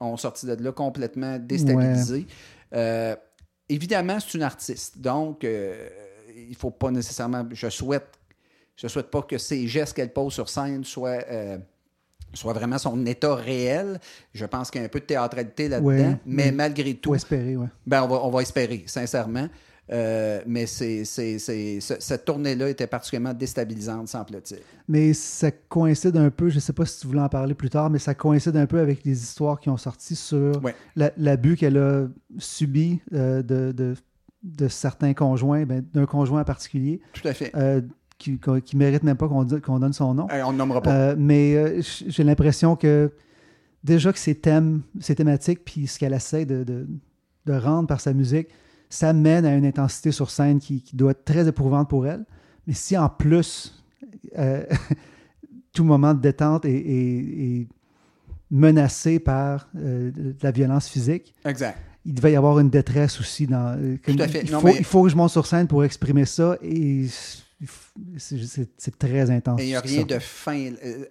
ont 0.00 0.16
sorti 0.16 0.46
de 0.46 0.54
là 0.60 0.72
complètement 0.72 1.38
déstabilisés. 1.38 2.26
Euh, 2.74 3.14
évidemment, 3.68 4.18
c'est 4.18 4.34
une 4.34 4.42
artiste. 4.42 4.98
Donc, 4.98 5.44
euh, 5.44 5.88
il 6.36 6.54
faut 6.56 6.70
pas 6.70 6.90
nécessairement. 6.90 7.46
Je 7.52 7.68
souhaite, 7.68 8.08
je 8.76 8.88
souhaite 8.88 9.10
pas 9.10 9.22
que 9.22 9.38
ces 9.38 9.66
gestes 9.68 9.94
qu'elle 9.94 10.12
pose 10.12 10.32
sur 10.32 10.48
scène 10.48 10.84
soient. 10.84 11.22
euh, 11.30 11.58
soit 12.34 12.54
vraiment 12.54 12.78
son 12.78 13.04
état 13.04 13.34
réel. 13.34 14.00
Je 14.32 14.46
pense 14.46 14.70
qu'il 14.70 14.80
y 14.80 14.82
a 14.84 14.86
un 14.86 14.88
peu 14.88 15.00
de 15.00 15.04
théâtralité 15.04 15.68
là-dedans, 15.68 15.86
Ouais, 15.88 16.16
mais 16.24 16.50
malgré 16.50 16.94
tout, 16.94 17.10
Faut 17.10 17.14
espérer, 17.14 17.58
ouais. 17.58 17.66
ben, 17.86 18.02
on, 18.04 18.08
va, 18.08 18.24
on 18.24 18.30
va 18.30 18.40
espérer, 18.40 18.84
sincèrement. 18.86 19.48
Euh, 19.92 20.40
mais 20.46 20.64
c'est, 20.64 21.04
c'est- 21.04 21.38
c'est- 21.38 21.80
ce- 21.80 22.00
cette 22.00 22.24
tournée-là 22.24 22.70
était 22.70 22.86
particulièrement 22.86 23.34
déstabilisante, 23.34 24.08
semble-t-il. 24.08 24.60
Mais 24.88 25.12
ça 25.12 25.50
coïncide 25.50 26.16
un 26.16 26.30
peu, 26.30 26.48
je 26.48 26.54
ne 26.54 26.60
sais 26.60 26.72
pas 26.72 26.86
si 26.86 27.00
tu 27.00 27.06
voulais 27.08 27.20
en 27.20 27.28
parler 27.28 27.52
plus 27.52 27.68
tard, 27.68 27.90
mais 27.90 27.98
ça 27.98 28.14
coïncide 28.14 28.56
un 28.56 28.64
peu 28.66 28.78
avec 28.80 29.04
les 29.04 29.22
histoires 29.22 29.60
qui 29.60 29.68
ont 29.68 29.76
sorti 29.76 30.16
sur 30.16 30.58
Ouais. 30.64 30.74
la- 30.96 31.12
l'abus 31.18 31.56
qu'elle 31.56 31.76
a 31.76 32.06
subi 32.38 33.00
euh, 33.12 33.42
de, 33.42 33.72
de- 33.72 33.94
de 34.42 34.68
certains 34.68 35.14
conjoints, 35.14 35.64
ben, 35.64 35.84
d'un 35.94 36.06
conjoint 36.06 36.40
en 36.40 36.44
particulier, 36.44 37.00
Tout 37.12 37.26
à 37.28 37.32
fait. 37.32 37.50
euh, 37.56 37.80
qui 38.18 38.38
ne 38.44 38.78
mérite 38.78 39.02
même 39.02 39.16
pas 39.16 39.28
qu'on 39.28 39.44
donne 39.78 39.92
son 39.92 40.14
nom. 40.14 40.26
On 40.44 40.52
ne 40.52 40.58
nommera 40.58 40.80
pas. 40.80 40.92
Euh, 40.94 41.14
mais 41.18 41.54
euh, 41.56 41.80
j'ai 42.06 42.22
l'impression 42.24 42.76
que 42.76 43.10
déjà 43.82 44.12
que 44.12 44.18
ses 44.18 44.34
thèmes, 44.36 44.82
ses 45.00 45.14
thématiques, 45.16 45.64
puis 45.64 45.86
ce 45.88 45.98
qu'elle 45.98 46.12
essaie 46.12 46.44
de, 46.46 46.62
de- 46.64 46.86
de 47.46 47.52
rendre 47.52 47.88
par 47.88 48.00
sa 48.00 48.12
musique, 48.12 48.48
ça 48.88 49.12
mène 49.12 49.44
à 49.44 49.54
une 49.56 49.64
intensité 49.64 50.12
sur 50.12 50.30
scène 50.30 50.60
qui, 50.60 50.82
qui 50.82 50.94
doit 50.94 51.10
être 51.12 51.24
très 51.24 51.48
éprouvante 51.48 51.88
pour 51.88 52.06
elle. 52.06 52.24
Mais 52.68 52.74
si 52.74 52.96
en 52.96 53.08
plus, 53.08 53.82
euh, 54.38 54.64
tout 55.72 55.82
moment 55.84 56.14
de 56.14 56.20
détente 56.20 56.64
est, 56.64 56.70
est- 56.72 57.60
est 57.62 57.68
menacé 58.50 59.18
par 59.18 59.68
euh, 59.76 60.10
de 60.12 60.34
la 60.42 60.50
violence 60.50 60.88
physique, 60.88 61.34
exact. 61.44 61.78
Il 62.04 62.14
devait 62.14 62.32
y 62.32 62.36
avoir 62.36 62.58
une 62.58 62.70
détresse 62.70 63.18
aussi. 63.20 63.46
Dans, 63.46 63.76
euh, 63.78 63.96
comme- 64.04 64.16
Tout 64.16 64.22
à 64.22 64.28
fait. 64.28 64.42
Il, 64.44 64.50
Non, 64.52 64.60
faut, 64.60 64.66
mais- 64.68 64.76
il 64.78 64.84
faut 64.84 65.02
que 65.04 65.08
je 65.08 65.16
monte 65.16 65.30
sur 65.30 65.46
scène 65.46 65.66
pour 65.66 65.84
exprimer 65.84 66.24
ça 66.24 66.56
et 66.62 67.06
c'est 68.18 68.98
très 68.98 69.30
intense. 69.30 69.60
Et 69.60 69.64
il 69.64 69.68
n'y 69.68 69.74
a 69.76 69.80
rien 69.80 70.02
de 70.04 70.18
fin. 70.18 70.72
Euh, 70.84 71.04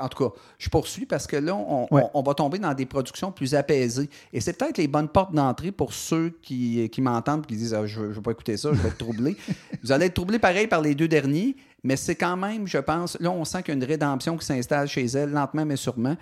en 0.00 0.08
tout 0.08 0.24
cas, 0.28 0.34
je 0.58 0.68
poursuis 0.68 1.06
parce 1.06 1.26
que 1.26 1.36
là, 1.36 1.56
on, 1.56 1.88
Ouais. 1.90 2.02
on- 2.14 2.20
on 2.20 2.22
va 2.22 2.34
tomber 2.34 2.58
dans 2.58 2.72
des 2.74 2.86
productions 2.86 3.32
plus 3.32 3.54
apaisées. 3.54 4.08
Et 4.32 4.40
c'est 4.40 4.52
peut-être 4.52 4.78
les 4.78 4.86
bonnes 4.88 5.08
portes 5.08 5.34
d'entrée 5.34 5.72
pour 5.72 5.92
ceux 5.92 6.30
qui, 6.42 6.88
qui 6.90 7.00
m'entendent 7.00 7.44
et 7.44 7.46
qui 7.48 7.56
disent 7.56 7.74
ah, 7.74 7.86
Je 7.86 8.00
ne 8.00 8.06
veux 8.06 8.22
pas 8.22 8.30
écouter 8.32 8.56
ça, 8.56 8.70
je 8.72 8.78
vais 8.80 8.88
être 8.88 8.98
troublé. 8.98 9.36
Vous 9.82 9.90
allez 9.92 10.06
être 10.06 10.14
troublé 10.14 10.38
pareil 10.38 10.66
par 10.68 10.82
les 10.82 10.94
deux 10.94 11.08
derniers, 11.08 11.56
mais 11.82 11.96
c'est 11.96 12.14
quand 12.16 12.36
même, 12.36 12.66
je 12.66 12.78
pense, 12.78 13.16
là, 13.20 13.30
on 13.30 13.44
sent 13.44 13.62
qu'il 13.62 13.74
y 13.74 13.76
a 13.76 13.80
une 13.82 13.84
rédemption 13.88 14.36
qui 14.36 14.46
s'installe 14.46 14.86
chez 14.88 15.04
elle, 15.06 15.30
lentement 15.30 15.64
mais 15.64 15.76
sûrement. 15.76 16.16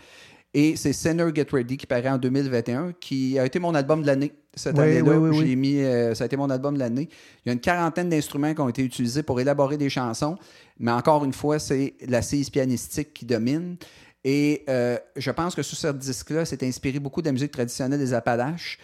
Et 0.55 0.77
c'est 0.77 0.93
Sinner 0.93 1.27
Get 1.35 1.47
Ready 1.53 1.77
qui 1.77 1.87
paraît 1.87 2.09
en 2.09 2.19
2021, 2.19 2.93
qui 2.99 3.39
a 3.39 3.45
été 3.45 3.59
mon 3.59 3.75
album 3.75 4.03
de 4.03 4.07
l'année 4.07 4.33
cette 4.55 4.77
Oui, 4.79 4.85
année-là. 4.85 5.19
oui, 5.19 5.39
oui, 5.39 5.57
mis, 5.57 5.81
euh, 5.81 6.15
ça 6.15 6.25
a 6.25 6.27
été 6.27 6.37
mon 6.37 6.49
album 6.49 6.75
de 6.75 6.79
l'année. 6.79 7.09
Il 7.45 7.49
y 7.49 7.51
a 7.51 7.53
une 7.53 7.61
quarantaine 7.61 8.09
d'instruments 8.09 8.55
qui 8.55 8.61
ont 8.63 8.69
été 8.71 8.83
utilisés 8.83 9.23
pour 9.23 9.39
élaborer 9.39 9.77
des 9.77 9.91
chansons, 9.91 10.37
mais 10.79 10.91
encore 10.93 11.25
une 11.27 11.35
fois, 11.35 11.59
c'est 11.59 11.95
l'assise 12.09 12.49
pianistique 12.49 13.13
qui 13.13 13.27
domine. 13.27 13.77
Et 14.25 14.65
euh, 14.71 14.97
je 15.17 15.31
pense 15.31 15.55
que 15.55 15.63
sur 15.63 15.77
ce 15.77 15.89
disque-là, 15.89 16.45
c'est 16.47 16.63
inspiré 16.63 16.99
beaucoup 17.01 17.21
de 17.21 17.27
la 17.27 17.33
musique 17.33 17.53
traditionnelle 17.53 17.99
des 18.01 18.15
Appalaches. 18.15 18.79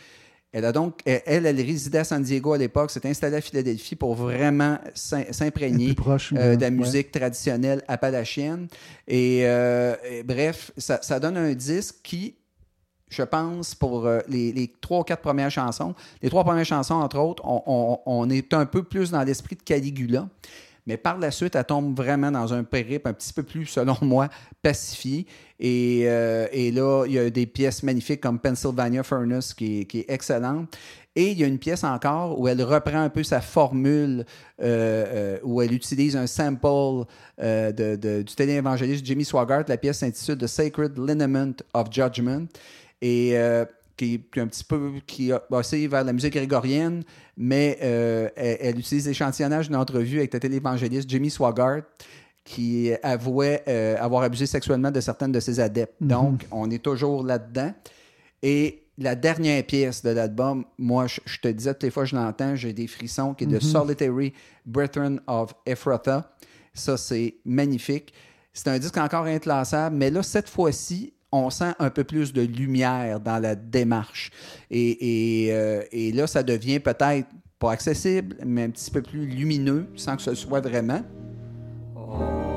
Elle 0.52 0.66
a 0.66 0.72
donc, 0.72 1.00
elle, 1.06 1.46
elle, 1.46 1.56
résidait 1.56 1.98
à 1.98 2.04
San 2.04 2.22
Diego 2.22 2.52
à 2.52 2.58
l'époque, 2.58 2.90
s'est 2.90 3.06
installée 3.08 3.36
à 3.36 3.40
Philadelphie 3.40 3.96
pour 3.96 4.14
vraiment 4.14 4.78
s'im- 4.94 5.24
s'imprégner 5.30 5.94
euh, 6.36 6.56
de- 6.56 6.60
la 6.60 6.66
ouais. 6.66 6.70
musique 6.70 7.10
traditionnelle 7.10 7.82
appalachienne. 7.88 8.68
Et, 9.08 9.42
euh, 9.46 9.96
et 10.10 10.22
bref, 10.22 10.70
ça, 10.76 10.98
ça 11.00 11.18
donne 11.18 11.38
un 11.38 11.54
disque 11.54 11.96
qui, 12.02 12.34
je 13.08 13.22
pense, 13.22 13.74
pour 13.74 14.06
euh, 14.06 14.20
les, 14.28 14.52
les 14.52 14.70
trois 14.80 15.00
ou 15.00 15.04
quatre 15.04 15.22
premières 15.22 15.50
chansons, 15.50 15.94
les 16.20 16.28
trois 16.28 16.44
premières 16.44 16.66
chansons, 16.66 16.94
entre 16.96 17.18
autres, 17.18 17.42
on, 17.46 17.62
on- 17.66 17.98
on 18.04 18.28
est 18.30 18.52
un 18.52 18.66
peu 18.66 18.82
plus 18.82 19.10
dans 19.10 19.22
l'esprit 19.22 19.56
de 19.56 19.62
Caligula. 19.62 20.28
Mais 20.86 20.96
par 20.96 21.18
la 21.18 21.30
suite, 21.30 21.54
elle 21.54 21.64
tombe 21.64 21.96
vraiment 21.96 22.30
dans 22.30 22.52
un 22.52 22.64
périple 22.64 23.08
un 23.08 23.12
petit 23.12 23.32
peu 23.32 23.42
plus, 23.42 23.66
selon 23.66 23.96
moi, 24.02 24.28
pacifié. 24.62 25.26
Et, 25.60 26.04
euh, 26.06 26.46
et 26.50 26.72
là, 26.72 27.04
il 27.06 27.12
y 27.12 27.18
a 27.18 27.30
des 27.30 27.46
pièces 27.46 27.82
magnifiques 27.82 28.20
comme 28.20 28.38
Pennsylvania 28.38 29.02
Furnace 29.02 29.54
qui 29.54 29.86
est, 29.92 30.10
excellente. 30.10 30.76
Et 31.14 31.30
il 31.32 31.38
y 31.38 31.44
a 31.44 31.46
une 31.46 31.58
pièce 31.58 31.84
encore 31.84 32.40
où 32.40 32.48
elle 32.48 32.62
reprend 32.62 33.02
un 33.02 33.10
peu 33.10 33.22
sa 33.22 33.42
formule, 33.42 34.24
euh, 34.60 35.36
euh, 35.36 35.38
où 35.42 35.60
elle 35.60 35.72
utilise 35.72 36.16
un 36.16 36.26
sample 36.26 37.04
du 37.38 38.34
téléévangéliste 38.34 39.04
Jimmy 39.04 39.24
Swaggart. 39.24 39.64
La 39.68 39.76
pièce 39.76 39.98
s'intitule 39.98 40.38
The 40.38 40.46
Sacred 40.46 40.98
Lineament 40.98 41.56
of 41.74 41.88
Judgment. 41.92 42.46
Et 43.02 43.36
qui, 43.96 44.14
est 44.14 44.40
un 44.40 44.46
petit 44.46 44.64
peu 44.64 44.92
qui 45.06 45.32
a 45.32 45.42
bossé 45.50 45.86
vers 45.86 46.04
la 46.04 46.12
musique 46.12 46.32
grégorienne, 46.32 47.02
mais 47.36 47.78
euh, 47.82 48.28
elle, 48.36 48.56
elle 48.60 48.78
utilise 48.78 49.06
l'échantillonnage 49.06 49.68
d'une 49.68 49.76
entrevue 49.76 50.18
avec 50.18 50.32
le 50.32 50.40
téléévangéliste 50.40 51.08
Jimmy 51.08 51.30
Swaggart, 51.30 51.82
qui 52.44 52.90
avouait 53.02 53.62
euh, 53.68 53.96
avoir 54.00 54.22
abusé 54.24 54.46
sexuellement 54.46 54.90
de 54.90 55.00
certaines 55.00 55.32
de 55.32 55.40
ses 55.40 55.60
adeptes. 55.60 56.00
Mhm. 56.00 56.08
Donc, 56.08 56.46
on 56.50 56.70
est 56.70 56.82
toujours 56.82 57.24
là-dedans. 57.24 57.72
Et 58.42 58.82
la 58.98 59.14
dernière 59.14 59.64
pièce 59.64 60.02
de 60.02 60.10
l'album, 60.10 60.64
moi, 60.78 61.06
je, 61.06 61.20
je 61.24 61.38
te 61.40 61.48
disais 61.48 61.72
toutes 61.74 61.84
les 61.84 61.90
fois 61.90 62.02
que 62.02 62.10
je 62.10 62.16
l'entends, 62.16 62.56
j'ai 62.56 62.72
des 62.72 62.86
frissons, 62.86 63.34
qui 63.34 63.44
est 63.44 63.46
de 63.46 63.60
Solitary 63.60 64.32
Brethren 64.66 65.20
of 65.26 65.54
Ephrathah. 65.66 66.34
Ça, 66.74 66.96
c'est 66.96 67.36
magnifique. 67.44 68.12
C'est 68.52 68.68
un 68.68 68.78
disque 68.78 68.96
encore 68.98 69.24
inclassable, 69.24 69.96
mais 69.96 70.10
là, 70.10 70.22
cette 70.22 70.48
fois-ci, 70.48 71.14
on 71.32 71.50
sent 71.50 71.72
un 71.78 71.90
peu 71.90 72.04
plus 72.04 72.32
de 72.32 72.42
lumière 72.42 73.18
dans 73.18 73.38
la 73.38 73.54
démarche. 73.54 74.30
Euh, 74.70 75.82
et 75.90 76.12
là, 76.12 76.26
ça 76.26 76.42
devient 76.42 76.78
peut-être 76.78 77.28
pas 77.58 77.72
accessible, 77.72 78.36
mais 78.44 78.64
un 78.64 78.70
petit 78.70 78.90
peu 78.90 79.02
plus 79.02 79.26
lumineux, 79.26 79.86
sans 79.96 80.16
que 80.16 80.22
ce 80.22 80.34
soit 80.34 80.60
vraiment. 80.60 81.02
L'année 81.96 82.51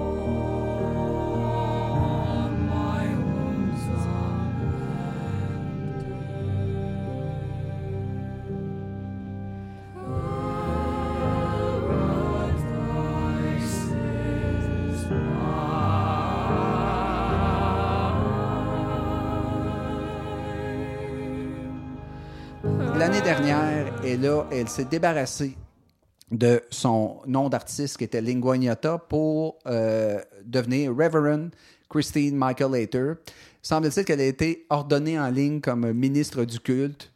et 24.16 24.18
là, 24.18 24.45
elle 24.51 24.68
s'est 24.70 24.86
débarrassée 24.86 25.55
de 26.32 26.61
son 26.70 27.18
nom 27.28 27.49
d'artiste 27.49 27.97
qui 27.97 28.03
était 28.05 28.22
Lingua 28.22 28.55
Ignota 28.55 28.97
pour 28.97 29.57
euh, 29.68 30.20
devenir 30.45 30.91
Reverend 30.95 31.49
Christine 31.89 32.36
Michael 32.36 32.72
Later. 32.72 33.13
Semble-t-il 33.61 34.05
qu'elle 34.05 34.22
a 34.22 34.26
été 34.26 34.66
ordonnée 34.70 35.20
en 35.20 35.30
ligne 35.30 35.59
comme 35.61 35.91
ministre 35.91 36.45
du 36.45 36.59
culte. 36.59 37.11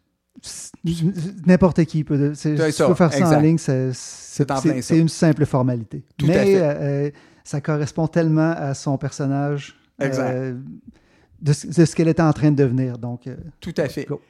N'importe 1.46 1.84
qui 1.86 2.04
peut. 2.04 2.34
tu 2.40 2.58
ça, 2.72 2.88
peux 2.88 2.94
faire 2.96 3.12
ça 3.12 3.20
exact. 3.20 3.36
en 3.38 3.40
ligne, 3.42 3.58
c'est 3.58 4.98
une 4.98 5.10
simple 5.10 5.46
formalité. 5.46 6.04
Tout 6.18 6.26
à 6.26 6.30
Mais 6.30 6.46
fait. 6.46 6.62
euh, 6.62 7.10
ça 7.44 7.62
correspond 7.62 8.08
tellement 8.08 8.52
à 8.58 8.74
son 8.74 8.98
personnage 8.98 9.76
Exact. 10.00 10.32
euh, 10.34 10.56
de, 11.42 11.54
ce- 11.54 11.68
de 11.68 11.86
ce 11.86 11.96
qu'elle 11.96 12.08
était 12.08 12.22
en 12.22 12.32
train 12.34 12.52
de 12.52 12.56
devenir. 12.56 12.98
Donc, 12.98 13.28
euh, 13.28 13.36
Tout 13.60 13.74
à 13.78 13.90
fait. 13.90 14.06
go. 14.06 14.22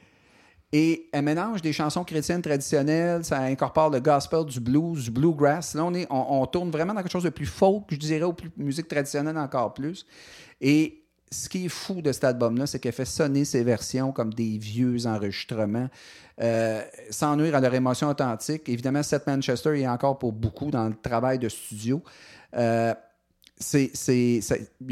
Et 0.72 1.08
elle 1.12 1.24
mélange 1.24 1.62
des 1.62 1.72
chansons 1.72 2.04
chrétiennes 2.04 2.42
traditionnelles, 2.42 3.24
ça 3.24 3.40
incorpore 3.40 3.90
le 3.90 3.98
gospel, 3.98 4.44
du 4.44 4.60
blues, 4.60 5.04
du 5.04 5.10
bluegrass. 5.10 5.74
Là, 5.74 5.84
on, 5.84 5.94
est, 5.94 6.06
on, 6.10 6.46
tourne 6.46 6.70
vraiment 6.70 6.94
dans 6.94 7.02
quelque 7.02 7.10
chose 7.10 7.24
de 7.24 7.30
plus 7.30 7.46
folk, 7.46 7.84
je 7.90 7.96
dirais, 7.96 8.24
ou 8.24 8.32
plus 8.32 8.52
musique 8.56 8.86
traditionnelle 8.86 9.36
encore 9.36 9.74
plus. 9.74 10.06
Et 10.60 11.02
ce 11.32 11.48
qui 11.48 11.66
est 11.66 11.68
fou 11.68 12.02
de 12.02 12.12
cet 12.12 12.22
album-là, 12.22 12.66
c'est 12.66 12.78
qu'elle 12.78 12.92
fait 12.92 13.04
sonner 13.04 13.44
ses 13.44 13.64
versions 13.64 14.12
comme 14.12 14.32
des 14.32 14.58
vieux 14.58 15.06
enregistrements, 15.06 15.88
euh, 16.40 16.82
sans 17.10 17.36
nuire 17.36 17.56
à 17.56 17.60
leur 17.60 17.74
émotion 17.74 18.08
authentique. 18.08 18.68
Évidemment, 18.68 19.02
Seth 19.02 19.26
Manchester 19.26 19.80
est 19.80 19.88
encore 19.88 20.18
pour 20.18 20.32
beaucoup 20.32 20.70
dans 20.70 20.88
le 20.88 20.94
travail 20.94 21.40
de 21.40 21.48
studio. 21.48 22.02
Euh, 22.56 22.94
c'est, 23.62 23.90
il 24.16 24.42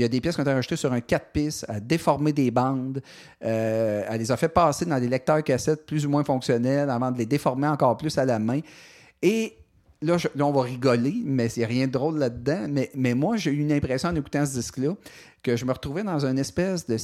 y 0.01 0.05
a 0.05 0.09
des 0.09 0.21
pièces 0.21 0.35
qui 0.35 0.41
ont 0.41 0.45
été 0.45 0.53
enregistrées 0.53 0.77
sur 0.77 0.93
un 0.93 1.01
4 1.01 1.33
pistes, 1.33 1.65
à 1.69 1.81
déformer 1.81 2.33
des 2.33 2.51
bandes. 2.51 3.01
Euh, 3.45 4.05
elle 4.09 4.19
les 4.21 4.31
a 4.31 4.37
fait 4.37 4.49
passer 4.51 4.85
dans 4.85 5.01
des 5.01 5.09
lecteurs 5.09 5.43
cassettes 5.43 5.87
plus 5.87 6.05
ou 6.07 6.11
moins 6.11 6.23
fonctionnels 6.23 6.91
avant 6.91 7.11
de 7.11 7.19
les 7.19 7.27
déformer 7.27 7.67
encore 7.67 7.97
plus 7.97 8.17
à 8.19 8.25
la 8.27 8.39
main. 8.39 8.61
Et 9.23 9.55
là, 10.03 10.19
je- 10.19 10.29
là, 10.37 10.45
on 10.47 10.53
va 10.53 10.63
rigoler, 10.63 11.15
mais 11.25 11.47
il 11.57 11.61
n'y 11.61 11.65
a 11.65 11.69
rien 11.69 11.87
de 11.87 11.93
drôle 11.93 12.19
là-dedans. 12.19 12.67
Mais, 12.69 12.91
mais 12.95 13.15
moi, 13.15 13.37
j'ai 13.39 13.51
eu 13.51 13.59
une 13.61 13.73
impression 13.73 14.11
en 14.11 14.15
écoutant 14.15 14.45
ce 14.45 14.53
disque-là 14.53 14.95
que 15.43 15.57
je 15.57 15.65
me 15.65 15.73
retrouvais 15.73 16.03
dans 16.05 16.25
une 16.27 16.39
espèce 16.39 16.87
de. 16.87 16.97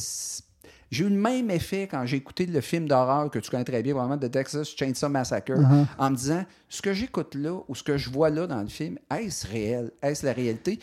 J'ai 0.91 1.05
eu 1.07 1.09
le 1.09 1.17
même 1.17 1.51
effet 1.51 1.89
quand 1.91 2.05
j'ai 2.07 2.19
écouté 2.19 2.47
le 2.47 2.61
film 2.61 2.87
d'horreur 2.87 3.29
que 3.31 3.39
tu 3.41 3.51
connais 3.51 3.65
très 3.65 3.83
bien, 3.83 3.95
vraiment, 3.95 4.17
de 4.17 4.29
Texas 4.29 4.69
Chainsaw 4.77 5.09
Massacre, 5.09 5.53
Uh-huh. 5.55 5.87
en 5.99 6.11
me 6.11 6.15
disant 6.17 6.45
ce 6.69 6.83
que 6.83 6.93
j'écoute 6.93 7.35
là 7.35 7.59
ou 7.67 7.75
ce 7.75 7.83
que 7.83 7.97
je 7.97 8.11
vois 8.11 8.31
là 8.31 8.47
dans 8.47 8.61
le 8.61 8.69
film, 8.69 8.99
est-ce 9.11 9.47
réel? 9.47 9.91
Est-ce 10.03 10.25
la 10.25 10.33
réalité? 10.33 10.79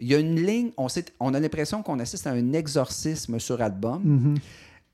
Il 0.00 0.08
y 0.08 0.14
a 0.14 0.18
une 0.18 0.40
ligne, 0.40 0.70
on, 0.76 0.88
sait- 0.88 1.12
on 1.20 1.34
a 1.34 1.40
l'impression 1.40 1.82
qu'on 1.82 1.98
assiste 2.00 2.26
à 2.26 2.30
un 2.30 2.52
exorcisme 2.52 3.38
sur 3.38 3.60
album 3.62 4.02
mhm. 4.04 4.34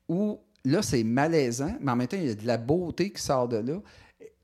où 0.08 0.38
là, 0.64 0.82
c'est 0.82 1.04
malaisant, 1.04 1.74
mais 1.80 1.92
en 1.92 1.96
même 1.96 2.06
temps, 2.06 2.18
il 2.20 2.26
y 2.28 2.30
a 2.30 2.34
de 2.34 2.46
la 2.46 2.58
beauté 2.58 3.10
qui 3.10 3.22
sort 3.22 3.48
de 3.48 3.56
là. 3.56 3.80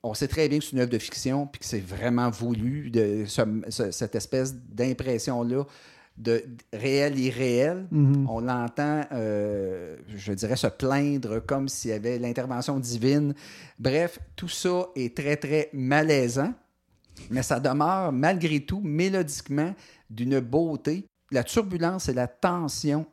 On 0.03 0.15
sait 0.15 0.29
très 0.29 0.49
bien 0.49 0.59
que 0.61 0.65
c'est 0.65 0.73
une 0.73 0.79
œuvre 0.81 0.91
de 0.91 0.99
fiction 0.99 1.47
puis 1.47 1.59
que 1.61 1.67
c'est 1.67 1.81
vraiment 1.85 2.31
voulu, 2.31 2.91
de, 2.91 3.25
ce- 3.27 3.43
ce- 3.69 3.91
cette 3.91 4.15
espèce 4.15 4.55
d'impression-là 4.55 5.65
de 6.17 6.43
réel 6.73 7.19
irréel. 7.19 7.87
Mhm. 7.91 8.27
On 8.31 8.41
l'entend, 8.41 9.03
euh, 9.13 9.97
je 10.15 10.33
dirais, 10.33 10.57
se 10.57 10.69
plaindre 10.69 11.41
comme 11.45 11.69
s'il 11.69 11.91
y 11.91 11.95
avait 11.95 12.19
l'intervention 12.19 12.79
divine. 12.79 13.35
Bref, 13.79 14.19
tout 14.37 14.49
ça 14.49 14.87
est 14.97 15.15
très, 15.15 15.37
très 15.37 15.69
malaisant, 15.75 16.55
mais 17.31 17.43
ça 17.43 17.61
demeure 17.61 18.13
malgré 18.13 18.61
tout 18.61 18.81
mélodiquement 18.83 19.75
d'une 20.11 20.41
beauté. 20.41 21.05
La 21.33 21.43
turbulence 21.45 22.09
et 22.09 22.15
la 22.15 22.27
tension 22.29 23.07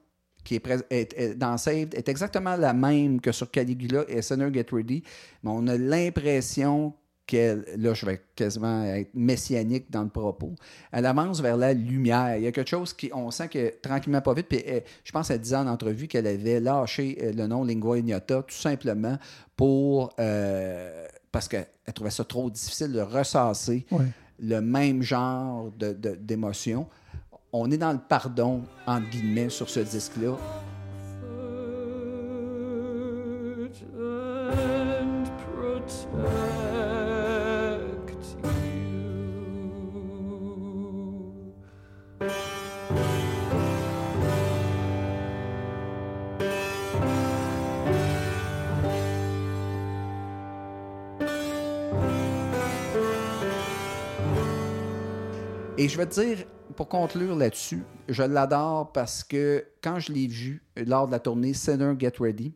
qui 0.43 0.55
est, 0.55 0.67
est- 0.91 1.35
dans 1.35 1.57
Saved 1.57 1.93
est 1.95 2.09
exactement 2.09 2.55
la 2.57 2.73
même 2.73 3.21
que 3.21 3.31
sur 3.31 3.49
Caligula 3.49 4.03
et 4.09 4.21
Sinner 4.21 4.49
Get 4.53 4.65
Ready, 4.71 5.01
mais 5.41 5.51
on 5.53 5.65
a 5.67 5.77
l'impression 5.77 6.93
qu'elle, 7.25 7.63
là 7.77 7.93
je 7.93 8.05
vais 8.05 8.21
quasiment 8.35 8.83
être 8.83 9.11
messianique 9.13 9.89
dans 9.89 10.03
le 10.03 10.09
propos, 10.09 10.53
elle 10.91 11.05
avance 11.05 11.39
vers 11.39 11.55
la 11.55 11.73
lumière. 11.73 12.35
Il 12.35 12.43
y 12.43 12.47
a 12.47 12.51
quelque 12.51 12.69
chose 12.69 12.91
qui, 12.93 13.09
on 13.13 13.31
sent 13.31 13.47
que 13.47 13.73
tranquillement 13.81 14.19
pas 14.21 14.33
vite, 14.33 14.47
puis 14.49 14.61
elle- 14.65 14.83
je 15.05 15.11
pense 15.13 15.29
qu'elle 15.29 15.39
disait 15.39 15.55
en 15.55 15.67
entrevue 15.67 16.07
qu'elle 16.09 16.27
avait 16.27 16.59
lâché 16.59 17.17
euh, 17.23 17.31
le 17.31 17.47
nom 17.47 17.63
Lingua 17.63 17.97
Ignota 17.99 18.43
tout 18.43 18.53
simplement 18.55 19.17
pour, 19.55 20.13
euh, 20.19 21.07
parce 21.31 21.47
qu'elle 21.47 21.67
elle 21.85 21.93
trouvait 21.93 22.09
ça 22.11 22.25
trop 22.25 22.49
difficile 22.49 22.91
de 22.91 23.01
ressasser. 23.01 23.85
Le 24.43 24.59
même 24.61 25.01
genre 25.01 25.71
de- 25.79 25.93
de- 25.93 26.15
d'émotions. 26.15 26.87
On 27.51 27.71
est 27.71 27.77
dans 27.77 27.91
le 27.93 27.99
pardon, 27.99 28.63
entre 28.85 29.09
guillemets, 29.09 29.49
sur 29.49 29.69
ce 29.69 29.79
disque-là. 29.79 30.35
Et 55.83 55.89
je 55.89 55.97
vais 55.97 56.05
te 56.05 56.17
dire, 56.17 56.45
pour 56.77 56.87
conclure 56.87 57.35
là-dessus, 57.35 57.83
je 58.07 58.23
l'adore 58.23 58.93
parce 58.93 59.21
que 59.21 59.65
quand 59.81 59.99
je 59.99 60.13
l'ai 60.13 60.27
vu 60.27 60.63
lors 60.77 61.07
de 61.07 61.11
la 61.11 61.19
tournée 61.19 61.53
Sinner 61.53 61.93
Get 61.99 62.13
Ready, 62.21 62.53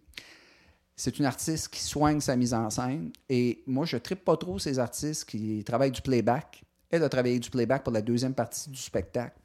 c'est 0.96 1.20
une 1.20 1.26
artiste 1.26 1.68
qui 1.68 1.82
soigne 1.82 2.22
sa 2.22 2.38
mise 2.38 2.54
en 2.54 2.70
scène. 2.70 3.12
Et 3.28 3.66
moi, 3.68 3.86
je 3.86 3.98
ne 3.98 4.00
trippe 4.00 4.24
pas 4.24 4.38
trop 4.38 4.60
ces 4.60 4.80
artistes 4.80 5.26
qui 5.26 5.62
travaillent 5.66 5.92
du 5.92 6.02
playback. 6.02 6.64
Elle 6.90 7.04
a 7.04 7.10
travaillé 7.10 7.38
du 7.38 7.50
playback 7.50 7.84
pour 7.84 7.92
la 7.92 8.02
deuxième 8.02 8.34
partie 8.34 8.70
du 8.70 8.80
spectacle. 8.80 9.38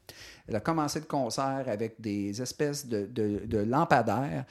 Elle 0.47 0.55
a 0.55 0.61
commencé 0.61 1.01
le 1.01 1.07
concert 1.07 1.65
avec 1.67 2.01
des 2.01 2.41
espèces 2.41 2.87
de 2.87 3.59
lampadaires 3.67 4.45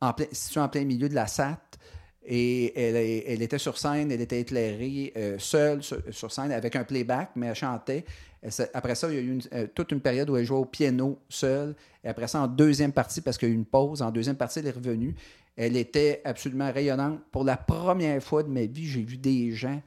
en 0.00 0.12
plein, 0.12 0.26
situés 0.32 0.60
en 0.60 0.68
plein 0.68 0.84
milieu 0.84 1.08
de 1.08 1.14
la 1.14 1.28
SAT. 1.28 1.56
Et 2.24 2.78
elle, 3.32 3.42
était 3.42 3.58
sur 3.58 3.76
scène, 3.78 4.12
elle 4.12 4.20
était 4.20 4.40
éclairée 4.40 5.12
euh, 5.16 5.36
seule 5.38 5.82
sur, 5.82 6.32
scène 6.32 6.52
avec 6.52 6.76
un 6.76 6.84
playback, 6.84 7.30
mais 7.34 7.48
elle 7.48 7.54
chantait. 7.54 8.04
Après 8.74 8.94
ça, 8.94 9.08
il 9.10 9.14
y 9.14 9.18
a 9.18 9.20
eu 9.20 9.38
euh, 9.52 9.66
toute 9.74 9.92
une 9.92 10.00
période 10.00 10.30
où 10.30 10.36
elle 10.36 10.44
jouait 10.44 10.58
au 10.58 10.64
piano 10.64 11.18
seule. 11.28 11.74
Et 12.04 12.08
après 12.08 12.28
ça, 12.28 12.40
en 12.40 12.46
deuxième 12.46 12.92
partie, 12.92 13.20
parce 13.20 13.38
qu'il 13.38 13.48
y 13.48 13.50
a 13.50 13.54
eu 13.54 13.56
une 13.56 13.64
pause, 13.64 14.02
en 14.02 14.10
deuxième 14.10 14.36
partie, 14.36 14.60
elle 14.60 14.68
est 14.68 14.72
revenue. 14.72 15.14
Elle 15.56 15.76
était 15.76 16.22
absolument 16.24 16.70
rayonnante. 16.72 17.20
Pour 17.32 17.44
la 17.44 17.56
première 17.56 18.22
fois 18.22 18.42
de 18.42 18.48
ma 18.48 18.66
vie, 18.66 18.86
j'ai 18.86 19.02
vu 19.02 19.16
des 19.16 19.50
gens 19.50 19.80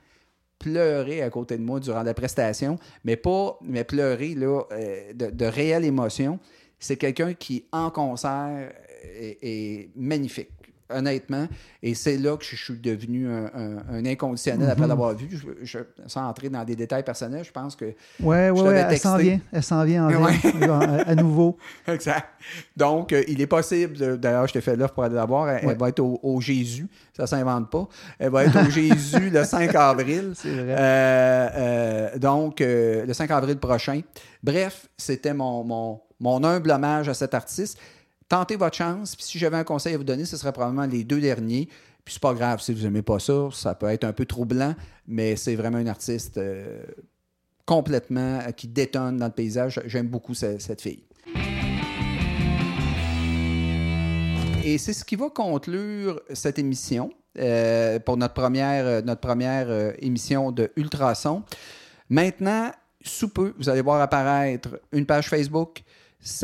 pleurer 0.60 1.22
à 1.22 1.30
côté 1.30 1.58
de 1.58 1.64
moi 1.64 1.80
durant 1.80 2.04
la 2.04 2.14
prestation, 2.14 2.78
mais 3.04 3.18
pas 3.18 3.58
mais 3.62 3.84
pleurer 3.84 4.36
là, 4.36 4.64
euh, 4.72 5.14
de, 5.14 5.30
de 5.30 5.46
réelle 5.46 5.86
émotion. 5.86 6.40
C'est 6.80 6.98
quelqu'un 6.98 7.34
qui, 7.34 7.66
en 7.72 7.90
concert, 7.90 8.72
est 9.04 9.90
magnifique. 9.96 10.50
Honnêtement. 10.90 11.48
Et 11.82 11.94
c'est 11.96 12.18
là 12.18 12.36
que 12.38 12.44
je 12.46 12.56
suis 12.56 12.78
devenu 12.80 13.28
un, 13.30 13.46
un- 13.54 13.78
un 13.90 14.06
inconditionnel 14.06 14.70
après 14.70 14.88
l'avoir 14.88 15.14
vu. 15.16 15.28
Je, 15.32 15.48
je- 15.66 15.80
sans 16.08 16.28
entrer 16.28 16.50
dans 16.50 16.64
des 16.64 16.76
détails 16.76 17.04
personnels, 17.04 17.44
je 17.44 17.52
pense 17.52 17.76
que. 17.76 17.86
Ouais, 18.22 18.52
Je 18.56 18.62
ouais, 18.62 18.86
elle 18.90 18.98
s'en 19.00 19.18
vient. 19.18 19.40
Elle 19.52 19.64
s'en 19.64 19.84
vient 19.84 20.06
en 20.08 20.24
Ouais. 20.24 20.32
vrai, 20.38 20.70
à, 20.70 21.10
à 21.10 21.16
nouveau. 21.16 21.58
Exact. 21.88 22.28
Donc, 22.76 23.14
euh, 23.14 23.24
il 23.28 23.42
est 23.42 23.48
possible, 23.48 23.98
de- 23.98 24.16
d'ailleurs, 24.16 24.48
je 24.48 24.54
t'ai 24.54 24.62
fait 24.62 24.76
l'offre 24.76 24.94
pour 24.94 25.04
aller 25.04 25.16
la 25.16 25.26
voir, 25.26 25.50
elle, 25.50 25.78
va 25.78 25.90
être 25.90 26.00
au, 26.00 26.20
au 26.24 26.40
Jésus, 26.42 26.88
ça 27.16 27.26
s'invente 27.28 27.70
pas. 27.70 27.88
Elle 28.20 28.30
va 28.32 28.46
être 28.46 28.68
au 28.68 28.70
Jésus 28.70 29.30
le 29.30 29.44
5 29.44 29.74
avril. 29.76 30.34
C'est 30.36 30.50
vrai. 30.54 30.76
Euh, 30.78 31.50
euh, 31.56 32.18
donc, 32.18 32.62
euh, 32.62 33.06
le 33.06 33.14
5 33.14 33.32
avril 33.32 33.58
prochain. 33.58 34.02
Bref, 34.44 34.88
c'était 34.98 35.34
mon, 35.34 35.64
mon, 35.64 36.02
mon 36.20 36.44
humble 36.44 36.72
hommage 36.72 37.10
à 37.10 37.14
cet 37.14 37.34
artiste. 37.34 37.80
Tentez 38.28 38.56
votre 38.56 38.76
chance, 38.76 39.16
puis 39.16 39.24
si 39.24 39.38
j'avais 39.38 39.58
un 39.58 39.64
conseil 39.64 39.94
à 39.94 39.98
vous 39.98 40.04
donner, 40.04 40.26
ce 40.26 40.36
serait 40.36 40.52
probablement 40.52 40.86
les 40.88 41.04
deux 41.04 41.22
derniers. 41.22 41.68
Puis 42.04 42.14
c'est 42.16 42.22
pas 42.22 42.34
grave 42.34 42.60
si 42.60 42.74
vous 42.74 42.82
n'aimez 42.84 43.02
pas 43.04 43.20
ça, 43.20 43.50
ça 43.52 43.76
peut 43.76 43.88
être 43.88 44.04
un 44.04 44.14
peu 44.14 44.26
troublant, 44.26 44.74
mais 45.08 45.36
c'est 45.36 45.56
vraiment 45.56 45.78
un 45.78 45.88
artiste 45.88 46.38
euh, 46.38 46.84
complètement 47.66 48.40
euh, 48.40 48.52
qui 48.52 48.68
détonne 48.68 49.18
dans 49.18 49.28
le 49.28 49.32
paysage. 49.32 49.80
J'aime 49.86 50.08
beaucoup 50.08 50.34
ce- 50.34 50.58
cette 50.60 50.82
fille. 50.82 51.04
Et 54.64 54.80
c'est 54.80 54.94
ce 54.94 55.06
qui 55.06 55.16
va 55.16 55.30
conclure 55.30 56.20
cette 56.34 56.58
émission 56.58 57.12
euh, 57.38 58.00
pour 58.00 58.18
notre 58.18 58.34
première, 58.34 59.04
notre 59.04 59.22
première 59.22 59.94
émission 60.00 60.52
de 60.52 60.72
Ultrason. 60.76 61.44
Maintenant, 62.10 62.72
sous 63.02 63.30
peu, 63.30 63.54
vous 63.60 63.70
allez 63.70 63.82
voir 63.82 64.02
apparaître 64.02 64.80
une 64.92 65.06
page 65.06 65.30
Facebook. 65.30 65.84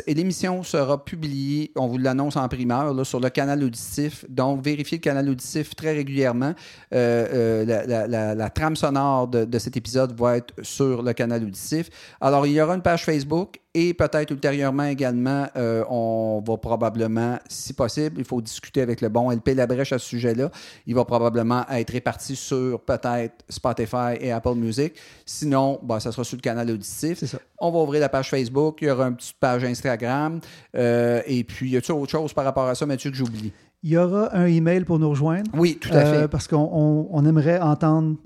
Et 0.06 0.14
l'émission 0.14 0.62
sera 0.62 1.04
publiée, 1.04 1.72
on 1.76 1.88
vous 1.88 1.98
l'annonce 1.98 2.36
en 2.36 2.48
primeur, 2.48 2.94
là, 2.94 3.04
sur 3.04 3.20
le 3.20 3.30
canal 3.30 3.64
auditif. 3.64 4.26
Donc, 4.30 4.64
vérifiez 4.64 4.98
le 4.98 5.02
canal 5.02 5.28
auditif 5.30 5.76
très 5.76 5.94
régulièrement. 5.94 6.54
Euh, 6.94 7.66
euh, 7.66 8.36
la 8.36 8.50
trame 8.50 8.76
sonore 8.76 9.28
de, 9.28 9.46
de 9.46 9.60
cet 9.60 9.78
épisode 9.78 10.18
va 10.20 10.38
être 10.38 10.54
sur 10.62 11.02
le 11.02 11.14
canal 11.14 11.44
auditif. 11.44 11.90
Alors, 12.20 12.46
il 12.46 12.54
y 12.54 12.62
aura 12.62 12.76
une 12.76 12.82
page 12.82 13.06
Facebook 13.06 13.61
et 13.74 13.94
peut-être 13.94 14.32
ultérieurement 14.32 14.84
également, 14.84 15.48
euh, 15.56 15.84
on 15.90 16.44
va 16.46 16.58
probablement, 16.58 17.40
si 17.48 17.72
possible, 17.74 18.16
il 18.20 18.26
faut 18.26 18.42
discuter 18.42 18.82
avec 18.82 19.00
le 19.00 19.08
bon 19.10 19.32
LP 19.32 19.56
Labrèche 19.56 19.94
à 19.94 20.00
ce 20.00 20.06
sujet-là. 20.08 20.52
Il 20.88 20.96
va 20.96 21.06
probablement 21.06 21.66
être 21.70 21.92
réparti 21.92 22.36
sur 22.36 22.82
peut-être 22.82 23.34
Spotify 23.48 24.16
et 24.20 24.32
Apple 24.32 24.56
Music. 24.56 24.94
Sinon, 25.26 25.80
bah, 25.84 26.00
ça 26.02 26.12
sera 26.12 26.24
sur 26.26 26.36
le 26.36 26.42
canal 26.42 26.70
auditif. 26.70 27.18
C'est 27.20 27.28
ça. 27.28 27.40
On 27.60 27.72
va 27.72 27.80
ouvrir 27.80 28.02
la 28.02 28.10
page 28.10 28.30
Facebook, 28.30 28.80
il 28.82 28.88
y 28.90 28.92
aura 28.92 29.08
une 29.08 29.16
petite 29.16 29.38
page 29.40 29.64
Instagram. 29.64 30.40
euh, 30.76 31.22
et 31.26 31.44
puis, 31.46 31.70
y 31.70 31.78
a-t-il 31.78 31.94
autre 31.94 32.12
chose 32.12 32.34
par 32.34 32.44
rapport 32.44 32.68
à 32.68 32.76
ça, 32.76 32.86
Mathieu, 32.86 33.10
que 33.12 33.16
j'oublie? 33.18 33.54
Il 33.84 33.90
y 33.92 33.98
aura 33.98 34.36
un 34.36 34.46
email 34.48 34.84
pour 34.84 35.00
nous 35.00 35.10
rejoindre. 35.10 35.50
Oui, 35.56 35.78
tout 35.80 35.90
à 35.94 35.98
Euh, 35.98 36.22
fait. 36.24 36.28
parce 36.28 36.48
qu'on 36.48 36.58
on- 36.72 37.08
on 37.10 37.26
aimerait 37.26 37.60
entendre. 37.60 38.18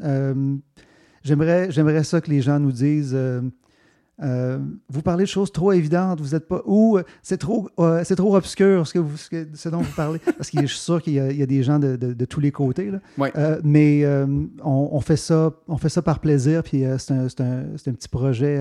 J'aimerais 1.23 1.71
j'aimerais 1.71 2.03
ça 2.03 2.21
que 2.21 2.29
les 2.29 2.41
gens 2.41 2.59
nous 2.59 2.71
disent. 2.71 3.17
Euh, 4.23 4.59
vous 4.89 5.01
parlez 5.01 5.25
de 5.25 5.29
choses 5.29 5.51
trop 5.51 5.71
évidentes, 5.73 6.21
vous 6.21 6.35
êtes 6.35 6.47
pas. 6.47 6.61
Ou 6.65 6.97
euh, 6.97 7.03
c'est 7.21 7.37
trop, 7.37 7.69
euh, 7.79 8.01
c'est 8.05 8.15
trop 8.15 8.35
obscur 8.35 8.87
ce, 8.87 8.93
que 8.93 8.99
vous, 8.99 9.17
ce, 9.17 9.29
que- 9.29 9.47
ce 9.53 9.67
dont 9.69 9.79
vous 9.81 9.93
parlez. 9.95 10.19
Parce 10.37 10.49
que 10.49 10.61
je 10.61 10.67
suis 10.67 10.79
sûr 10.79 11.01
qu'il 11.01 11.13
y, 11.13 11.15
y 11.37 11.43
a 11.43 11.45
des 11.45 11.63
gens 11.63 11.79
de, 11.79 11.95
de- 11.97 12.13
de 12.13 12.25
tous 12.25 12.39
les 12.39 12.51
côtés. 12.51 12.91
là. 12.91 12.99
Ouais. 13.17 13.33
Mais 13.63 14.05
on, 14.63 14.89
on 14.91 14.99
fait 15.01 15.17
ça, 15.17 15.51
on 15.67 15.77
fait 15.77 15.89
ça 15.89 16.01
par 16.01 16.19
plaisir, 16.19 16.63
puis 16.63 16.83
c'est 16.97 17.11
un, 17.13 17.25
un- 17.39 17.73
un 17.75 17.93
petit 17.93 18.07
projet 18.09 18.57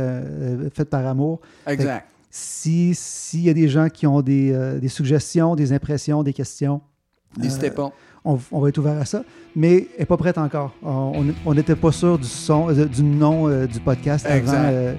fait 0.75 0.85
par 0.87 1.07
amour. 1.07 1.41
Exact. 1.67 2.07
Si- 2.31 2.95
S'il 2.97 3.43
y 3.43 3.51
a 3.51 3.55
des 3.55 3.69
gens 3.69 3.89
qui 3.89 4.07
ont 4.09 4.21
des, 4.23 4.79
des 4.81 4.89
suggestions, 4.89 5.55
des 5.55 5.73
impressions, 5.73 6.23
des 6.25 6.33
questions, 6.33 6.81
N'hésitez 7.39 7.71
pas. 7.71 7.93
on, 8.25 8.39
on 8.53 8.61
va 8.61 8.69
être 8.71 8.79
ouvert 8.79 8.99
à 9.01 9.05
ça, 9.05 9.23
mais 9.55 9.89
elle 9.95 10.01
n'est 10.01 10.07
pas 10.07 10.17
prête 10.17 10.39
encore. 10.39 10.75
On 10.83 11.55
n'était 11.55 11.77
pas 11.77 11.93
sûr 11.93 12.19
du 12.19 12.27
son, 12.27 12.73
du 12.73 13.03
nom 13.05 13.49
du 13.67 13.79
podcast 13.81 14.27
avant, 14.27 14.37
Exact. 14.37 14.97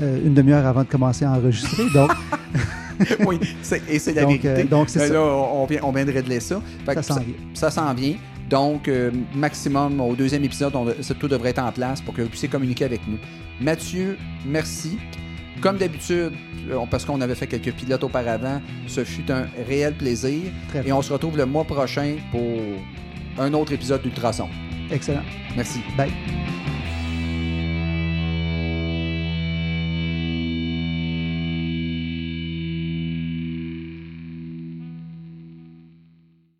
Une 0.00 0.34
demi-heure 0.34 0.66
avant 0.66 0.82
de 0.82 0.88
commencer 0.88 1.24
à 1.24 1.32
enregistrer. 1.32 1.84
Donc, 1.94 2.10
oui, 3.26 3.38
c'est- 3.62 3.82
et 3.88 3.98
c'est 3.98 4.12
la 4.14 4.22
donc, 4.22 4.44
euh, 4.44 4.48
vérité. 4.54 4.68
donc 4.68 4.88
c'est 4.88 4.98
Mais 5.00 5.08
ça. 5.08 5.14
là, 5.14 5.20
on, 5.22 5.66
vient, 5.66 5.80
on 5.82 5.92
vient 5.92 6.04
de 6.04 6.12
régler 6.12 6.40
ça. 6.40 6.60
Fait 6.84 6.94
Ça 6.94 7.02
s'en 7.02 7.20
vient. 7.20 7.34
Ça 7.54 7.70
s'en 7.70 7.94
vient. 7.94 8.14
Donc, 8.48 8.86
euh, 8.88 9.10
maximum, 9.34 10.00
au 10.00 10.14
deuxième 10.14 10.44
épisode, 10.44 10.74
on, 10.76 10.86
tout 11.18 11.28
devrait 11.28 11.50
être 11.50 11.62
en 11.62 11.72
place 11.72 12.00
pour 12.00 12.14
que 12.14 12.22
vous 12.22 12.28
puissiez 12.28 12.48
communiquer 12.48 12.84
avec 12.84 13.00
nous. 13.08 13.18
Mathieu, 13.60 14.16
merci. 14.46 14.98
Comme 15.60 15.78
d'habitude, 15.78 16.32
euh, 16.70 16.76
parce 16.90 17.04
qu'on 17.04 17.20
avait 17.22 17.34
fait 17.34 17.46
quelques 17.46 17.72
pilotes 17.72 18.04
auparavant, 18.04 18.60
ce 18.86 19.02
fut 19.04 19.30
un 19.32 19.46
réel 19.66 19.94
plaisir. 19.94 20.42
Très 20.68 20.86
Et 20.86 20.92
on 20.92 21.02
se 21.02 21.12
retrouve 21.12 21.36
le 21.38 21.46
mois 21.46 21.64
prochain 21.64 22.16
pour 22.30 22.40
un 23.38 23.52
autre 23.54 23.72
épisode 23.72 24.02
d'Ultrason. 24.02 24.48
Excellent. 24.92 25.22
Merci. 25.56 25.80
Bye. 25.96 26.12